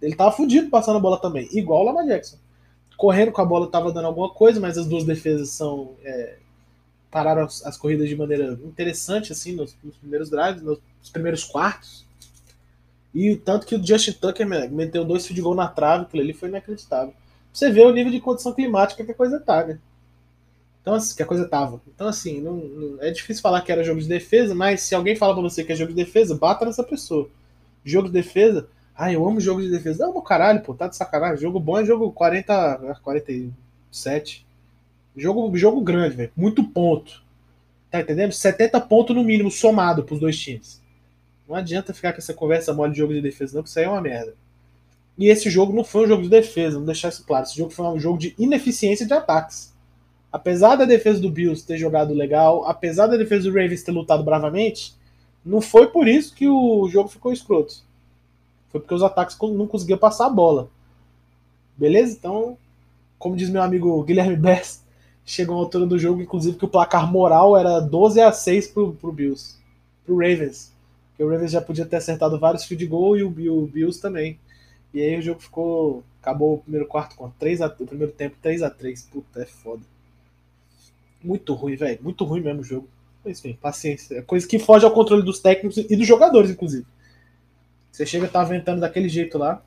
ele 0.00 0.14
tava 0.14 0.32
fudido 0.32 0.68
passando 0.70 0.96
a 0.96 1.00
bola 1.00 1.20
também, 1.20 1.48
igual 1.52 1.82
o 1.82 1.84
Lamar 1.84 2.06
Jackson. 2.06 2.36
Correndo 2.96 3.32
com 3.32 3.42
a 3.42 3.44
bola 3.44 3.70
tava 3.70 3.92
dando 3.92 4.06
alguma 4.06 4.30
coisa, 4.30 4.58
mas 4.60 4.78
as 4.78 4.86
duas 4.86 5.04
defesas 5.04 5.50
são 5.50 5.94
é, 6.02 6.36
pararam 7.10 7.44
as, 7.44 7.64
as, 7.64 7.76
corridas 7.76 8.08
de 8.08 8.16
maneira 8.16 8.58
interessante 8.64 9.32
assim 9.32 9.54
nos, 9.54 9.76
nos, 9.82 9.96
primeiros 9.96 10.30
drives, 10.30 10.62
nos 10.62 10.80
primeiros 11.12 11.44
quartos. 11.44 12.06
E 13.14 13.36
tanto 13.36 13.66
que 13.66 13.74
o 13.74 13.86
Justin 13.86 14.12
Tucker 14.12 14.46
meteu 14.70 15.04
dois 15.04 15.26
field 15.26 15.40
goal 15.40 15.54
na 15.54 15.68
trave, 15.68 16.04
aquilo 16.04 16.22
ali 16.22 16.32
foi 16.32 16.48
inacreditável. 16.48 17.14
Você 17.52 17.70
vê 17.70 17.80
o 17.80 17.92
nível 17.92 18.12
de 18.12 18.20
condição 18.20 18.52
climática 18.52 19.02
que 19.02 19.12
a 19.12 19.14
coisa 19.14 19.40
tá, 19.40 19.64
né? 19.64 19.78
Então, 20.82 20.94
assim, 20.94 21.16
que 21.16 21.22
a 21.22 21.26
coisa 21.26 21.48
tava. 21.48 21.80
Então, 21.88 22.06
assim, 22.06 22.40
não, 22.40 22.56
não, 22.58 23.02
é 23.02 23.10
difícil 23.10 23.42
falar 23.42 23.62
que 23.62 23.72
era 23.72 23.82
jogo 23.82 24.00
de 24.00 24.06
defesa, 24.06 24.54
mas 24.54 24.82
se 24.82 24.94
alguém 24.94 25.16
fala 25.16 25.32
pra 25.32 25.42
você 25.42 25.64
que 25.64 25.72
é 25.72 25.74
jogo 25.74 25.92
de 25.92 26.04
defesa, 26.04 26.36
bata 26.36 26.64
nessa 26.64 26.84
pessoa. 26.84 27.28
Jogo 27.84 28.08
de 28.08 28.12
defesa 28.12 28.68
ah, 28.96 29.12
eu 29.12 29.26
amo 29.28 29.40
jogo 29.40 29.60
de 29.60 29.70
defesa. 29.70 30.06
Não, 30.06 30.12
meu 30.14 30.22
caralho, 30.22 30.62
pô, 30.62 30.72
tá 30.72 30.88
de 30.88 30.96
sacanagem. 30.96 31.36
Jogo 31.36 31.60
bom 31.60 31.78
é 31.78 31.84
jogo 31.84 32.10
40, 32.12 32.98
47. 33.02 34.46
Jogo, 35.14 35.56
jogo 35.56 35.80
grande, 35.82 36.16
velho. 36.16 36.32
Muito 36.34 36.64
ponto. 36.64 37.22
Tá 37.90 38.00
entendendo? 38.00 38.32
70 38.32 38.80
pontos 38.82 39.14
no 39.14 39.22
mínimo 39.22 39.50
somado 39.50 40.02
pros 40.02 40.18
dois 40.18 40.38
times. 40.38 40.80
Não 41.46 41.54
adianta 41.54 41.92
ficar 41.94 42.12
com 42.12 42.18
essa 42.18 42.34
conversa 42.34 42.72
mole 42.72 42.92
de 42.92 42.98
jogo 42.98 43.12
de 43.12 43.20
defesa, 43.20 43.54
não, 43.54 43.62
porque 43.62 43.70
isso 43.70 43.78
aí 43.78 43.84
é 43.84 43.88
uma 43.88 44.00
merda. 44.00 44.34
E 45.18 45.28
esse 45.28 45.48
jogo 45.48 45.72
não 45.72 45.84
foi 45.84 46.04
um 46.04 46.08
jogo 46.08 46.22
de 46.22 46.28
defesa, 46.28 46.72
vamos 46.72 46.86
deixar 46.86 47.08
isso 47.08 47.24
claro. 47.24 47.44
Esse 47.44 47.56
jogo 47.56 47.70
foi 47.70 47.86
um 47.86 48.00
jogo 48.00 48.18
de 48.18 48.34
ineficiência 48.38 49.06
de 49.06 49.12
ataques. 49.12 49.74
Apesar 50.32 50.76
da 50.76 50.84
defesa 50.84 51.20
do 51.20 51.30
Bills 51.30 51.64
ter 51.64 51.78
jogado 51.78 52.12
legal, 52.12 52.66
apesar 52.66 53.06
da 53.06 53.16
defesa 53.16 53.44
do 53.44 53.54
Ravens 53.54 53.82
ter 53.82 53.92
lutado 53.92 54.24
bravamente, 54.24 54.94
não 55.44 55.60
foi 55.60 55.86
por 55.86 56.08
isso 56.08 56.34
que 56.34 56.48
o 56.48 56.88
jogo 56.88 57.08
ficou 57.08 57.32
escroto. 57.32 57.85
Foi 58.76 58.80
porque 58.80 58.94
os 58.94 59.02
ataques 59.02 59.38
não 59.40 59.66
conseguiam 59.66 59.98
passar 59.98 60.26
a 60.26 60.30
bola. 60.30 60.68
Beleza? 61.76 62.12
Então, 62.12 62.58
como 63.18 63.34
diz 63.34 63.48
meu 63.48 63.62
amigo 63.62 64.02
Guilherme 64.02 64.36
Bess, 64.36 64.84
chegou 65.24 65.56
a 65.56 65.60
altura 65.60 65.86
do 65.86 65.98
jogo, 65.98 66.20
inclusive, 66.20 66.58
que 66.58 66.64
o 66.66 66.68
placar 66.68 67.10
moral 67.10 67.56
era 67.56 67.80
12 67.80 68.20
a 68.20 68.30
6 68.30 68.68
pro, 68.68 68.92
pro 68.92 69.12
Bills. 69.12 69.56
Pro 70.04 70.18
Ravens. 70.18 70.74
Porque 71.08 71.24
o 71.24 71.30
Ravens 71.30 71.52
já 71.52 71.62
podia 71.62 71.86
ter 71.86 71.96
acertado 71.96 72.38
vários 72.38 72.64
field 72.64 72.86
goal 72.86 73.16
e 73.16 73.22
o, 73.22 73.40
e 73.40 73.48
o 73.48 73.66
Bills 73.66 73.98
também. 73.98 74.38
E 74.92 75.00
aí 75.00 75.18
o 75.18 75.22
jogo 75.22 75.40
ficou. 75.40 76.04
Acabou 76.20 76.54
o 76.54 76.58
primeiro 76.58 76.86
quarto 76.86 77.16
com 77.16 77.30
3 77.30 77.62
a, 77.62 77.66
o 77.68 77.86
primeiro 77.86 78.12
tempo 78.12 78.36
3 78.42 78.62
a 78.62 78.68
3 78.68 79.08
Puta, 79.10 79.40
é 79.40 79.46
foda. 79.46 79.82
Muito 81.24 81.54
ruim, 81.54 81.76
velho. 81.76 81.98
Muito 82.02 82.24
ruim 82.24 82.42
mesmo 82.42 82.60
o 82.60 82.64
jogo. 82.64 82.88
Mas 83.24 83.38
enfim, 83.38 83.56
paciência. 83.58 84.16
É 84.18 84.22
coisa 84.22 84.46
que 84.46 84.58
foge 84.58 84.84
ao 84.84 84.90
controle 84.90 85.22
dos 85.22 85.38
técnicos 85.38 85.78
e 85.78 85.96
dos 85.96 86.06
jogadores, 86.06 86.50
inclusive. 86.50 86.84
Você 87.96 88.04
chega 88.04 88.26
e 88.26 88.28
tá 88.28 88.44
ventando 88.44 88.82
daquele 88.82 89.08
jeito 89.08 89.38
lá. 89.38 89.62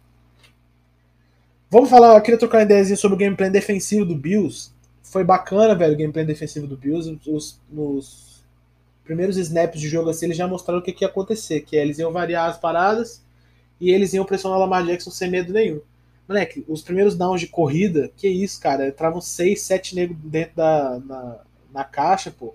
Vamos 1.68 1.90
falar, 1.90 2.16
eu 2.16 2.22
queria 2.22 2.38
trocar 2.38 2.60
uma 2.60 2.64
ideia 2.64 2.96
sobre 2.96 3.16
o 3.16 3.18
gameplay 3.18 3.50
defensivo 3.50 4.06
do 4.06 4.16
Bills. 4.16 4.72
Foi 5.02 5.24
bacana, 5.24 5.74
velho, 5.74 5.96
o 5.96 5.98
gameplay 5.98 6.24
defensivo 6.24 6.68
do 6.68 6.78
Bills. 6.78 7.20
Os, 7.26 7.60
nos 7.68 8.46
primeiros 9.04 9.36
snaps 9.36 9.82
de 9.82 9.90
jogo 9.90 10.12
assim, 10.12 10.28
eles 10.28 10.38
já 10.38 10.48
mostraram 10.48 10.80
o 10.80 10.84
que, 10.84 10.94
que 10.94 11.04
ia 11.04 11.08
acontecer, 11.08 11.62
que 11.62 11.76
é, 11.76 11.82
eles 11.82 11.98
iam 11.98 12.12
variar 12.12 12.48
as 12.48 12.60
paradas 12.60 13.24
e 13.82 13.90
eles 13.90 14.14
iam 14.14 14.24
pressionar 14.24 14.60
o 14.60 14.62
Lamar 14.62 14.86
Jackson 14.86 15.10
sem 15.10 15.32
medo 15.32 15.52
nenhum. 15.52 15.82
Moleque, 16.28 16.64
os 16.68 16.84
primeiros 16.84 17.16
downs 17.16 17.42
de 17.42 17.48
corrida, 17.48 18.12
que 18.16 18.28
isso, 18.28 18.62
cara, 18.62 18.90
entravam 18.90 19.20
6, 19.20 19.60
7 19.60 19.96
negros 19.96 20.20
dentro 20.24 20.56
da 20.56 21.02
na, 21.04 21.40
na 21.74 21.84
caixa, 21.84 22.30
pô. 22.30 22.54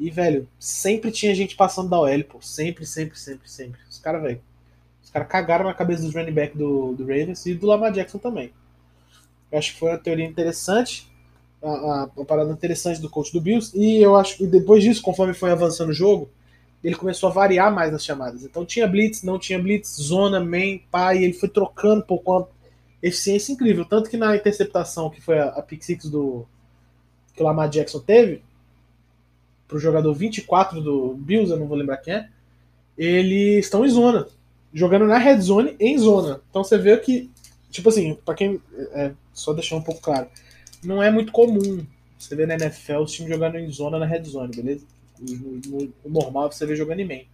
E, 0.00 0.10
velho, 0.10 0.48
sempre 0.58 1.12
tinha 1.12 1.32
gente 1.32 1.54
passando 1.54 1.88
da 1.88 2.00
OL, 2.00 2.24
pô. 2.24 2.42
Sempre, 2.42 2.84
sempre, 2.84 3.16
sempre, 3.16 3.48
sempre. 3.48 3.80
Os 3.88 4.00
caras, 4.00 4.20
velho, 4.20 4.40
caras 5.16 5.28
cagaram 5.28 5.64
na 5.64 5.74
cabeça 5.74 6.02
dos 6.02 6.14
running 6.14 6.32
back 6.32 6.56
do, 6.56 6.92
do 6.92 7.04
Ravens 7.04 7.46
e 7.46 7.54
do 7.54 7.66
Lamar 7.66 7.92
Jackson 7.92 8.18
também. 8.18 8.52
Eu 9.50 9.58
acho 9.58 9.72
que 9.72 9.78
foi 9.78 9.90
uma 9.90 9.98
teoria 9.98 10.26
interessante, 10.26 11.10
uma, 11.62 12.10
uma 12.14 12.24
parada 12.24 12.52
interessante 12.52 13.00
do 13.00 13.08
coach 13.08 13.32
do 13.32 13.40
Bills, 13.40 13.72
e 13.74 14.02
eu 14.02 14.16
acho 14.16 14.36
que 14.36 14.46
depois 14.46 14.82
disso, 14.82 15.00
conforme 15.00 15.32
foi 15.32 15.50
avançando 15.50 15.90
o 15.90 15.94
jogo, 15.94 16.28
ele 16.84 16.94
começou 16.94 17.30
a 17.30 17.32
variar 17.32 17.74
mais 17.74 17.90
nas 17.90 18.04
chamadas. 18.04 18.44
Então 18.44 18.64
tinha 18.66 18.86
blitz, 18.86 19.22
não 19.22 19.38
tinha 19.38 19.58
blitz, 19.58 19.96
zona, 19.96 20.38
main, 20.38 20.82
pai, 20.90 21.24
ele 21.24 21.32
foi 21.32 21.48
trocando 21.48 22.02
por 22.02 22.20
uma 22.26 22.48
eficiência 23.02 23.52
incrível. 23.52 23.84
Tanto 23.84 24.10
que 24.10 24.16
na 24.16 24.36
interceptação, 24.36 25.08
que 25.08 25.20
foi 25.20 25.38
a, 25.38 25.46
a 25.46 25.62
pick 25.62 25.82
six 25.82 26.10
do 26.10 26.46
que 27.34 27.42
o 27.42 27.46
Lamar 27.46 27.68
Jackson 27.68 28.00
teve, 28.00 28.42
pro 29.66 29.78
jogador 29.78 30.12
24 30.12 30.80
do 30.80 31.14
Bills, 31.14 31.50
eu 31.50 31.58
não 31.58 31.66
vou 31.66 31.76
lembrar 31.76 31.96
quem 31.98 32.14
é, 32.14 32.28
eles 32.96 33.64
estão 33.64 33.84
em 33.84 33.88
zona 33.88 34.26
jogando 34.76 35.06
na 35.06 35.16
red 35.16 35.40
zone 35.40 35.74
em 35.80 35.96
zona. 35.96 36.42
Então 36.50 36.62
você 36.62 36.76
vê 36.76 36.94
que, 36.98 37.30
tipo 37.70 37.88
assim, 37.88 38.14
para 38.14 38.34
quem. 38.34 38.60
É, 38.92 39.12
só 39.32 39.52
deixar 39.52 39.76
um 39.76 39.82
pouco 39.82 40.00
claro, 40.00 40.28
não 40.84 41.02
é 41.02 41.10
muito 41.10 41.32
comum 41.32 41.86
você 42.18 42.34
ver 42.36 42.46
na 42.46 42.54
NFL 42.54 42.98
os 42.98 43.12
times 43.12 43.30
jogando 43.30 43.56
em 43.56 43.70
zona 43.70 43.98
na 43.98 44.06
red 44.06 44.24
zone, 44.24 44.54
beleza? 44.54 44.84
O, 45.72 46.08
normal 46.08 46.48
é 46.48 46.52
você 46.52 46.66
ver 46.66 46.76
jogando 46.76 47.00
em 47.00 47.06
main. 47.06 47.26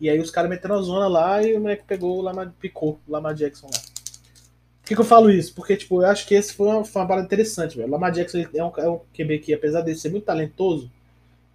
E 0.00 0.10
aí 0.10 0.18
os 0.18 0.30
caras 0.30 0.50
meteram 0.50 0.76
a 0.76 0.82
zona 0.82 1.06
lá 1.06 1.42
e 1.42 1.54
o 1.54 1.60
moleque 1.60 1.84
pegou 1.86 2.18
o 2.18 2.20
Lamar, 2.20 2.52
picou 2.60 3.00
o 3.06 3.12
Lamar 3.12 3.34
Jackson 3.34 3.66
lá. 3.66 3.78
Por 3.78 4.88
que, 4.88 4.94
que, 4.96 5.00
eu 5.00 5.04
falo 5.04 5.30
isso? 5.30 5.54
Porque, 5.54 5.76
tipo, 5.76 6.02
eu 6.02 6.06
acho 6.06 6.26
que 6.26 6.34
esse 6.34 6.52
foi 6.54 6.66
uma, 6.66 6.84
foi 6.84 7.02
uma 7.02 7.08
parada 7.08 7.26
interessante, 7.26 7.76
velho. 7.76 7.88
O 7.88 7.92
Lamar 7.92 8.10
Jackson 8.10 8.38
é 8.38 8.64
um, 8.64 8.72
é 8.76 8.88
um 8.88 9.00
QB 9.16 9.38
que, 9.38 9.54
apesar 9.54 9.82
de 9.82 9.94
ser 9.94 10.10
muito 10.10 10.24
talentoso, 10.24 10.90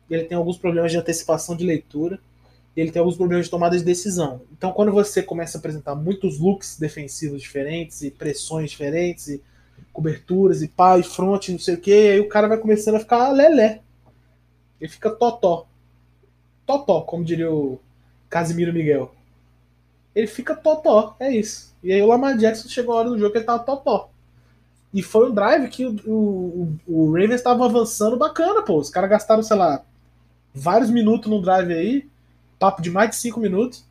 ele 0.10 0.24
tem 0.24 0.38
alguns 0.38 0.58
problemas 0.58 0.92
de 0.92 0.98
antecipação 0.98 1.56
de 1.56 1.66
leitura 1.66 2.20
ele 2.82 2.92
tem 2.92 3.00
alguns 3.00 3.18
problemas 3.18 3.48
de 3.48 3.52
tomada 3.52 3.76
de 3.76 3.84
decisão. 3.84 4.42
Então, 4.56 4.72
quando 4.72 4.92
você 4.92 5.24
começa 5.24 5.58
a 5.58 5.60
apresentar 5.60 5.96
muitos 5.96 6.38
looks 6.38 6.78
defensivos 6.78 7.42
diferentes, 7.42 8.04
e 8.04 8.12
pressões 8.12 8.70
diferentes, 8.70 9.28
e 9.30 9.42
coberturas, 9.92 10.62
e 10.62 10.68
pá, 10.68 11.00
e 11.00 11.04
front, 11.04 11.50
não 11.50 11.58
sei 11.58 11.74
o 11.74 11.82
que, 11.82 11.92
aí 11.92 12.20
o 12.20 12.30
cara 12.30 12.48
vai 12.48 12.60
começando 12.60 12.94
a 12.94 13.00
ficar 13.00 13.32
lelé. 13.32 13.82
Ele 14.80 14.92
fica 14.92 15.10
totó. 15.10 15.66
Totó, 16.68 17.02
como 17.02 17.26
diria 17.26 17.52
o 17.52 17.80
Casimiro 18.30 18.72
Miguel. 18.72 19.12
Ele 20.14 20.28
fica 20.28 20.56
totó, 20.56 21.16
é 21.20 21.32
isso. 21.32 21.76
E 21.84 21.92
aí 21.92 22.02
o 22.02 22.08
Lamar 22.08 22.38
Jackson 22.38 22.70
chegou 22.70 22.94
a 22.94 23.00
hora 23.00 23.10
do 23.10 23.18
jogo 23.18 23.32
que 23.32 23.40
ele 23.40 23.46
tava 23.46 23.64
totó. 23.64 24.12
E 24.94 25.02
foi 25.02 25.32
um 25.32 25.34
drive 25.34 25.68
que 25.70 25.84
o, 25.84 25.96
o, 26.06 26.78
o 26.88 27.12
Ravens 27.12 27.36
estava 27.36 27.66
avançando 27.66 28.18
bacana, 28.18 28.62
pô. 28.62 28.78
Os 28.78 28.92
caras 28.92 29.10
gastaram, 29.10 29.42
sei 29.42 29.58
lá, 29.58 29.84
vários 30.54 30.92
minutos 30.92 31.28
no 31.28 31.42
drive 31.42 31.74
aí 31.74 32.08
papo 32.60 32.82
de 32.82 32.90
mais 32.90 33.12
de 33.12 33.16
5 33.18 33.40
minutos. 33.40 33.86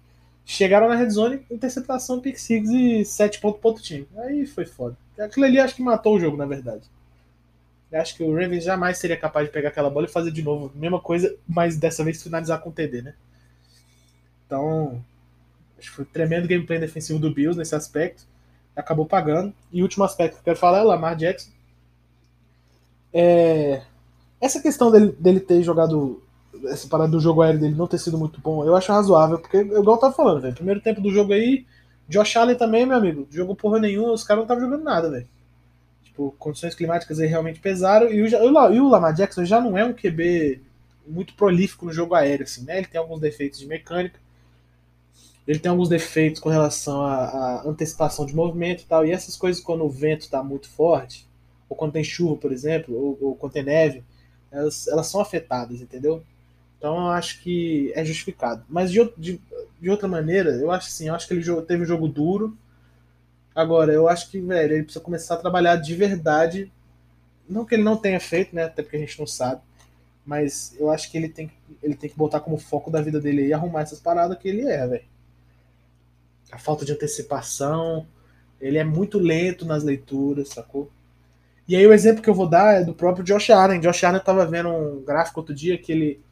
Chegaram 0.45 0.89
na 0.89 0.95
red 0.95 1.11
zone, 1.11 1.45
interceptação, 1.51 2.21
pick 2.21 2.39
six 2.39 2.69
e 2.71 3.05
7 3.05 3.41
pontos 3.41 3.61
pro 3.61 3.75
time. 3.75 4.07
Aí 4.19 4.47
foi 4.47 4.65
foda. 4.65 4.97
Aquilo 5.19 5.45
ali 5.45 5.59
acho 5.59 5.75
que 5.75 5.83
matou 5.83 6.15
o 6.15 6.21
jogo, 6.21 6.37
na 6.37 6.47
verdade. 6.47 6.89
Eu 7.91 8.01
acho 8.01 8.17
que 8.17 8.23
o 8.23 8.33
Ravens 8.33 8.65
jamais 8.65 8.99
seria 8.99 9.17
capaz 9.17 9.47
de 9.47 9.53
pegar 9.53 9.71
aquela 9.71 9.91
bola 9.91 10.07
e 10.07 10.11
fazer 10.11 10.31
de 10.31 10.43
novo. 10.43 10.71
Mesma 10.75 11.01
coisa, 11.01 11.35
mas 11.49 11.77
dessa 11.77 12.05
vez 12.05 12.23
finalizar 12.23 12.61
com 12.61 12.71
TD, 12.71 13.03
né? 13.03 13.15
Então, 14.47 15.03
acho 15.79 15.91
que 15.91 15.97
foi 15.97 16.05
um 16.05 16.09
tremendo 16.09 16.47
gameplay 16.47 16.79
defensivo 16.79 17.19
do 17.19 17.33
Bills 17.33 17.59
nesse 17.59 17.75
aspecto. 17.75 18.25
Acabou 18.75 19.07
pagando. 19.07 19.53
E 19.73 19.81
o 19.81 19.85
último 19.85 20.05
aspecto 20.05 20.35
que 20.35 20.41
eu 20.41 20.45
quero 20.45 20.59
falar 20.59 20.79
é 20.79 20.83
o 20.83 20.87
Lamar 20.87 21.17
Jackson. 21.17 21.51
É... 23.13 23.83
Essa 24.41 24.61
questão 24.61 24.91
dele, 24.91 25.17
dele 25.19 25.41
ter 25.41 25.63
jogado 25.63 26.23
essa 26.67 26.89
parada 26.89 27.11
do 27.11 27.21
jogo 27.21 27.43
aéreo 27.43 27.61
dele 27.61 27.75
não 27.75 27.87
ter 27.87 27.99
sido 27.99 28.19
muito 28.19 28.41
bom, 28.41 28.65
eu 28.65 28.77
acho 28.77 28.93
razoável, 28.93 29.39
porque, 29.39 29.59
igual 29.59 29.97
eu 29.97 30.01
tava 30.01 30.15
falando, 30.15 30.41
velho, 30.41 30.55
primeiro 30.55 30.81
tempo 30.81 31.01
do 31.01 31.11
jogo 31.11 31.33
aí, 31.33 31.67
Josh 32.09 32.37
Allen 32.37 32.57
também, 32.57 32.87
meu 32.87 32.97
amigo, 32.97 33.27
jogou 33.31 33.57
porra 33.57 33.79
nenhuma, 33.79 34.13
os 34.13 34.23
caras 34.25 34.39
não 34.39 34.45
estavam 34.45 34.65
jogando 34.65 34.85
nada, 34.85 35.11
velho. 35.11 35.29
Tipo, 36.05 36.35
condições 36.39 36.75
climáticas 36.75 37.19
aí 37.19 37.27
realmente 37.27 37.61
pesaram, 37.61 38.11
e 38.11 38.23
o, 38.23 38.27
e 38.27 38.81
o 38.81 38.89
Lamar 38.89 39.13
Jackson 39.13 39.45
já 39.45 39.61
não 39.61 39.77
é 39.77 39.85
um 39.85 39.93
QB 39.93 40.61
muito 41.07 41.35
prolífico 41.35 41.85
no 41.87 41.93
jogo 41.93 42.15
aéreo, 42.15 42.45
assim, 42.45 42.65
né? 42.65 42.79
Ele 42.79 42.87
tem 42.87 43.01
alguns 43.01 43.21
defeitos 43.21 43.59
de 43.59 43.67
mecânica, 43.67 44.19
ele 45.47 45.59
tem 45.59 45.71
alguns 45.71 45.89
defeitos 45.89 46.41
com 46.41 46.49
relação 46.49 47.03
à, 47.03 47.25
à 47.25 47.69
antecipação 47.69 48.27
de 48.27 48.35
movimento 48.35 48.83
e 48.83 48.87
tal, 48.87 49.07
e 49.07 49.13
essas 49.13 49.37
coisas 49.37 49.63
quando 49.63 49.85
o 49.85 49.91
vento 49.91 50.29
tá 50.29 50.43
muito 50.43 50.69
forte, 50.69 51.29
ou 51.69 51.77
quando 51.77 51.93
tem 51.93 52.05
chuva, 52.05 52.37
por 52.37 52.53
exemplo, 52.53 52.95
ou, 52.95 53.19
ou 53.21 53.35
quando 53.37 53.53
tem 53.53 53.63
neve, 53.63 54.03
elas, 54.51 54.89
elas 54.89 55.07
são 55.07 55.21
afetadas, 55.21 55.81
entendeu? 55.81 56.23
Então 56.87 56.99
eu 56.99 57.09
acho 57.09 57.43
que 57.43 57.91
é 57.97 58.05
justificado. 58.05 58.65
Mas 58.69 58.93
de, 58.93 59.01
de, 59.19 59.41
de 59.81 59.91
outra 59.91 60.07
maneira, 60.07 60.51
eu 60.51 60.71
acho 60.71 60.87
assim, 60.87 61.09
eu 61.09 61.17
acho 61.17 61.27
que 61.27 61.35
ele 61.35 61.63
teve 61.63 61.83
um 61.83 61.87
jogo 61.87 62.07
duro. 62.07 62.57
Agora, 63.53 63.93
eu 63.93 64.09
acho 64.09 64.31
que, 64.31 64.41
velho, 64.41 64.75
ele 64.75 64.85
precisa 64.85 65.05
começar 65.05 65.35
a 65.35 65.39
trabalhar 65.39 65.75
de 65.75 65.97
verdade. 65.97 66.71
Não 67.49 67.65
que 67.65 67.75
ele 67.75 67.83
não 67.83 67.97
tenha 67.97 68.21
feito, 68.21 68.55
né? 68.55 68.67
Até 68.67 68.85
porque 68.85 68.99
a 68.99 69.01
gente 69.01 69.19
não 69.19 69.27
sabe. 69.27 69.63
Mas 70.25 70.77
eu 70.79 70.89
acho 70.89 71.11
que 71.11 71.19
ele 71.19 71.29
tem, 71.29 71.51
ele 71.83 71.97
tem 71.97 72.09
que 72.09 72.17
botar 72.17 72.39
como 72.39 72.57
foco 72.57 72.89
da 72.89 73.03
vida 73.03 73.21
dele 73.21 73.49
e 73.49 73.53
arrumar 73.53 73.81
essas 73.81 73.99
paradas 73.99 74.39
que 74.39 74.47
ele 74.49 74.63
é, 74.63 74.87
velho. 74.87 75.05
A 76.53 76.59
falta 76.59 76.85
de 76.85 76.93
antecipação. 76.93 78.07
Ele 78.61 78.79
é 78.79 78.85
muito 78.85 79.19
lento 79.19 79.65
nas 79.65 79.83
leituras, 79.83 80.51
sacou? 80.51 80.89
E 81.67 81.75
aí 81.75 81.85
o 81.85 81.93
exemplo 81.93 82.23
que 82.23 82.31
eu 82.31 82.35
vou 82.35 82.49
dar 82.49 82.81
é 82.81 82.85
do 82.85 82.95
próprio 82.95 83.25
Josh 83.25 83.51
Allen. 83.51 83.81
Josh 83.81 84.05
Allen 84.05 84.21
tava 84.21 84.47
vendo 84.47 84.69
um 84.69 85.03
gráfico 85.03 85.41
outro 85.41 85.53
dia 85.53 85.77
que 85.77 85.91
ele. 85.91 86.27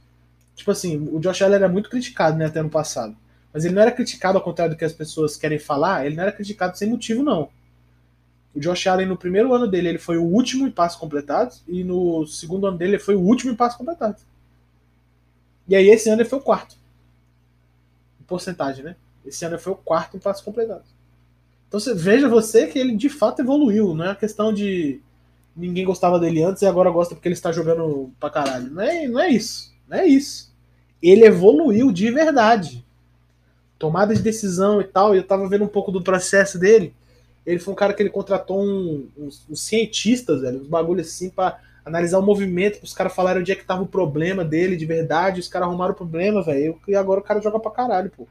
Tipo 0.54 0.70
assim, 0.70 1.08
o 1.12 1.18
Josh 1.18 1.42
Allen 1.42 1.56
era 1.56 1.68
muito 1.68 1.90
criticado, 1.90 2.36
né, 2.36 2.46
até 2.46 2.60
ano 2.60 2.70
passado. 2.70 3.16
Mas 3.52 3.64
ele 3.64 3.74
não 3.74 3.82
era 3.82 3.90
criticado 3.90 4.38
ao 4.38 4.44
contrário 4.44 4.74
do 4.74 4.78
que 4.78 4.84
as 4.84 4.92
pessoas 4.92 5.36
querem 5.36 5.58
falar, 5.58 6.06
ele 6.06 6.16
não 6.16 6.22
era 6.22 6.32
criticado 6.32 6.76
sem 6.76 6.88
motivo, 6.88 7.22
não. 7.22 7.48
O 8.54 8.60
Josh 8.60 8.86
Allen, 8.86 9.06
no 9.06 9.16
primeiro 9.16 9.52
ano 9.52 9.66
dele, 9.66 9.88
ele 9.88 9.98
foi 9.98 10.16
o 10.16 10.24
último 10.24 10.66
em 10.66 10.70
passos 10.70 10.98
completados, 10.98 11.62
e 11.66 11.82
no 11.82 12.26
segundo 12.26 12.66
ano 12.66 12.78
dele, 12.78 12.92
ele 12.92 13.02
foi 13.02 13.16
o 13.16 13.20
último 13.20 13.52
em 13.52 13.56
passos 13.56 13.76
completados. 13.76 14.22
E 15.66 15.74
aí, 15.74 15.88
esse 15.88 16.08
ano, 16.08 16.22
ele 16.22 16.28
foi 16.28 16.38
o 16.38 16.42
quarto. 16.42 16.76
Em 18.20 18.24
porcentagem, 18.24 18.84
né? 18.84 18.96
Esse 19.26 19.44
ano, 19.44 19.56
ele 19.56 19.62
foi 19.62 19.72
o 19.72 19.76
quarto 19.76 20.16
em 20.16 20.20
passos 20.20 20.44
completados. 20.44 20.86
Então, 21.66 21.80
você, 21.80 21.94
veja 21.94 22.28
você 22.28 22.68
que 22.68 22.78
ele, 22.78 22.96
de 22.96 23.08
fato, 23.08 23.40
evoluiu. 23.40 23.94
Não 23.94 24.04
é 24.04 24.10
a 24.10 24.14
questão 24.14 24.52
de 24.52 25.00
ninguém 25.56 25.84
gostava 25.84 26.20
dele 26.20 26.42
antes 26.42 26.62
e 26.62 26.66
agora 26.66 26.90
gosta 26.90 27.14
porque 27.14 27.26
ele 27.26 27.34
está 27.34 27.50
jogando 27.50 28.12
pra 28.20 28.30
caralho. 28.30 28.70
Não 28.70 28.82
é, 28.82 29.08
não 29.08 29.20
é 29.20 29.30
isso. 29.30 29.73
Não 29.88 29.98
é 29.98 30.06
isso. 30.06 30.52
Ele 31.02 31.24
evoluiu 31.24 31.92
de 31.92 32.10
verdade. 32.10 32.84
Tomada 33.78 34.14
de 34.14 34.22
decisão 34.22 34.80
e 34.80 34.84
tal. 34.84 35.14
Eu 35.14 35.22
tava 35.22 35.48
vendo 35.48 35.64
um 35.64 35.68
pouco 35.68 35.92
do 35.92 36.02
processo 36.02 36.58
dele. 36.58 36.94
Ele 37.44 37.58
foi 37.58 37.72
um 37.72 37.76
cara 37.76 37.92
que 37.92 38.02
ele 38.02 38.10
contratou 38.10 38.62
um, 38.62 39.08
uns, 39.16 39.44
uns 39.48 39.62
cientistas, 39.62 40.40
velho, 40.40 40.60
uns 40.60 40.66
bagulhos 40.66 41.08
assim 41.08 41.28
pra 41.28 41.60
analisar 41.84 42.18
o 42.18 42.22
movimento, 42.22 42.82
os 42.82 42.94
caras 42.94 43.14
falarem 43.14 43.42
onde 43.42 43.52
é 43.52 43.54
que 43.54 43.64
tava 43.64 43.82
o 43.82 43.86
problema 43.86 44.42
dele 44.42 44.74
de 44.74 44.86
verdade, 44.86 45.40
os 45.40 45.48
caras 45.48 45.68
arrumaram 45.68 45.92
o 45.92 45.96
problema, 45.96 46.42
velho, 46.42 46.80
e 46.88 46.94
agora 46.94 47.20
o 47.20 47.22
cara 47.22 47.42
joga 47.42 47.60
pra 47.60 47.70
caralho, 47.70 48.10
pô. 48.10 48.26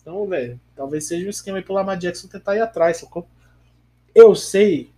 Então, 0.00 0.26
velho, 0.26 0.60
talvez 0.76 1.06
seja 1.06 1.26
um 1.26 1.30
esquema 1.30 1.56
aí 1.56 1.64
pro 1.64 1.72
Lamar 1.72 1.96
Jackson 1.96 2.28
tentar 2.28 2.54
ir 2.54 2.60
atrás, 2.60 2.98
sacou? 2.98 3.26
Eu 4.14 4.34
sei 4.34 4.90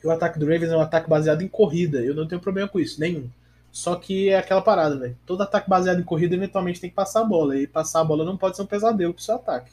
que 0.00 0.06
o 0.06 0.10
ataque 0.10 0.38
do 0.38 0.46
Ravens 0.46 0.72
é 0.72 0.76
um 0.76 0.80
ataque 0.80 1.08
baseado 1.08 1.42
em 1.42 1.48
corrida. 1.48 2.04
Eu 2.04 2.14
não 2.14 2.26
tenho 2.26 2.40
problema 2.40 2.68
com 2.68 2.80
isso, 2.80 2.98
nenhum. 2.98 3.28
Só 3.76 3.94
que 3.94 4.30
é 4.30 4.38
aquela 4.38 4.62
parada, 4.62 4.98
velho. 4.98 5.18
Todo 5.26 5.42
ataque 5.42 5.68
baseado 5.68 6.00
em 6.00 6.02
corrida 6.02 6.34
eventualmente 6.34 6.80
tem 6.80 6.88
que 6.88 6.96
passar 6.96 7.20
a 7.20 7.24
bola. 7.24 7.58
E 7.58 7.66
passar 7.66 8.00
a 8.00 8.04
bola 8.04 8.24
não 8.24 8.34
pode 8.34 8.56
ser 8.56 8.62
um 8.62 8.66
pesadelo 8.66 9.12
pro 9.12 9.22
seu 9.22 9.34
ataque. 9.34 9.70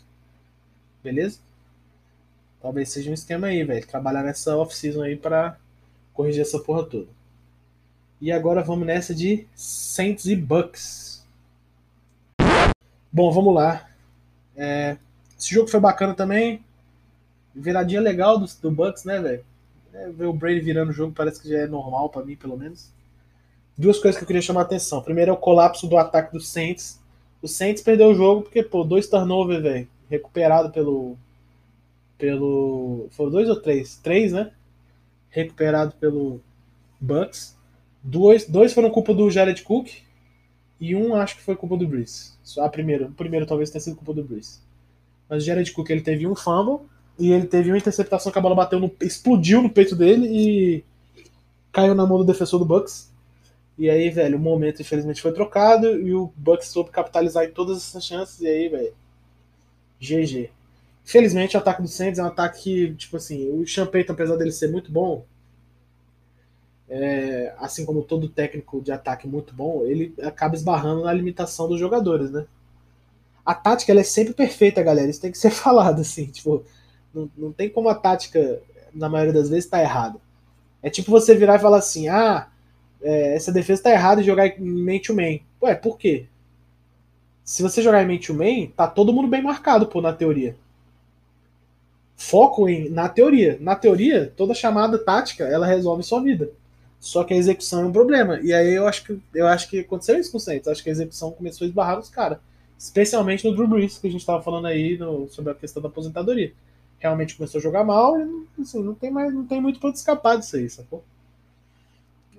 Beleza? 1.02 1.40
Talvez 2.62 2.90
seja 2.90 3.10
um 3.10 3.14
esquema 3.14 3.48
aí, 3.48 3.64
velho. 3.64 3.88
Trabalhar 3.88 4.22
nessa 4.22 4.58
off-season 4.58 5.04
aí 5.04 5.16
para 5.16 5.58
corrigir 6.14 6.42
essa 6.42 6.60
porra 6.60 6.84
toda. 6.84 7.08
E 8.20 8.30
agora 8.30 8.62
vamos 8.62 8.86
nessa 8.86 9.16
de 9.16 9.48
Saints 9.56 10.26
e 10.26 10.36
Bucks. 10.36 11.26
Bom, 13.10 13.32
vamos 13.32 13.56
lá. 13.56 13.88
É, 14.54 14.98
esse 15.40 15.56
jogo 15.56 15.70
foi 15.70 15.80
bacana 15.80 16.14
também. 16.14 16.62
Viradinha 17.56 18.02
legal 18.02 18.38
do, 18.38 18.48
do 18.62 18.70
Bucks, 18.70 19.06
né, 19.06 19.22
velho? 19.22 19.46
É, 19.94 20.10
ver 20.10 20.26
o 20.26 20.34
Brady 20.34 20.60
virando 20.60 20.90
o 20.90 20.94
jogo 20.94 21.14
parece 21.16 21.42
que 21.42 21.48
já 21.48 21.60
é 21.60 21.68
normal 21.68 22.10
para 22.10 22.26
mim, 22.26 22.36
pelo 22.36 22.58
menos. 22.58 22.92
Duas 23.78 24.00
coisas 24.00 24.18
que 24.18 24.24
eu 24.24 24.28
queria 24.28 24.42
chamar 24.42 24.62
a 24.62 24.64
atenção. 24.64 25.02
Primeiro 25.02 25.32
é 25.32 25.34
o 25.34 25.38
colapso 25.38 25.88
do 25.88 25.98
ataque 25.98 26.32
do 26.34 26.40
Saints. 26.40 27.00
O 27.42 27.48
Saints 27.48 27.82
perdeu 27.82 28.10
o 28.10 28.16
jogo 28.16 28.44
porque, 28.44 28.64
pô, 28.64 28.84
dois 28.84 29.08
turnovers, 29.08 29.62
velho. 29.62 29.88
Recuperado 30.10 30.72
pelo. 30.72 31.18
Pelo. 32.18 33.08
Foram 33.12 33.32
dois 33.32 33.50
ou 33.50 33.60
três? 33.60 33.98
Três, 33.98 34.32
né? 34.32 34.52
Recuperado 35.30 35.94
pelo 36.00 36.40
Bucks. 37.02 37.58
Dois, 38.04 38.46
dois 38.48 38.74
foram 38.74 38.92
culpa 38.92 39.14
do 39.14 39.30
Jared 39.32 39.62
Cook. 39.64 39.90
E 40.80 40.96
um 40.96 41.16
acho 41.16 41.38
que 41.38 41.42
foi 41.42 41.56
culpa 41.56 41.78
do 41.78 41.88
Breeze. 41.88 42.34
Só 42.44 42.64
a 42.66 42.70
primeira. 42.70 43.08
O 43.08 43.12
primeiro 43.14 43.46
talvez 43.46 43.70
tenha 43.70 43.82
sido 43.82 43.96
culpa 43.96 44.14
do 44.14 44.24
Breeze. 44.24 44.60
Mas 45.30 45.42
o 45.42 45.46
Jared 45.46 45.72
Cook 45.72 45.90
ele 45.90 46.02
teve 46.02 46.28
um 46.28 46.36
fumble 46.36 46.86
e 47.18 47.32
ele 47.32 47.48
teve 47.48 47.72
uma 47.72 47.78
interceptação 47.78 48.32
que 48.32 48.38
a 48.38 48.42
bola 48.42 48.56
bateu 48.56 48.80
no, 48.80 48.92
explodiu 49.02 49.62
no 49.62 49.70
peito 49.70 49.96
dele 49.96 50.28
e 50.28 50.84
caiu 51.72 51.96
na 51.96 52.06
mão 52.06 52.18
do 52.18 52.24
defensor 52.24 52.60
do 52.60 52.66
Bucks. 52.66 53.13
E 53.78 53.90
aí, 53.90 54.10
velho, 54.10 54.38
o 54.38 54.42
momento 54.42 54.82
infelizmente 54.82 55.22
foi 55.22 55.34
trocado 55.34 55.88
e 55.88 56.14
o 56.14 56.32
Bucks 56.36 56.68
soube 56.68 56.92
capitalizar 56.92 57.44
em 57.46 57.52
todas 57.52 57.78
essas 57.78 58.04
chances 58.06 58.40
e 58.42 58.48
aí, 58.48 58.70
velho, 58.70 58.94
GG. 60.00 60.52
Infelizmente, 61.06 61.58
o 61.58 61.60
ataque 61.60 61.82
do 61.82 61.88
Saints 61.88 62.20
é 62.20 62.24
um 62.24 62.28
ataque 62.28 62.62
que, 62.62 62.94
tipo 62.96 63.18
assim, 63.18 63.50
o 63.50 63.88
Payton, 63.88 64.14
apesar 64.14 64.36
dele 64.38 64.52
ser 64.52 64.72
muito 64.72 64.92
bom, 64.92 65.26
é, 66.88 67.54
assim 67.58 67.86
como 67.86 68.04
todo 68.04 68.30
técnico 68.30 68.82
de 68.82 68.92
ataque 68.92 69.28
muito 69.28 69.54
bom, 69.54 69.84
ele 69.86 70.14
acaba 70.22 70.56
esbarrando 70.56 71.04
na 71.04 71.14
limitação 71.14 71.68
dos 71.68 71.80
jogadores, 71.80 72.32
né? 72.32 72.46
A 73.46 73.54
tática 73.54 73.92
ela 73.92 74.02
é 74.02 74.06
sempre 74.06 74.34
perfeita, 74.34 74.84
galera. 74.84 75.10
Isso 75.10 75.20
tem 75.20 75.32
que 75.32 75.38
ser 75.40 75.52
falado, 75.52 76.02
assim. 76.02 76.28
Tipo, 76.28 76.64
não, 77.14 77.30
não 77.38 77.52
tem 77.52 77.70
como 77.70 77.90
a 77.90 77.96
tática, 77.96 78.62
na 78.94 79.10
maioria 79.10 79.34
das 79.34 79.50
vezes, 79.50 79.70
tá 79.70 79.82
errada. 79.82 80.20
É 80.82 80.90
tipo 80.90 81.12
você 81.12 81.36
virar 81.36 81.56
e 81.56 81.60
falar 81.60 81.78
assim: 81.78 82.08
ah, 82.08 82.48
é, 83.04 83.36
essa 83.36 83.52
defesa 83.52 83.84
tá 83.84 83.92
errada 83.92 84.22
e 84.22 84.24
jogar 84.24 84.48
em 84.48 84.60
man-to-man. 84.60 85.40
Ué, 85.62 85.76
por 85.76 85.98
quê? 85.98 86.26
Se 87.44 87.62
você 87.62 87.82
jogar 87.82 88.04
em 88.04 88.08
man-to-man, 88.08 88.72
tá 88.76 88.88
todo 88.88 89.14
mundo 89.14 89.28
bem 89.28 89.42
marcado, 89.42 89.88
pô, 89.88 90.02
na 90.02 90.14
teoria. 90.14 90.56
Foco 92.16 92.70
em, 92.70 92.90
na 92.90 93.10
teoria. 93.10 93.58
Na 93.60 93.76
teoria, 93.76 94.32
toda 94.36 94.54
chamada 94.54 94.98
tática, 94.98 95.44
ela 95.44 95.68
resolve 95.68 96.04
sua 96.04 96.22
vida. 96.22 96.50
Só 97.00 97.24
que 97.24 97.34
a 97.34 97.38
execução 97.38 97.82
é 97.82 97.86
um 97.86 97.92
problema. 97.92 98.40
E 98.42 98.54
aí 98.54 98.74
eu 98.74 98.88
acho 98.88 99.04
que 99.04 99.20
eu 99.34 99.46
acho 99.48 99.70
que 99.70 99.82
aconteceu 99.82 100.18
isso 100.18 100.32
com 100.32 100.38
o 100.38 100.40
Saints. 100.40 100.68
Acho 100.68 100.82
que 100.82 100.90
a 100.90 100.94
execução 100.94 101.32
começou 101.32 101.66
a 101.66 101.68
esbarrar 101.68 101.98
nos 101.98 102.10
caras. 102.10 102.38
Especialmente 102.78 103.46
no 103.46 103.54
Drew 103.56 103.68
Brees, 103.68 103.98
que 103.98 104.08
a 104.08 104.12
gente 104.12 104.26
tava 104.26 104.42
falando 104.42 104.68
aí 104.68 104.98
no, 104.98 105.28
sobre 105.30 105.52
a 105.52 105.56
questão 105.56 105.82
da 105.82 105.90
aposentadoria 105.90 106.54
realmente 107.04 107.36
começou 107.36 107.60
a 107.60 107.62
jogar 107.62 107.84
mal 107.84 108.18
e 108.18 108.46
assim, 108.62 108.82
não 108.82 108.96
tem 108.96 109.12
mais 109.12 109.34
não 109.34 109.46
tem 109.46 109.60
muito 109.62 109.78
pra 109.78 109.90
escapar 109.90 110.38
disso 110.38 110.56
aí, 110.56 110.70
sacou? 110.70 111.04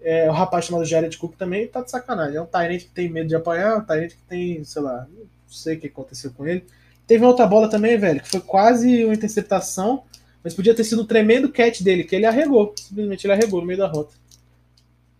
É, 0.05 0.29
o 0.29 0.35
rapaz 0.35 0.67
chamado 0.67 0.85
Jared 0.85 1.17
Cook 1.17 1.35
também 1.35 1.67
tá 1.67 1.81
de 1.81 1.91
sacanagem. 1.91 2.37
É 2.37 2.43
um 2.43 2.45
Tyrant 2.45 2.81
que 2.81 2.91
tem 2.91 3.09
medo 3.09 3.27
de 3.27 3.35
apanhar, 3.35 3.79
um 3.79 3.81
Tyrant 3.81 4.11
que 4.11 4.23
tem, 4.29 4.63
sei 4.63 4.83
lá, 4.83 5.09
não 5.11 5.27
sei 5.49 5.77
o 5.77 5.81
que 5.81 5.87
aconteceu 5.87 6.31
com 6.31 6.47
ele. 6.47 6.63
Teve 7.07 7.25
outra 7.25 7.47
bola 7.47 7.71
também, 7.71 7.97
velho, 7.97 8.21
que 8.21 8.29
foi 8.29 8.41
quase 8.41 9.03
uma 9.03 9.15
interceptação, 9.15 10.05
mas 10.43 10.53
podia 10.53 10.75
ter 10.75 10.85
sido 10.85 11.03
um 11.03 11.07
tremendo 11.07 11.51
catch 11.51 11.81
dele, 11.81 12.05
que 12.05 12.15
ele 12.15 12.27
arregou. 12.27 12.75
Simplesmente 12.77 13.27
ele 13.27 13.33
arregou 13.33 13.63
no 13.63 13.67
meio 13.67 13.79
da 13.79 13.89
rota. 13.89 14.15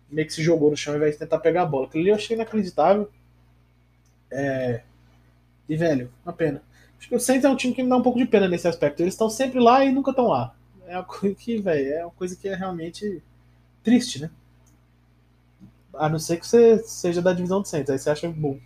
Meio 0.07 0.27
que 0.27 0.33
se 0.35 0.43
jogou 0.43 0.69
no 0.69 0.77
chão 0.77 0.93
ao 0.93 0.97
invés 0.97 1.13
de 1.13 1.19
tentar 1.19 1.39
pegar 1.39 1.63
a 1.63 1.65
bola. 1.65 1.87
Aquilo 1.87 2.03
ali 2.03 2.11
eu 2.11 2.15
achei 2.15 2.35
inacreditável. 2.35 3.09
É... 4.31 4.81
E, 5.67 5.75
velho, 5.75 6.11
uma 6.23 6.31
pena. 6.33 6.61
Acho 6.99 7.09
que 7.09 7.15
o 7.15 7.19
Saints 7.19 7.43
é 7.43 7.49
um 7.49 7.55
time 7.55 7.73
que 7.73 7.81
me 7.81 7.89
dá 7.89 7.97
um 7.97 8.03
pouco 8.03 8.19
de 8.19 8.25
pena 8.25 8.47
nesse 8.47 8.67
aspecto. 8.67 9.01
Eles 9.01 9.15
estão 9.15 9.31
sempre 9.31 9.59
lá 9.59 9.83
e 9.83 9.91
nunca 9.91 10.11
estão 10.11 10.27
lá. 10.27 10.55
É 10.87 10.95
uma 10.95 11.03
coisa 11.03 11.35
que, 11.35 11.57
velho, 11.57 11.93
é 11.93 12.03
uma 12.03 12.11
coisa 12.11 12.35
que 12.35 12.47
é 12.47 12.55
realmente 12.55 13.23
triste, 13.83 14.21
né? 14.21 14.29
A 15.97 16.09
não 16.09 16.19
ser 16.19 16.37
que 16.37 16.47
você 16.47 16.79
seja 16.79 17.21
da 17.21 17.33
divisão 17.33 17.61
do 17.61 17.67
Saints, 17.67 17.89
aí 17.89 17.97
você 17.97 18.09
acha 18.09 18.29
bom. 18.29 18.57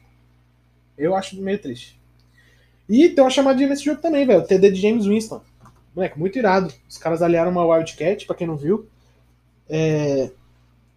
Eu 0.98 1.16
acho 1.16 1.40
meio 1.42 1.60
triste. 1.60 2.00
E 2.88 3.10
tem 3.10 3.24
uma 3.24 3.30
chamadinha 3.30 3.70
nesse 3.70 3.86
jogo 3.86 4.02
também, 4.02 4.26
velho. 4.26 4.46
TD 4.46 4.72
de 4.72 4.82
James 4.82 5.06
Winston. 5.06 5.42
Moleque, 5.96 6.20
muito 6.20 6.38
irado. 6.38 6.74
Os 6.88 6.98
caras 6.98 7.22
aliaram 7.22 7.52
uma 7.52 7.66
Wildcat, 7.66 8.26
pra 8.26 8.36
quem 8.36 8.48
não 8.48 8.58
viu. 8.58 8.88
É... 9.70 10.32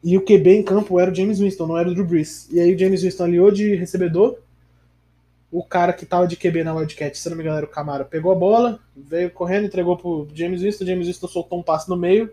E 0.02 0.16
o 0.16 0.24
QB 0.24 0.50
em 0.50 0.62
campo 0.62 0.98
era 0.98 1.10
o 1.10 1.14
James 1.14 1.38
Winston, 1.38 1.66
não 1.66 1.78
era 1.78 1.88
o 1.88 1.94
Drew 1.94 2.06
Brees. 2.06 2.48
E 2.50 2.58
aí 2.58 2.74
o 2.74 2.78
James 2.78 3.02
Winston 3.02 3.24
aliou 3.24 3.52
de 3.52 3.74
recebedor 3.74 4.38
o 5.52 5.62
cara 5.62 5.92
que 5.92 6.06
tava 6.06 6.26
de 6.26 6.34
QB 6.34 6.64
na 6.64 6.72
Wildcat, 6.72 7.16
se 7.16 7.28
não 7.28 7.36
me 7.36 7.42
engano 7.42 7.58
era 7.58 7.66
o 7.66 7.68
Camara, 7.68 8.06
pegou 8.06 8.32
a 8.32 8.34
bola, 8.34 8.80
veio 8.96 9.30
correndo, 9.30 9.66
entregou 9.66 9.98
pro 9.98 10.26
James 10.32 10.62
Winston, 10.62 10.86
James 10.86 11.06
Winston 11.06 11.28
soltou 11.28 11.60
um 11.60 11.62
passe 11.62 11.90
no 11.90 11.96
meio, 11.96 12.32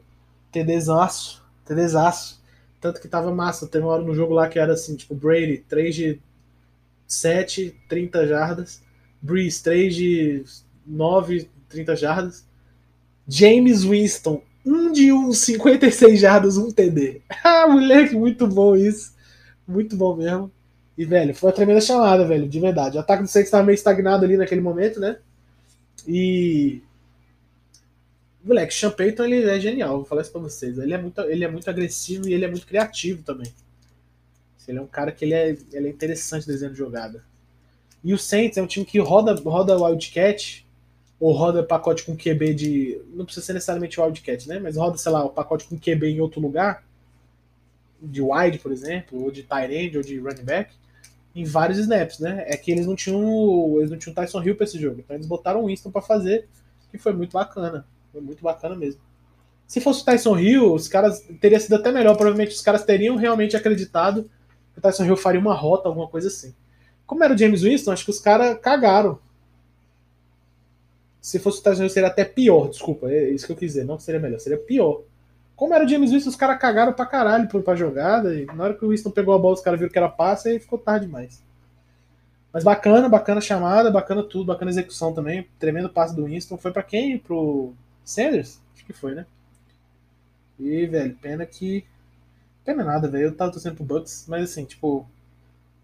TDzaço, 0.54 1.44
TDzaço. 1.66 2.39
Tanto 2.80 3.02
que 3.02 3.08
tava 3.08 3.34
massa, 3.34 3.68
teve 3.68 3.84
uma 3.84 3.94
hora 3.94 4.04
no 4.04 4.14
jogo 4.16 4.34
lá 4.34 4.48
que 4.48 4.60
era 4.60 4.74
assim, 4.74 4.96
tipo, 4.96 5.14
Brady, 5.14 5.64
3 5.68 5.96
de 5.96 6.22
7, 7.08 7.76
30 7.90 8.28
jardas, 8.28 8.82
Breeze, 9.22 9.62
3 9.62 9.96
de 9.96 10.44
9, 10.86 11.50
30 11.68 11.96
jardas, 11.96 12.46
James 13.28 13.84
Winston, 13.84 14.42
1 14.66 14.92
de 14.92 15.12
1, 15.12 15.34
56 15.34 16.20
jardas, 16.20 16.58
1 16.58 16.72
TD. 16.72 17.22
ah, 17.44 17.68
moleque, 17.68 18.16
muito 18.16 18.48
bom 18.48 18.76
isso. 18.76 19.14
Muito 19.68 19.96
bom 19.96 20.16
mesmo. 20.16 20.52
E, 20.98 21.06
velho, 21.06 21.34
foi 21.34 21.50
uma 21.50 21.56
tremenda 21.56 21.80
chamada, 21.80 22.26
velho, 22.26 22.48
de 22.48 22.60
verdade. 22.60 22.98
O 22.98 23.00
ataque 23.00 23.24
do 23.24 23.30
Saints 23.30 23.48
estava 23.48 23.64
meio 23.64 23.76
estagnado 23.76 24.26
ali 24.26 24.36
naquele 24.36 24.62
momento, 24.62 25.00
né? 25.00 25.18
E. 26.08 26.82
Moleque, 28.50 28.74
Sean 28.74 28.92
Payton 28.92 29.26
ele 29.26 29.50
é 29.50 29.60
genial, 29.60 29.98
vou 29.98 30.06
falar 30.06 30.22
isso 30.22 30.32
pra 30.32 30.42
vocês. 30.42 30.78
Ele 30.78 30.94
é 30.94 30.98
muito, 30.98 31.22
ele 31.22 31.46
é 31.46 31.48
muito 31.50 31.70
agressivo 31.70 32.28
e 32.28 32.34
ele 32.34 32.46
é 32.46 32.48
muito 32.48 32.68
criativo 32.68 33.24
também. 33.24 33.52
Ele 34.68 34.78
é 34.78 34.82
um 34.82 34.88
cara 34.88 35.12
que 35.12 35.26
ele 35.26 35.34
é, 35.34 35.58
ele 35.74 35.88
é 35.88 35.90
interessante 35.90 36.46
desenhando 36.46 36.76
jogada. 36.76 37.24
E 38.04 38.14
o 38.14 38.18
Saints 38.18 38.58
é 38.58 38.62
um 38.62 38.68
time 38.68 38.86
que 38.86 39.00
roda, 39.00 39.34
roda 39.34 39.76
Wildcat, 39.76 40.66
ou 41.20 41.34
roda 41.34 41.64
pacote 41.64 42.06
com 42.06 42.16
QB 42.16 42.54
de. 42.54 43.02
Não 43.14 43.26
precisa 43.26 43.46
ser 43.46 43.54
necessariamente 43.54 44.00
Wildcat, 44.00 44.48
né? 44.48 44.60
Mas 44.60 44.78
roda, 44.78 44.98
sei 44.98 45.12
lá, 45.12 45.26
o 45.26 45.30
pacote 45.30 45.66
com 45.66 45.78
QB 45.78 46.08
em 46.08 46.22
outro 46.22 46.40
lugar, 46.40 46.84
de 48.02 48.22
wide, 48.22 48.60
por 48.60 48.72
exemplo, 48.72 49.22
ou 49.22 49.32
de 49.32 49.44
tight 49.44 49.74
end, 49.74 49.98
ou 49.98 50.04
de 50.04 50.20
running 50.20 50.46
back, 50.46 50.74
em 51.36 51.44
vários 51.44 51.78
snaps, 51.80 52.20
né? 52.20 52.46
É 52.48 52.56
que 52.56 52.72
eles 52.72 52.86
não 52.86 52.96
tinham. 52.96 53.78
Eles 53.80 53.90
não 53.90 53.98
tinham 53.98 54.14
Tyson 54.14 54.42
Hill 54.44 54.56
pra 54.56 54.66
esse 54.66 54.80
jogo. 54.80 55.00
Então 55.00 55.16
eles 55.16 55.28
botaram 55.28 55.64
o 55.64 55.68
Winston 55.68 55.92
para 55.92 56.02
fazer, 56.02 56.48
que 56.92 56.98
foi 56.98 57.12
muito 57.12 57.34
bacana. 57.34 57.86
Foi 58.12 58.22
muito 58.22 58.44
bacana 58.44 58.76
mesmo. 58.76 59.02
Se 59.68 59.80
fosse 59.80 60.02
o 60.02 60.06
Tyson 60.06 60.38
Hill, 60.40 60.74
os 60.74 60.88
caras 60.88 61.22
teria 61.40 61.60
sido 61.60 61.76
até 61.76 61.92
melhor. 61.92 62.16
Provavelmente 62.16 62.56
os 62.56 62.62
caras 62.62 62.84
teriam 62.84 63.16
realmente 63.16 63.56
acreditado 63.56 64.30
que 64.74 64.80
o 64.80 64.82
Tyson 64.82 65.06
Hill 65.06 65.16
faria 65.16 65.40
uma 65.40 65.54
rota, 65.54 65.88
alguma 65.88 66.08
coisa 66.08 66.28
assim. 66.28 66.56
Como 67.06 67.24
era 67.24 67.34
o 67.34 67.38
James 67.38 67.62
Winston, 67.62 67.92
acho 67.92 68.06
que 68.06 68.12
os 68.12 68.20
caras 68.20 68.58
cagaram. 68.60 69.20
Se 71.22 71.38
fosse 71.38 71.60
o 71.60 71.64
Tyson 71.64 71.84
Hill, 71.84 71.90
seria 71.90 72.10
até 72.10 72.26
pior, 72.26 72.70
desculpa. 72.70 73.12
É 73.12 73.30
isso 73.30 73.46
que 73.46 73.52
eu 73.52 73.56
quis 73.56 73.74
dizer. 73.74 73.86
Não 73.86 74.00
seria 74.00 74.20
melhor, 74.20 74.40
seria 74.40 74.58
pior. 74.58 75.02
Como 75.56 75.74
era 75.74 75.86
o 75.86 75.88
James 75.88 76.12
Winston, 76.12 76.30
os 76.30 76.36
caras 76.36 76.58
cagaram 76.58 76.94
pra 76.94 77.06
caralho 77.06 77.48
pra 77.48 77.76
jogada. 77.76 78.34
E 78.34 78.46
na 78.46 78.64
hora 78.64 78.74
que 78.74 78.86
o 78.86 78.90
Winston 78.90 79.12
pegou 79.12 79.36
a 79.36 79.38
bola, 79.38 79.54
os 79.54 79.62
caras 79.62 79.80
viram 79.80 79.92
que 79.92 79.98
era 80.00 80.10
passe 80.10 80.56
e 80.56 80.60
ficou 80.60 80.80
tarde 80.80 81.06
demais. 81.06 81.44
Mas 82.52 82.64
bacana, 82.64 83.08
bacana 83.08 83.40
chamada, 83.40 83.92
bacana 83.92 84.24
tudo, 84.24 84.46
bacana 84.46 84.72
execução 84.72 85.14
também. 85.14 85.48
Tremendo 85.60 85.90
passe 85.90 86.16
do 86.16 86.26
Winston. 86.26 86.58
Foi 86.58 86.72
para 86.72 86.82
quem? 86.82 87.20
Pro 87.20 87.74
Sanders? 88.10 88.60
Acho 88.74 88.86
que 88.86 88.94
foi, 88.94 89.14
né? 89.14 89.26
E, 90.60 90.88
velho, 90.88 91.16
pena 91.22 91.46
que. 91.46 91.86
Pena 92.66 92.84
nada, 92.84 93.08
velho. 93.08 93.26
Eu 93.26 93.36
tava 93.36 93.52
torcendo 93.52 93.76
pro 93.76 93.86
Bucks, 93.86 94.26
mas 94.28 94.50
assim, 94.50 94.66
tipo. 94.66 95.08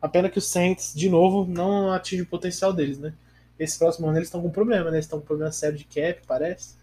A 0.01 0.07
pena 0.09 0.29
que 0.29 0.39
os 0.39 0.47
Saints, 0.47 0.93
de 0.93 1.07
novo, 1.07 1.45
não 1.45 1.91
atinge 1.91 2.23
o 2.23 2.27
potencial 2.27 2.73
deles, 2.73 2.97
né? 2.97 3.13
Esse 3.59 3.77
próximo 3.77 4.07
ano 4.07 4.17
eles 4.17 4.27
estão 4.27 4.41
com 4.41 4.49
problema, 4.49 4.89
né? 4.89 4.97
Eles 4.97 5.05
estão 5.05 5.19
com 5.19 5.25
problema 5.25 5.51
sério 5.51 5.77
de 5.77 5.85
cap, 5.85 6.19
parece. 6.27 6.75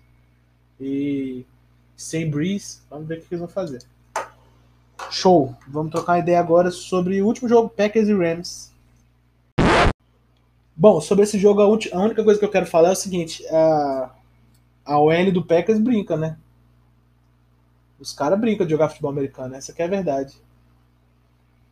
E. 0.81 1.45
Sem 1.97 2.31
Breeze, 2.31 2.81
vamos 2.89 3.07
ver 3.07 3.19
o 3.19 3.21
que 3.23 3.27
eles 3.31 3.41
vão 3.41 3.49
fazer. 3.49 3.83
Show! 5.11 5.55
Vamos 5.69 5.91
trocar 5.91 6.13
uma 6.13 6.19
ideia 6.21 6.41
agora 6.41 6.71
sobre 6.71 7.21
o 7.21 7.27
último 7.27 7.49
jogo, 7.49 7.69
Packers 7.69 8.09
e 8.09 8.15
Rams. 8.15 8.73
Bom, 10.75 11.01
sobre 11.01 11.25
esse 11.25 11.39
jogo, 11.39 11.61
a, 11.61 11.69
única 11.69 12.25
coisa 12.25 12.39
que 12.39 12.45
eu 12.45 12.51
quero 12.51 12.67
falar 12.67 12.91
é 12.91 12.93
o 12.93 12.97
seguinte: 12.97 13.47
a, 13.49 14.11
a 14.85 14.99
OL 14.99 15.33
do 15.33 15.45
Packers 15.45 15.79
brinca, 15.79 16.17
né? 16.17 16.37
Os 17.99 18.13
caras 18.13 18.39
brincam 18.39 18.67
de 18.67 18.73
jogar 18.73 18.89
futebol 18.89 19.13
americano, 19.13 19.55
essa 19.55 19.73
que 19.73 19.81
é 19.81 19.85
a 19.85 19.89
verdade. 19.89 20.35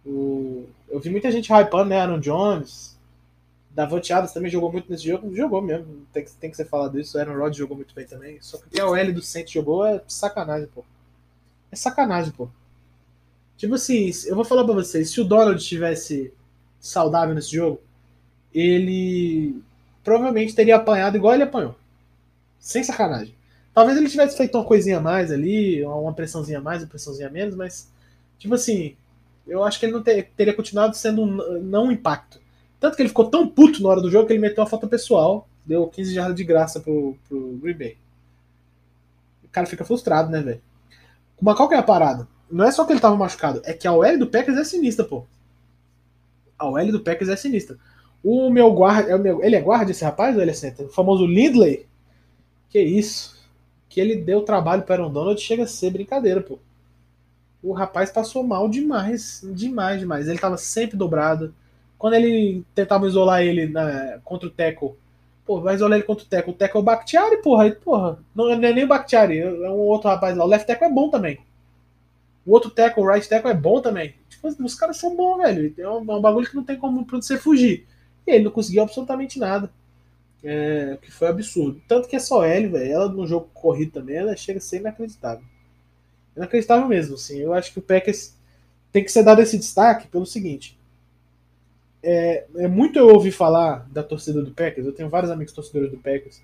O, 0.07 0.67
eu 0.89 1.01
vi 1.01 1.11
muita 1.11 1.31
gente 1.31 1.53
hypando, 1.53 1.91
né? 1.91 2.01
Aaron 2.01 2.21
Jones, 2.21 2.99
Davante 3.71 4.13
Adams 4.13 4.33
também 4.33 4.51
jogou 4.51 4.73
muito 4.73 4.91
nesse 4.91 5.05
jogo. 5.05 5.35
Jogou 5.35 5.63
mesmo, 5.63 6.07
tem 6.13 6.25
que, 6.25 6.31
tem 6.33 6.51
que 6.51 6.57
ser 6.57 6.67
falado 6.67 6.99
isso. 6.99 7.17
O 7.17 7.21
Aaron 7.21 7.35
Rodgers 7.35 7.57
jogou 7.57 7.77
muito 7.77 7.95
bem 7.95 8.07
também. 8.07 8.39
Só 8.41 8.59
que 8.59 8.81
a 8.81 8.87
OL 8.87 9.13
do 9.13 9.23
Saints 9.23 9.53
jogou 9.53 9.85
é 9.85 10.03
sacanagem, 10.09 10.69
pô. 10.75 10.85
É 11.71 11.77
sacanagem, 11.77 12.33
pô. 12.33 12.49
Tipo 13.57 13.75
assim, 13.75 14.11
eu 14.27 14.35
vou 14.35 14.45
falar 14.45 14.65
pra 14.65 14.75
vocês: 14.75 15.11
se 15.11 15.21
o 15.21 15.25
Donald 15.25 15.61
estivesse 15.61 16.33
saudável 16.81 17.35
nesse 17.35 17.53
jogo, 17.53 17.81
ele 18.53 19.63
provavelmente 20.03 20.55
teria 20.55 20.77
apanhado 20.77 21.17
igual 21.17 21.35
ele 21.35 21.45
apanhou. 21.45 21.77
Sem 22.61 22.85
sacanagem. 22.85 23.35
Talvez 23.75 23.97
ele 23.97 24.09
tivesse 24.09 24.37
feito 24.37 24.57
uma 24.57 24.65
coisinha 24.65 24.99
a 24.99 25.01
mais 25.01 25.33
ali, 25.33 25.83
uma 25.85 26.13
pressãozinha 26.13 26.59
a 26.59 26.63
mais, 26.63 26.83
uma 26.83 26.89
pressãozinha 26.89 27.29
a 27.29 27.31
menos, 27.31 27.57
mas, 27.57 27.91
tipo 28.39 28.55
assim, 28.55 28.95
eu 29.47 29.65
acho 29.65 29.81
que 29.81 29.87
ele 29.87 29.93
não 29.93 30.03
ter, 30.03 30.31
teria 30.37 30.55
continuado 30.55 30.97
sendo 30.97 31.23
um, 31.23 31.61
não 31.63 31.87
um 31.87 31.93
impacto. 31.93 32.41
Tanto 32.79 32.97
que 32.97 33.03
ele 33.03 33.09
ficou 33.09 33.31
tão 33.31 33.49
puto 33.49 33.83
na 33.83 33.89
hora 33.89 34.01
do 34.01 34.11
jogo 34.11 34.27
que 34.27 34.33
ele 34.33 34.41
meteu 34.41 34.63
uma 34.63 34.71
falta 34.71 34.87
pessoal, 34.87 35.49
deu 35.65 35.87
15 35.89 36.15
jardas 36.15 36.37
de 36.37 36.45
graça 36.45 36.81
pro, 36.81 37.17
pro 37.29 37.59
Green 37.63 37.77
Bay. 37.77 37.97
O 39.45 39.49
cara 39.49 39.67
fica 39.67 39.85
frustrado, 39.85 40.31
né, 40.31 40.41
velho? 40.41 40.63
Mas 41.41 41.57
qual 41.57 41.69
que 41.69 41.75
é 41.75 41.79
a 41.79 41.83
parada? 41.83 42.29
Não 42.51 42.65
é 42.65 42.73
só 42.73 42.85
que 42.85 42.93
ele 42.93 43.01
tava 43.01 43.17
machucado, 43.17 43.63
é 43.65 43.73
que 43.73 43.87
a 43.87 43.93
OL 43.93 44.19
do 44.19 44.27
Packers 44.27 44.59
é 44.59 44.65
sinistra, 44.65 45.05
pô. 45.05 45.25
A 46.59 46.67
OL 46.69 46.93
do 46.93 47.01
Packers 47.01 47.31
é 47.31 47.37
sinistra. 47.37 47.79
O 48.23 48.51
meu 48.51 48.73
guarda. 48.73 49.11
É 49.11 49.47
ele 49.47 49.57
é 49.57 49.61
guarda 49.61 49.91
esse 49.91 50.05
rapaz 50.05 50.37
ou 50.37 50.43
ele 50.43 50.51
é 50.51 50.55
center? 50.55 50.87
O 50.87 50.91
famoso 50.91 51.25
Lindley? 51.25 51.87
Que 52.71 52.81
isso? 52.81 53.37
Que 53.89 54.01
ele 54.01 54.17
deu 54.17 54.43
trabalho 54.43 54.83
para 54.83 55.03
Aaron 55.03 55.13
Donald 55.13 55.41
chega 55.41 55.65
a 55.65 55.67
ser 55.67 55.91
brincadeira, 55.91 56.41
pô. 56.41 56.59
O 57.63 57.73
rapaz 57.73 58.11
passou 58.11 58.43
mal 58.43 58.69
demais, 58.69 59.43
demais, 59.53 60.01
demais. 60.01 60.29
Ele 60.29 60.39
tava 60.39 60.57
sempre 60.57 60.97
dobrado. 60.97 61.55
Quando 61.99 62.15
ele 62.15 62.65
tentava 62.75 63.07
isolar 63.07 63.43
ele 63.43 63.67
na, 63.67 64.19
contra 64.25 64.49
o 64.49 64.51
Teco, 64.51 64.97
pô, 65.45 65.61
vai 65.61 65.75
isolar 65.75 65.99
ele 65.99 66.07
contra 66.07 66.25
o 66.25 66.29
Teco. 66.29 66.53
O 66.53 66.55
Teco 66.55 66.79
é 66.79 66.81
o 66.81 66.85
Bakhtiari, 66.85 67.43
porra. 67.43 67.65
Aí, 67.65 67.73
porra, 67.73 68.19
não, 68.35 68.47
não 68.47 68.53
é 68.69 68.73
nem 68.73 68.85
o 68.85 68.89
Bakhtiari, 68.89 69.39
é 69.39 69.71
um 69.71 69.81
outro 69.81 70.09
rapaz 70.09 70.37
lá. 70.37 70.45
O 70.45 70.49
left 70.49 70.67
Teco 70.67 70.85
é 70.85 70.91
bom 70.91 71.11
também. 71.11 71.39
O 72.47 72.53
outro 72.53 72.71
Teco, 72.71 73.03
o 73.03 73.07
right 73.07 73.29
Teco 73.29 73.49
é 73.49 73.55
bom 73.55 73.81
também. 73.81 74.15
Tipo, 74.29 74.49
os 74.49 74.75
caras 74.75 74.97
são 74.97 75.15
bons, 75.15 75.39
velho. 75.39 75.75
É 75.79 75.89
um, 75.89 76.11
é 76.11 76.17
um 76.17 76.21
bagulho 76.21 76.49
que 76.49 76.57
não 76.57 76.65
tem 76.65 76.79
como 76.79 77.05
pra 77.05 77.21
você 77.21 77.37
fugir. 77.37 77.87
E 78.27 78.31
ele 78.31 78.45
não 78.45 78.51
conseguiu 78.51 78.83
absolutamente 78.83 79.39
nada. 79.39 79.71
É, 80.43 80.97
que 81.03 81.11
foi 81.11 81.29
absurdo. 81.29 81.83
Tanto 81.87 82.09
que 82.09 82.17
essa 82.17 82.35
OL, 82.35 82.43
velho, 82.45 82.77
ela 82.77 83.09
no 83.09 83.27
jogo 83.27 83.51
corrido 83.53 83.93
também, 83.93 84.17
ela 84.17 84.37
chega 84.37 84.59
a 84.59 84.63
ser 84.63 84.79
inacreditável. 84.79 85.45
Inacreditável 86.37 86.89
mesmo, 86.89 87.15
assim. 87.15 87.39
Eu 87.39 87.53
acho 87.53 87.73
que 87.73 87.79
o 87.79 87.83
Packers 87.83 88.35
tem 88.93 89.05
que 89.05 89.13
ser 89.13 89.23
dado 89.23 89.43
esse 89.43 89.59
destaque 89.59 90.09
pelo 90.09 90.27
seguinte. 90.27 90.79
É, 92.03 92.47
é 92.57 92.69
muito 92.69 92.99
eu 92.99 93.09
ouvi 93.09 93.31
falar 93.31 93.87
da 93.91 94.03
torcida 94.03 94.43
do 94.43 94.53
Packers, 94.53 94.87
eu 94.87 94.93
tenho 94.93 95.11
vários 95.11 95.31
amigos 95.31 95.53
torcedores 95.53 95.91
do 95.91 95.99
Packers, 95.99 96.41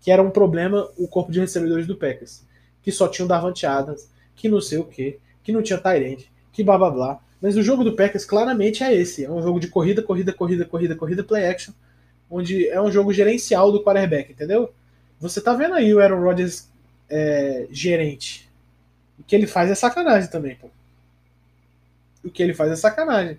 que 0.00 0.10
era 0.12 0.22
um 0.22 0.30
problema 0.30 0.88
o 0.96 1.08
corpo 1.08 1.32
de 1.32 1.40
recebedores 1.40 1.86
do 1.86 1.96
Packers. 1.96 2.44
Que 2.82 2.92
só 2.92 3.08
tinham 3.08 3.28
Davante 3.28 3.66
Adams, 3.66 4.08
que 4.34 4.48
não 4.48 4.60
sei 4.60 4.78
o 4.78 4.84
que, 4.84 5.18
que 5.42 5.52
não 5.52 5.62
tinha 5.62 5.78
Tyrande, 5.78 6.30
que 6.52 6.64
blá 6.64 6.78
blá 6.78 6.90
blá. 6.90 7.20
Mas 7.40 7.56
o 7.56 7.62
jogo 7.62 7.82
do 7.82 7.94
Packers 7.96 8.24
claramente 8.24 8.84
é 8.84 8.94
esse. 8.94 9.24
É 9.24 9.30
um 9.30 9.42
jogo 9.42 9.58
de 9.58 9.68
corrida, 9.68 10.02
corrida, 10.02 10.32
corrida, 10.32 10.64
corrida, 10.64 10.94
corrida, 10.94 11.24
play 11.24 11.46
action, 11.46 11.72
onde 12.32 12.66
é 12.66 12.80
um 12.80 12.90
jogo 12.90 13.12
gerencial 13.12 13.70
do 13.70 13.84
quarterback, 13.84 14.32
entendeu? 14.32 14.72
Você 15.20 15.38
tá 15.38 15.52
vendo 15.52 15.74
aí 15.74 15.92
o 15.92 16.00
Aaron 16.00 16.22
Rodgers 16.22 16.66
é, 17.08 17.68
gerente. 17.70 18.50
O 19.18 19.22
que 19.22 19.36
ele 19.36 19.46
faz 19.46 19.70
é 19.70 19.74
sacanagem 19.74 20.30
também, 20.30 20.56
pô. 20.56 20.68
O 22.24 22.30
que 22.30 22.42
ele 22.42 22.54
faz 22.54 22.72
é 22.72 22.76
sacanagem. 22.76 23.38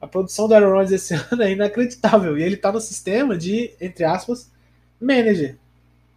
A 0.00 0.06
produção 0.08 0.48
do 0.48 0.54
Aaron 0.54 0.72
Rodgers 0.72 0.90
esse 0.90 1.14
ano 1.32 1.44
é 1.44 1.52
inacreditável. 1.52 2.36
E 2.36 2.42
ele 2.42 2.56
tá 2.56 2.72
no 2.72 2.80
sistema 2.80 3.38
de, 3.38 3.72
entre 3.80 4.04
aspas, 4.04 4.50
manager. 5.00 5.56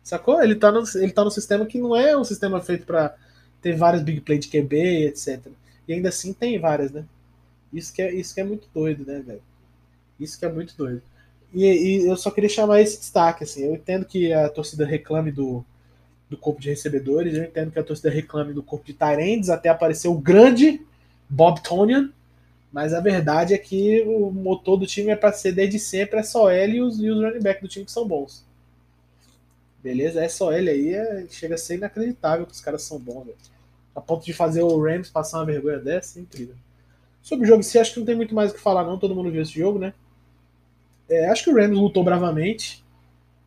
Sacou? 0.03 0.41
Ele 0.41 0.55
tá 0.55 0.71
no, 0.71 0.83
ele 0.95 1.11
tá 1.11 1.23
no 1.23 1.31
sistema 1.31 1.67
que 1.67 1.77
não 1.77 1.95
é 1.95 2.17
um 2.17 2.23
sistema 2.23 2.59
feito 2.61 2.85
para 2.85 3.15
ter 3.61 3.75
vários 3.75 4.01
big 4.01 4.21
play 4.21 4.39
de 4.39 4.47
QB, 4.47 5.05
etc. 5.05 5.39
E 5.87 5.93
ainda 5.93 6.09
assim 6.09 6.33
tem 6.33 6.59
várias, 6.59 6.91
né? 6.91 7.05
Isso 7.71 7.93
que 7.93 8.01
é, 8.01 8.11
isso 8.11 8.33
que 8.33 8.41
é 8.41 8.43
muito 8.43 8.67
doido, 8.73 9.05
né, 9.05 9.19
velho? 9.19 9.41
Isso 10.19 10.39
que 10.39 10.45
é 10.45 10.51
muito 10.51 10.75
doido. 10.75 11.03
E, 11.55 11.63
e, 11.65 12.07
eu 12.07 12.17
só 12.17 12.29
queria 12.29 12.49
chamar 12.49 12.81
esse 12.81 12.99
destaque, 12.99 13.43
assim. 13.43 13.63
Eu 13.63 13.75
entendo 13.75 14.05
que 14.05 14.31
a 14.31 14.49
torcida 14.49 14.85
reclame 14.85 15.31
do, 15.31 15.63
do 16.29 16.37
corpo 16.37 16.61
de 16.61 16.69
recebedores, 16.69 17.33
eu 17.33 17.45
entendo 17.45 17.71
que 17.71 17.79
a 17.79 17.83
torcida 17.83 18.09
reclame 18.09 18.53
do 18.53 18.61
corpo 18.61 18.85
de 18.85 18.93
Tyrands, 18.93 19.49
até 19.49 19.69
aparecer 19.69 20.07
o 20.07 20.17
grande 20.17 20.81
Bob 21.29 21.61
Tonian, 21.63 22.11
mas 22.71 22.93
a 22.93 22.99
verdade 22.99 23.53
é 23.53 23.57
que 23.57 24.03
o 24.03 24.29
motor 24.31 24.77
do 24.77 24.85
time 24.85 25.11
é 25.11 25.15
para 25.15 25.31
ser 25.31 25.53
desde 25.53 25.79
sempre 25.79 26.19
é 26.19 26.23
só 26.23 26.51
ele 26.51 26.77
e 26.77 26.81
os, 26.81 26.99
e 26.99 27.09
os 27.09 27.23
running 27.23 27.41
back 27.41 27.61
do 27.61 27.67
time 27.67 27.85
que 27.85 27.91
são 27.91 28.07
bons. 28.07 28.45
Beleza? 29.81 30.23
É 30.23 30.27
só 30.27 30.51
ele 30.51 30.69
aí, 30.69 30.93
é, 30.93 31.25
chega 31.29 31.55
a 31.55 31.57
ser 31.57 31.75
inacreditável 31.75 32.45
que 32.45 32.53
os 32.53 32.61
caras 32.61 32.83
são 32.83 32.99
bons, 32.99 33.25
velho 33.25 33.37
a 33.95 34.01
ponto 34.01 34.25
de 34.25 34.33
fazer 34.33 34.61
o 34.61 34.81
Rams 34.81 35.09
passar 35.09 35.39
uma 35.39 35.45
vergonha 35.45 35.79
dessa, 35.79 36.19
é 36.19 36.21
incrível. 36.21 36.55
Sobre 37.23 37.45
o 37.45 37.47
jogo 37.47 37.63
si, 37.63 37.79
acho 37.79 37.93
que 37.93 37.99
não 37.99 38.05
tem 38.05 38.15
muito 38.15 38.35
mais 38.35 38.51
o 38.51 38.53
que 38.53 38.59
falar, 38.59 38.83
não. 38.83 38.99
Todo 38.99 39.15
mundo 39.15 39.31
viu 39.31 39.41
esse 39.41 39.57
jogo, 39.57 39.79
né? 39.79 39.93
É, 41.09 41.29
acho 41.29 41.43
que 41.43 41.49
o 41.49 41.55
Rams 41.55 41.77
lutou 41.77 42.03
bravamente, 42.03 42.83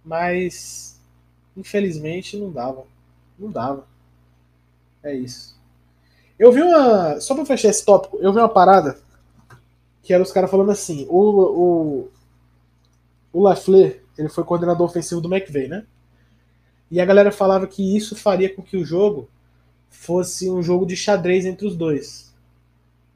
mas 0.04 1.00
infelizmente 1.56 2.36
não 2.36 2.50
dava. 2.50 2.84
Não 3.38 3.50
dava. 3.50 3.86
É 5.02 5.14
isso. 5.14 5.58
Eu 6.38 6.52
vi 6.52 6.62
uma. 6.62 7.20
Só 7.20 7.34
pra 7.34 7.44
fechar 7.44 7.68
esse 7.68 7.84
tópico, 7.84 8.18
eu 8.18 8.32
vi 8.32 8.38
uma 8.38 8.48
parada 8.48 8.98
que 10.02 10.14
era 10.14 10.22
os 10.22 10.32
caras 10.32 10.50
falando 10.50 10.70
assim: 10.70 11.06
o, 11.10 11.20
o, 11.20 12.08
o 13.32 13.42
Lafleur, 13.42 13.96
ele 14.16 14.28
foi 14.28 14.44
coordenador 14.44 14.86
ofensivo 14.86 15.20
do 15.20 15.32
McVay, 15.32 15.68
né? 15.68 15.84
E 16.90 17.00
a 17.00 17.04
galera 17.04 17.30
falava 17.30 17.66
que 17.66 17.96
isso 17.96 18.16
faria 18.16 18.54
com 18.54 18.62
que 18.62 18.76
o 18.76 18.84
jogo 18.84 19.28
fosse 19.90 20.50
um 20.50 20.62
jogo 20.62 20.86
de 20.86 20.96
xadrez 20.96 21.44
entre 21.44 21.66
os 21.66 21.76
dois. 21.76 22.34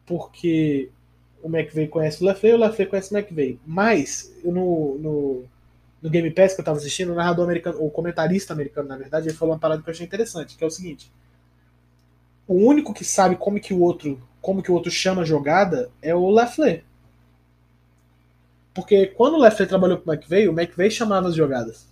Porque 0.04 0.90
o 1.42 1.48
McVeigh 1.48 1.88
conhece 1.88 2.22
o 2.22 2.26
LaFleur 2.26 2.54
e 2.54 2.56
o 2.56 2.60
LaFleur 2.60 2.88
conhece 2.88 3.12
o 3.12 3.18
McVeigh. 3.18 3.58
Mas, 3.66 4.32
no, 4.44 4.98
no, 4.98 5.44
no 6.00 6.10
Game 6.10 6.30
Pass 6.30 6.54
que 6.54 6.60
eu 6.60 6.64
tava 6.64 6.78
assistindo, 6.78 7.12
o 7.12 7.14
narrador 7.14 7.44
americano, 7.44 7.84
o 7.84 7.90
comentarista 7.90 8.52
americano, 8.52 8.88
na 8.88 8.96
verdade, 8.96 9.28
ele 9.28 9.36
falou 9.36 9.54
uma 9.54 9.60
parada 9.60 9.82
que 9.82 9.88
eu 9.88 9.92
achei 9.92 10.06
interessante, 10.06 10.56
que 10.56 10.64
é 10.64 10.66
o 10.66 10.70
seguinte. 10.70 11.10
O 12.46 12.54
único 12.54 12.94
que 12.94 13.04
sabe 13.04 13.36
como 13.36 13.60
que 13.60 13.74
o 13.74 13.80
outro, 13.80 14.20
como 14.40 14.62
que 14.62 14.70
o 14.70 14.74
outro 14.74 14.90
chama 14.90 15.22
a 15.22 15.24
jogada 15.24 15.90
é 16.00 16.14
o 16.14 16.30
Lafleur. 16.30 16.82
Porque 18.74 19.06
quando 19.06 19.34
o 19.34 19.38
Lafleur 19.38 19.68
trabalhou 19.68 19.98
com 19.98 20.10
o 20.10 20.14
McVeigh, 20.14 20.48
o 20.48 20.52
McVeigh 20.52 20.90
chamava 20.90 21.28
as 21.28 21.34
jogadas. 21.34 21.86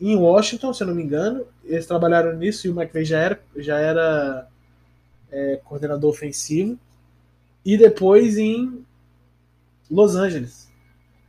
Em 0.00 0.14
Washington, 0.14 0.72
se 0.74 0.82
eu 0.82 0.86
não 0.86 0.94
me 0.94 1.02
engano, 1.02 1.46
eles 1.64 1.86
trabalharam 1.86 2.36
nisso 2.36 2.66
e 2.66 2.70
o 2.70 2.78
McVeigh 2.78 3.04
já 3.06 3.18
era, 3.18 3.40
já 3.56 3.78
era 3.78 4.46
é, 5.30 5.60
coordenador 5.64 6.10
ofensivo. 6.10 6.78
E 7.66 7.76
depois 7.76 8.38
em 8.38 8.86
Los 9.90 10.14
Angeles. 10.14 10.70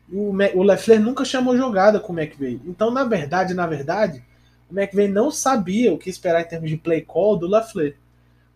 O, 0.07 0.29
o 0.29 0.63
Leffler 0.63 1.01
nunca 1.01 1.25
chamou 1.25 1.57
jogada 1.57 1.99
com 1.99 2.13
o 2.13 2.19
McVeigh. 2.19 2.61
Então, 2.63 2.91
na 2.91 3.03
verdade, 3.03 3.55
na 3.55 3.65
verdade, 3.65 4.23
o 4.69 4.79
McVeigh 4.79 5.11
não 5.11 5.31
sabia 5.31 5.91
o 5.91 5.97
que 5.97 6.11
esperar 6.11 6.41
em 6.41 6.47
termos 6.47 6.69
de 6.69 6.77
play 6.77 7.01
call 7.01 7.37
do 7.37 7.47
Leffler. 7.47 7.97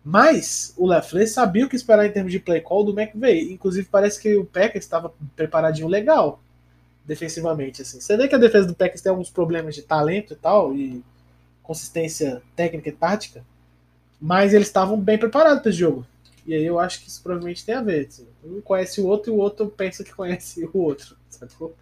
Mas 0.04 0.72
o 0.76 0.86
Leffler 0.86 1.28
sabia 1.28 1.66
o 1.66 1.68
que 1.68 1.74
esperar 1.74 2.06
em 2.06 2.12
termos 2.12 2.30
de 2.30 2.38
play 2.38 2.60
call 2.60 2.84
do 2.84 2.98
McVeigh. 2.98 3.52
Inclusive, 3.52 3.88
parece 3.90 4.22
que 4.22 4.36
o 4.36 4.44
Packers 4.44 4.84
estava 4.84 5.12
preparadinho 5.34 5.88
legal 5.88 6.40
defensivamente. 7.04 7.82
Assim. 7.82 8.00
Você 8.00 8.16
vê 8.16 8.28
que 8.28 8.34
a 8.36 8.38
defesa 8.38 8.68
do 8.68 8.76
Packers 8.76 9.02
tem 9.02 9.10
alguns 9.10 9.28
problemas 9.28 9.74
de 9.74 9.82
talento 9.82 10.34
e 10.34 10.36
tal, 10.36 10.72
e 10.72 11.02
consistência 11.64 12.42
técnica 12.54 12.90
e 12.90 12.92
tática, 12.92 13.44
mas 14.20 14.54
eles 14.54 14.68
estavam 14.68 14.96
bem 15.00 15.18
preparados 15.18 15.62
para 15.62 15.70
esse 15.70 15.80
jogo. 15.80 16.06
E 16.46 16.54
aí 16.54 16.64
eu 16.64 16.78
acho 16.78 17.00
que 17.00 17.08
isso 17.08 17.22
provavelmente 17.22 17.64
tem 17.64 17.74
a 17.74 17.82
ver. 17.82 18.06
Assim. 18.06 18.26
Um 18.44 18.60
conhece 18.60 19.00
o 19.00 19.06
outro 19.06 19.32
e 19.32 19.34
o 19.34 19.38
outro 19.38 19.68
pensa 19.68 20.02
que 20.02 20.12
conhece 20.12 20.64
o 20.64 20.78
outro. 20.78 21.16
Sacou? 21.30 21.74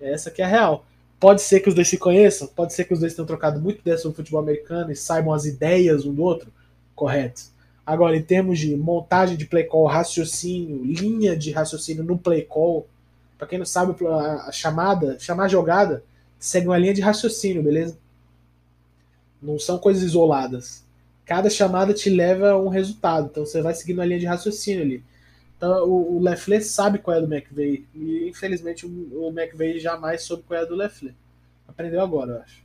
Essa 0.00 0.30
que 0.30 0.42
é 0.42 0.44
a 0.44 0.48
real. 0.48 0.86
Pode 1.20 1.42
ser 1.42 1.60
que 1.60 1.68
os 1.68 1.74
dois 1.74 1.86
se 1.86 1.98
conheçam, 1.98 2.48
pode 2.48 2.72
ser 2.72 2.84
que 2.84 2.92
os 2.92 2.98
dois 2.98 3.14
tenham 3.14 3.26
trocado 3.26 3.60
muito 3.60 3.78
ideia 3.78 3.96
sobre 3.96 4.14
o 4.14 4.16
futebol 4.16 4.40
americano 4.40 4.90
e 4.90 4.96
saibam 4.96 5.32
as 5.32 5.44
ideias 5.44 6.04
um 6.04 6.12
do 6.12 6.22
outro. 6.22 6.52
Correto. 6.96 7.42
Agora, 7.86 8.16
em 8.16 8.22
termos 8.22 8.58
de 8.58 8.76
montagem 8.76 9.36
de 9.36 9.46
play 9.46 9.64
call, 9.64 9.86
raciocínio, 9.86 10.84
linha 10.84 11.36
de 11.36 11.52
raciocínio 11.52 12.02
no 12.02 12.18
play 12.18 12.42
call, 12.42 12.88
para 13.38 13.46
quem 13.46 13.58
não 13.58 13.66
sabe, 13.66 13.94
a 14.06 14.50
chamada, 14.52 15.18
chamar 15.18 15.44
a 15.44 15.48
jogada, 15.48 16.02
segue 16.38 16.66
uma 16.66 16.78
linha 16.78 16.94
de 16.94 17.00
raciocínio, 17.00 17.62
beleza? 17.62 17.96
Não 19.40 19.58
são 19.58 19.78
coisas 19.78 20.02
isoladas 20.02 20.82
cada 21.32 21.48
chamada 21.48 21.94
te 21.94 22.10
leva 22.10 22.50
a 22.50 22.60
um 22.60 22.68
resultado. 22.68 23.28
Então 23.30 23.46
você 23.46 23.62
vai 23.62 23.72
seguindo 23.72 24.02
a 24.02 24.04
linha 24.04 24.20
de 24.20 24.26
raciocínio 24.26 24.82
ali. 24.82 25.02
Então 25.56 25.88
o, 25.88 26.18
o 26.18 26.60
sabe 26.60 26.98
qual 26.98 27.16
é 27.16 27.20
do 27.22 27.34
McVeigh. 27.34 27.86
E 27.94 28.28
infelizmente 28.28 28.84
o, 28.84 28.90
o 28.90 29.28
McVeigh 29.30 29.80
jamais 29.80 30.24
soube 30.24 30.42
qual 30.42 30.60
é 30.60 30.66
do 30.66 30.74
Leffler. 30.74 31.14
Aprendeu 31.66 32.02
agora, 32.02 32.32
eu 32.32 32.42
acho. 32.42 32.62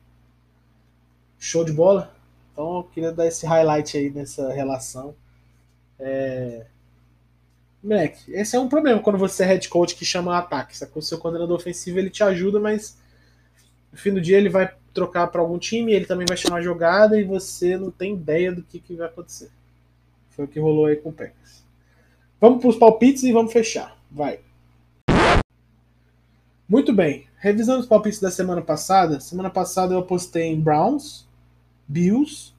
Show 1.40 1.64
de 1.64 1.72
bola? 1.72 2.14
Então 2.52 2.80
eu 2.80 2.84
queria 2.84 3.14
dar 3.14 3.26
esse 3.26 3.46
highlight 3.46 3.98
aí 3.98 4.10
nessa 4.10 4.52
relação. 4.52 5.16
É... 5.98 6.66
Moleque, 7.82 8.34
esse 8.34 8.58
é 8.58 8.60
um 8.60 8.68
problema 8.68 9.02
quando 9.02 9.18
você 9.18 9.44
é 9.44 9.46
head 9.46 9.70
coach 9.70 9.96
que 9.96 10.04
chama 10.04 10.38
ataque. 10.38 10.76
O 10.94 11.02
seu 11.02 11.18
coordenador 11.18 11.56
ofensivo 11.56 12.00
ele 12.00 12.10
te 12.10 12.22
ajuda, 12.22 12.60
mas 12.60 12.98
no 13.94 13.98
fim 13.98 14.14
do 14.14 14.20
dia 14.20 14.38
ele 14.38 14.50
vai 14.50 14.76
trocar 14.98 15.28
para 15.28 15.40
algum 15.40 15.60
time, 15.60 15.94
ele 15.94 16.08
também 16.08 16.26
vai 16.28 16.36
chamar 16.36 16.64
jogada 16.64 17.20
e 17.20 17.24
você 17.24 17.78
não 17.78 17.92
tem 17.92 18.16
ideia 18.16 18.52
do 18.52 18.64
que, 18.64 18.80
que 18.80 18.96
vai 18.96 19.06
acontecer. 19.06 19.52
Foi 20.32 20.46
o 20.46 20.48
que 20.48 20.60
rolou 20.60 20.88
aí 20.88 20.96
com 20.96 21.10
o 21.10 21.14
Packers. 21.14 21.64
Vamos 22.42 22.60
para 22.60 22.70
os 22.70 22.78
palpites 22.78 23.22
e 23.22 23.32
vamos 23.32 23.54
fechar. 23.54 23.96
Vai. 24.12 24.40
Muito 26.68 26.92
bem. 26.92 27.28
Revisando 27.38 27.82
os 27.82 27.86
palpites 27.86 28.20
da 28.20 28.32
semana 28.32 28.64
passada. 28.64 29.20
Semana 29.20 29.52
passada 29.52 29.94
eu 29.94 30.00
apostei 30.00 30.46
em 30.46 30.60
Browns, 30.60 31.28
Bills, 31.88 32.54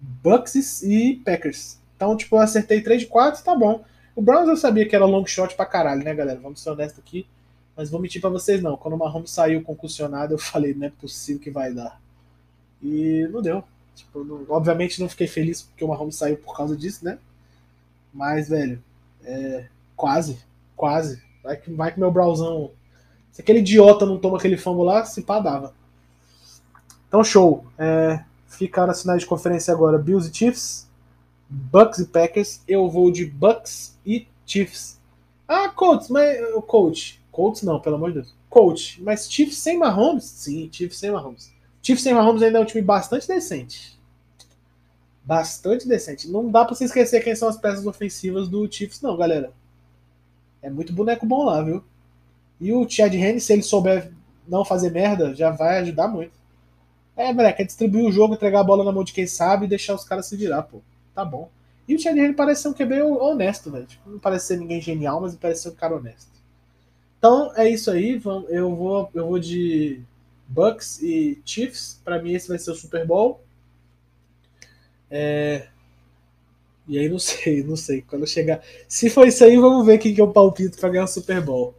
Bucks 0.00 0.82
e 0.82 1.22
Packers. 1.24 1.78
Então, 1.94 2.16
tipo, 2.16 2.34
eu 2.34 2.40
acertei 2.40 2.80
3 2.80 3.02
de 3.02 3.06
4, 3.06 3.44
tá 3.44 3.54
bom. 3.54 3.84
O 4.16 4.22
Browns 4.22 4.48
eu 4.48 4.56
sabia 4.56 4.88
que 4.88 4.96
era 4.96 5.04
long 5.04 5.24
shot 5.24 5.54
pra 5.54 5.64
caralho, 5.64 6.02
né, 6.02 6.12
galera? 6.12 6.40
Vamos 6.40 6.60
ser 6.60 6.70
honestos 6.70 6.98
aqui. 6.98 7.24
Mas 7.78 7.90
vou 7.90 8.00
mentir 8.00 8.20
para 8.20 8.30
vocês 8.30 8.60
não. 8.60 8.76
Quando 8.76 8.94
o 8.94 8.98
Mahomes 8.98 9.30
saiu 9.30 9.62
concussionado, 9.62 10.34
eu 10.34 10.38
falei, 10.38 10.74
não 10.74 10.88
é 10.88 10.90
possível 10.90 11.40
que 11.40 11.48
vai 11.48 11.72
dar. 11.72 12.00
E 12.82 13.28
não 13.30 13.40
deu. 13.40 13.62
Tipo, 13.94 14.24
não, 14.24 14.44
obviamente 14.48 15.00
não 15.00 15.08
fiquei 15.08 15.28
feliz 15.28 15.62
porque 15.62 15.84
o 15.84 15.88
Mahomes 15.88 16.16
saiu 16.16 16.36
por 16.38 16.56
causa 16.56 16.76
disso, 16.76 17.04
né? 17.04 17.20
Mas, 18.12 18.48
velho, 18.48 18.82
é, 19.22 19.68
quase, 19.94 20.40
quase. 20.74 21.22
Vai 21.40 21.56
que, 21.56 21.72
vai 21.72 21.92
que 21.92 22.00
meu 22.00 22.10
browsão. 22.10 22.72
Se 23.30 23.42
aquele 23.42 23.60
idiota 23.60 24.04
não 24.04 24.18
toma 24.18 24.38
aquele 24.38 24.56
fumble 24.56 24.84
lá, 24.84 25.04
se 25.04 25.22
pá, 25.22 25.38
dava. 25.38 25.72
Então, 27.06 27.22
show. 27.22 27.64
É, 27.78 28.24
ficaram 28.48 28.90
as 28.90 29.02
finais 29.02 29.20
de 29.20 29.26
conferência 29.26 29.72
agora: 29.72 29.98
Bills 29.98 30.28
e 30.28 30.34
Chiefs, 30.34 30.88
Bucks 31.48 32.00
e 32.00 32.06
Packers. 32.06 32.60
Eu 32.66 32.90
vou 32.90 33.12
de 33.12 33.24
Bucks 33.24 33.96
e 34.04 34.26
Chiefs. 34.44 34.98
Ah, 35.46 35.68
coach, 35.68 36.10
mas 36.10 36.38
coach, 36.66 37.17
Colts 37.38 37.62
não, 37.62 37.78
pelo 37.78 37.94
amor 37.94 38.08
de 38.08 38.14
Deus. 38.14 38.34
Coach, 38.50 39.00
mas 39.00 39.30
Chiefs 39.30 39.58
sem 39.58 39.78
Mahomes? 39.78 40.24
Sim, 40.24 40.68
Chiefs 40.72 40.98
sem 40.98 41.12
Mahomes. 41.12 41.52
Chiefs 41.80 42.02
sem 42.02 42.12
Mahomes 42.12 42.42
ainda 42.42 42.58
é 42.58 42.60
um 42.60 42.64
time 42.64 42.82
bastante 42.82 43.28
decente. 43.28 43.96
Bastante 45.22 45.86
decente. 45.86 46.28
Não 46.28 46.50
dá 46.50 46.64
pra 46.64 46.74
você 46.74 46.86
esquecer 46.86 47.22
quem 47.22 47.36
são 47.36 47.48
as 47.48 47.56
peças 47.56 47.86
ofensivas 47.86 48.48
do 48.48 48.68
Chiefs, 48.68 49.00
não, 49.00 49.16
galera. 49.16 49.52
É 50.60 50.68
muito 50.68 50.92
boneco 50.92 51.24
bom 51.24 51.44
lá, 51.44 51.62
viu? 51.62 51.84
E 52.60 52.72
o 52.72 52.88
Chad 52.90 53.14
Henne, 53.14 53.40
se 53.40 53.52
ele 53.52 53.62
souber 53.62 54.10
não 54.48 54.64
fazer 54.64 54.90
merda, 54.90 55.32
já 55.32 55.50
vai 55.50 55.78
ajudar 55.78 56.08
muito. 56.08 56.32
É, 57.14 57.32
moleque, 57.32 57.62
é 57.62 57.64
distribuir 57.64 58.04
o 58.04 58.10
jogo, 58.10 58.34
entregar 58.34 58.62
a 58.62 58.64
bola 58.64 58.82
na 58.82 58.90
mão 58.90 59.04
de 59.04 59.12
quem 59.12 59.28
sabe 59.28 59.66
e 59.66 59.68
deixar 59.68 59.94
os 59.94 60.02
caras 60.02 60.26
se 60.26 60.36
virar, 60.36 60.64
pô. 60.64 60.80
Tá 61.14 61.24
bom. 61.24 61.48
E 61.86 61.94
o 61.94 62.00
Chad 62.00 62.18
Henne 62.18 62.34
parece 62.34 62.62
ser 62.62 62.68
um 62.70 62.74
QB 62.74 63.00
honesto, 63.02 63.70
velho. 63.70 63.86
Tipo, 63.86 64.10
não 64.10 64.18
parece 64.18 64.48
ser 64.48 64.56
ninguém 64.56 64.80
genial, 64.80 65.20
mas 65.20 65.36
parece 65.36 65.62
ser 65.62 65.68
um 65.68 65.76
cara 65.76 65.94
honesto. 65.94 66.37
Então 67.18 67.52
é 67.56 67.68
isso 67.68 67.90
aí. 67.90 68.20
Eu 68.48 68.74
vou, 68.74 69.10
eu 69.12 69.26
vou 69.26 69.38
de 69.38 70.00
Bucks 70.46 71.02
e 71.02 71.40
Chiefs. 71.44 72.00
Para 72.04 72.22
mim 72.22 72.32
esse 72.32 72.48
vai 72.48 72.58
ser 72.58 72.70
o 72.70 72.74
Super 72.74 73.06
Bowl. 73.06 73.40
É... 75.10 75.68
E 76.86 76.98
aí 76.98 77.08
não 77.08 77.18
sei, 77.20 77.62
não 77.62 77.76
sei. 77.76 78.02
Quando 78.02 78.26
chegar, 78.26 78.62
se 78.88 79.10
for 79.10 79.26
isso 79.26 79.44
aí, 79.44 79.56
vamos 79.56 79.84
ver 79.84 79.98
quem 79.98 80.14
que 80.14 80.20
eu 80.20 80.32
palpito 80.32 80.78
para 80.78 80.88
ganhar 80.90 81.04
o 81.04 81.08
Super 81.08 81.42
Bowl. 81.42 81.74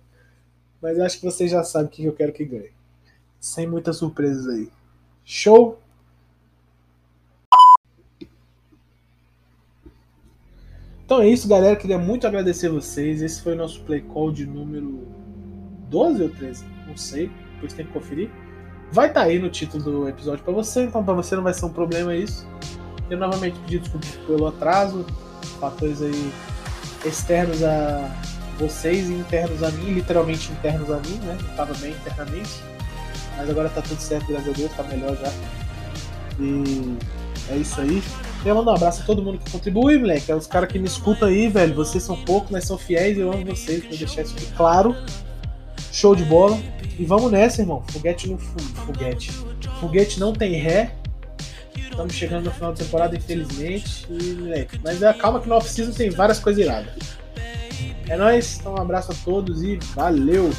Mas 0.82 0.98
eu 0.98 1.06
acho 1.06 1.20
que 1.20 1.26
vocês 1.26 1.50
já 1.50 1.64
sabem 1.64 1.90
quem 1.90 2.06
eu 2.06 2.14
quero 2.14 2.34
que 2.34 2.46
ganhe. 2.46 2.72
Sem 3.40 3.68
muitas 3.68 3.98
surpresas 3.98 4.48
aí. 4.48 4.70
Show? 5.24 5.80
Então 11.06 11.22
é 11.22 11.30
isso, 11.30 11.48
galera. 11.48 11.76
Queria 11.76 11.98
muito 11.98 12.28
agradecer 12.28 12.70
vocês. 12.70 13.22
Esse 13.22 13.42
foi 13.42 13.54
o 13.54 13.58
nosso 13.58 13.82
play 13.84 14.02
call 14.02 14.32
de 14.32 14.46
número 14.46 15.08
12 15.90 16.24
ou 16.24 16.30
13, 16.30 16.66
não 16.88 16.96
sei, 16.96 17.32
depois 17.54 17.74
tem 17.74 17.86
que 17.86 17.92
conferir. 17.92 18.30
Vai 18.92 19.08
estar 19.08 19.22
tá 19.22 19.26
aí 19.28 19.40
no 19.40 19.50
título 19.50 19.84
do 19.84 20.10
episódio 20.10 20.44
para 20.44 20.54
você, 20.54 20.84
então 20.84 21.04
para 21.04 21.14
você 21.14 21.36
não 21.36 21.44
vai 21.44 21.54
ser 21.54 21.66
um 21.66 21.74
problema 21.74 22.16
isso. 22.16 22.48
Eu 23.10 23.18
novamente 23.18 23.60
pedi 23.60 23.80
desculpas 23.80 24.12
pelo 24.26 24.48
atraso, 24.48 25.06
fatores 25.60 26.02
aí 26.02 26.32
externos 27.06 27.64
a 27.64 28.10
vocês 28.58 29.10
e 29.10 29.14
internos 29.14 29.64
a 29.64 29.72
mim, 29.72 29.94
literalmente 29.94 30.52
internos 30.52 30.92
a 30.92 30.98
mim, 30.98 31.16
né? 31.24 31.38
Eu 31.42 31.56
tava 31.56 31.74
bem 31.76 31.92
internamente, 31.92 32.62
mas 33.38 33.50
agora 33.50 33.70
tá 33.70 33.82
tudo 33.82 34.00
certo, 34.00 34.28
graças 34.28 34.50
a 34.50 34.52
Deus, 34.52 34.72
tá 34.74 34.84
melhor 34.84 35.16
já. 35.16 35.32
E 36.40 36.98
é 37.50 37.58
isso 37.58 37.80
aí. 37.82 38.02
Eu 38.46 38.56
mando 38.56 38.70
um 38.70 38.74
abraço 38.74 39.02
a 39.02 39.06
todo 39.06 39.22
mundo 39.22 39.38
que 39.38 39.52
contribui, 39.52 39.98
moleque. 39.98 40.32
É 40.32 40.36
os 40.36 40.48
caras 40.48 40.72
que 40.72 40.80
me 40.80 40.88
escutam 40.88 41.28
aí, 41.28 41.50
velho. 41.50 41.76
Vocês 41.76 42.04
são 42.04 42.16
poucos, 42.24 42.52
mas 42.52 42.64
são 42.64 42.78
fiéis. 42.78 43.18
Eu 43.18 43.34
amo 43.34 43.46
vocês. 43.46 43.84
Vou 43.84 43.98
deixar 43.98 44.22
isso 44.22 44.36
claro. 44.56 44.96
Show 45.92 46.16
de 46.16 46.24
bola. 46.24 46.60
E 46.98 47.06
vamos 47.06 47.32
nessa, 47.32 47.62
irmão. 47.62 47.84
Foguete 47.90 48.30
no 48.30 48.38
foguete. 48.38 49.32
Foguete 49.80 50.20
não 50.20 50.34
tem 50.34 50.54
ré. 50.56 50.94
Estamos 51.76 52.14
chegando 52.14 52.46
no 52.46 52.52
final 52.52 52.74
da 52.74 52.84
temporada, 52.84 53.16
infelizmente. 53.16 54.08
E, 54.10 54.34
moleque, 54.34 54.80
mas 54.84 55.02
é, 55.02 55.14
calma 55.14 55.40
que 55.40 55.50
no 55.50 55.56
off-season 55.56 55.92
tem 55.92 56.10
várias 56.10 56.40
coisas 56.40 56.64
iradas. 56.64 56.94
É 58.08 58.18
nóis, 58.18 58.58
então 58.60 58.74
um 58.74 58.82
abraço 58.82 59.12
a 59.12 59.16
todos 59.24 59.62
e 59.64 59.78
valeu! 59.94 60.52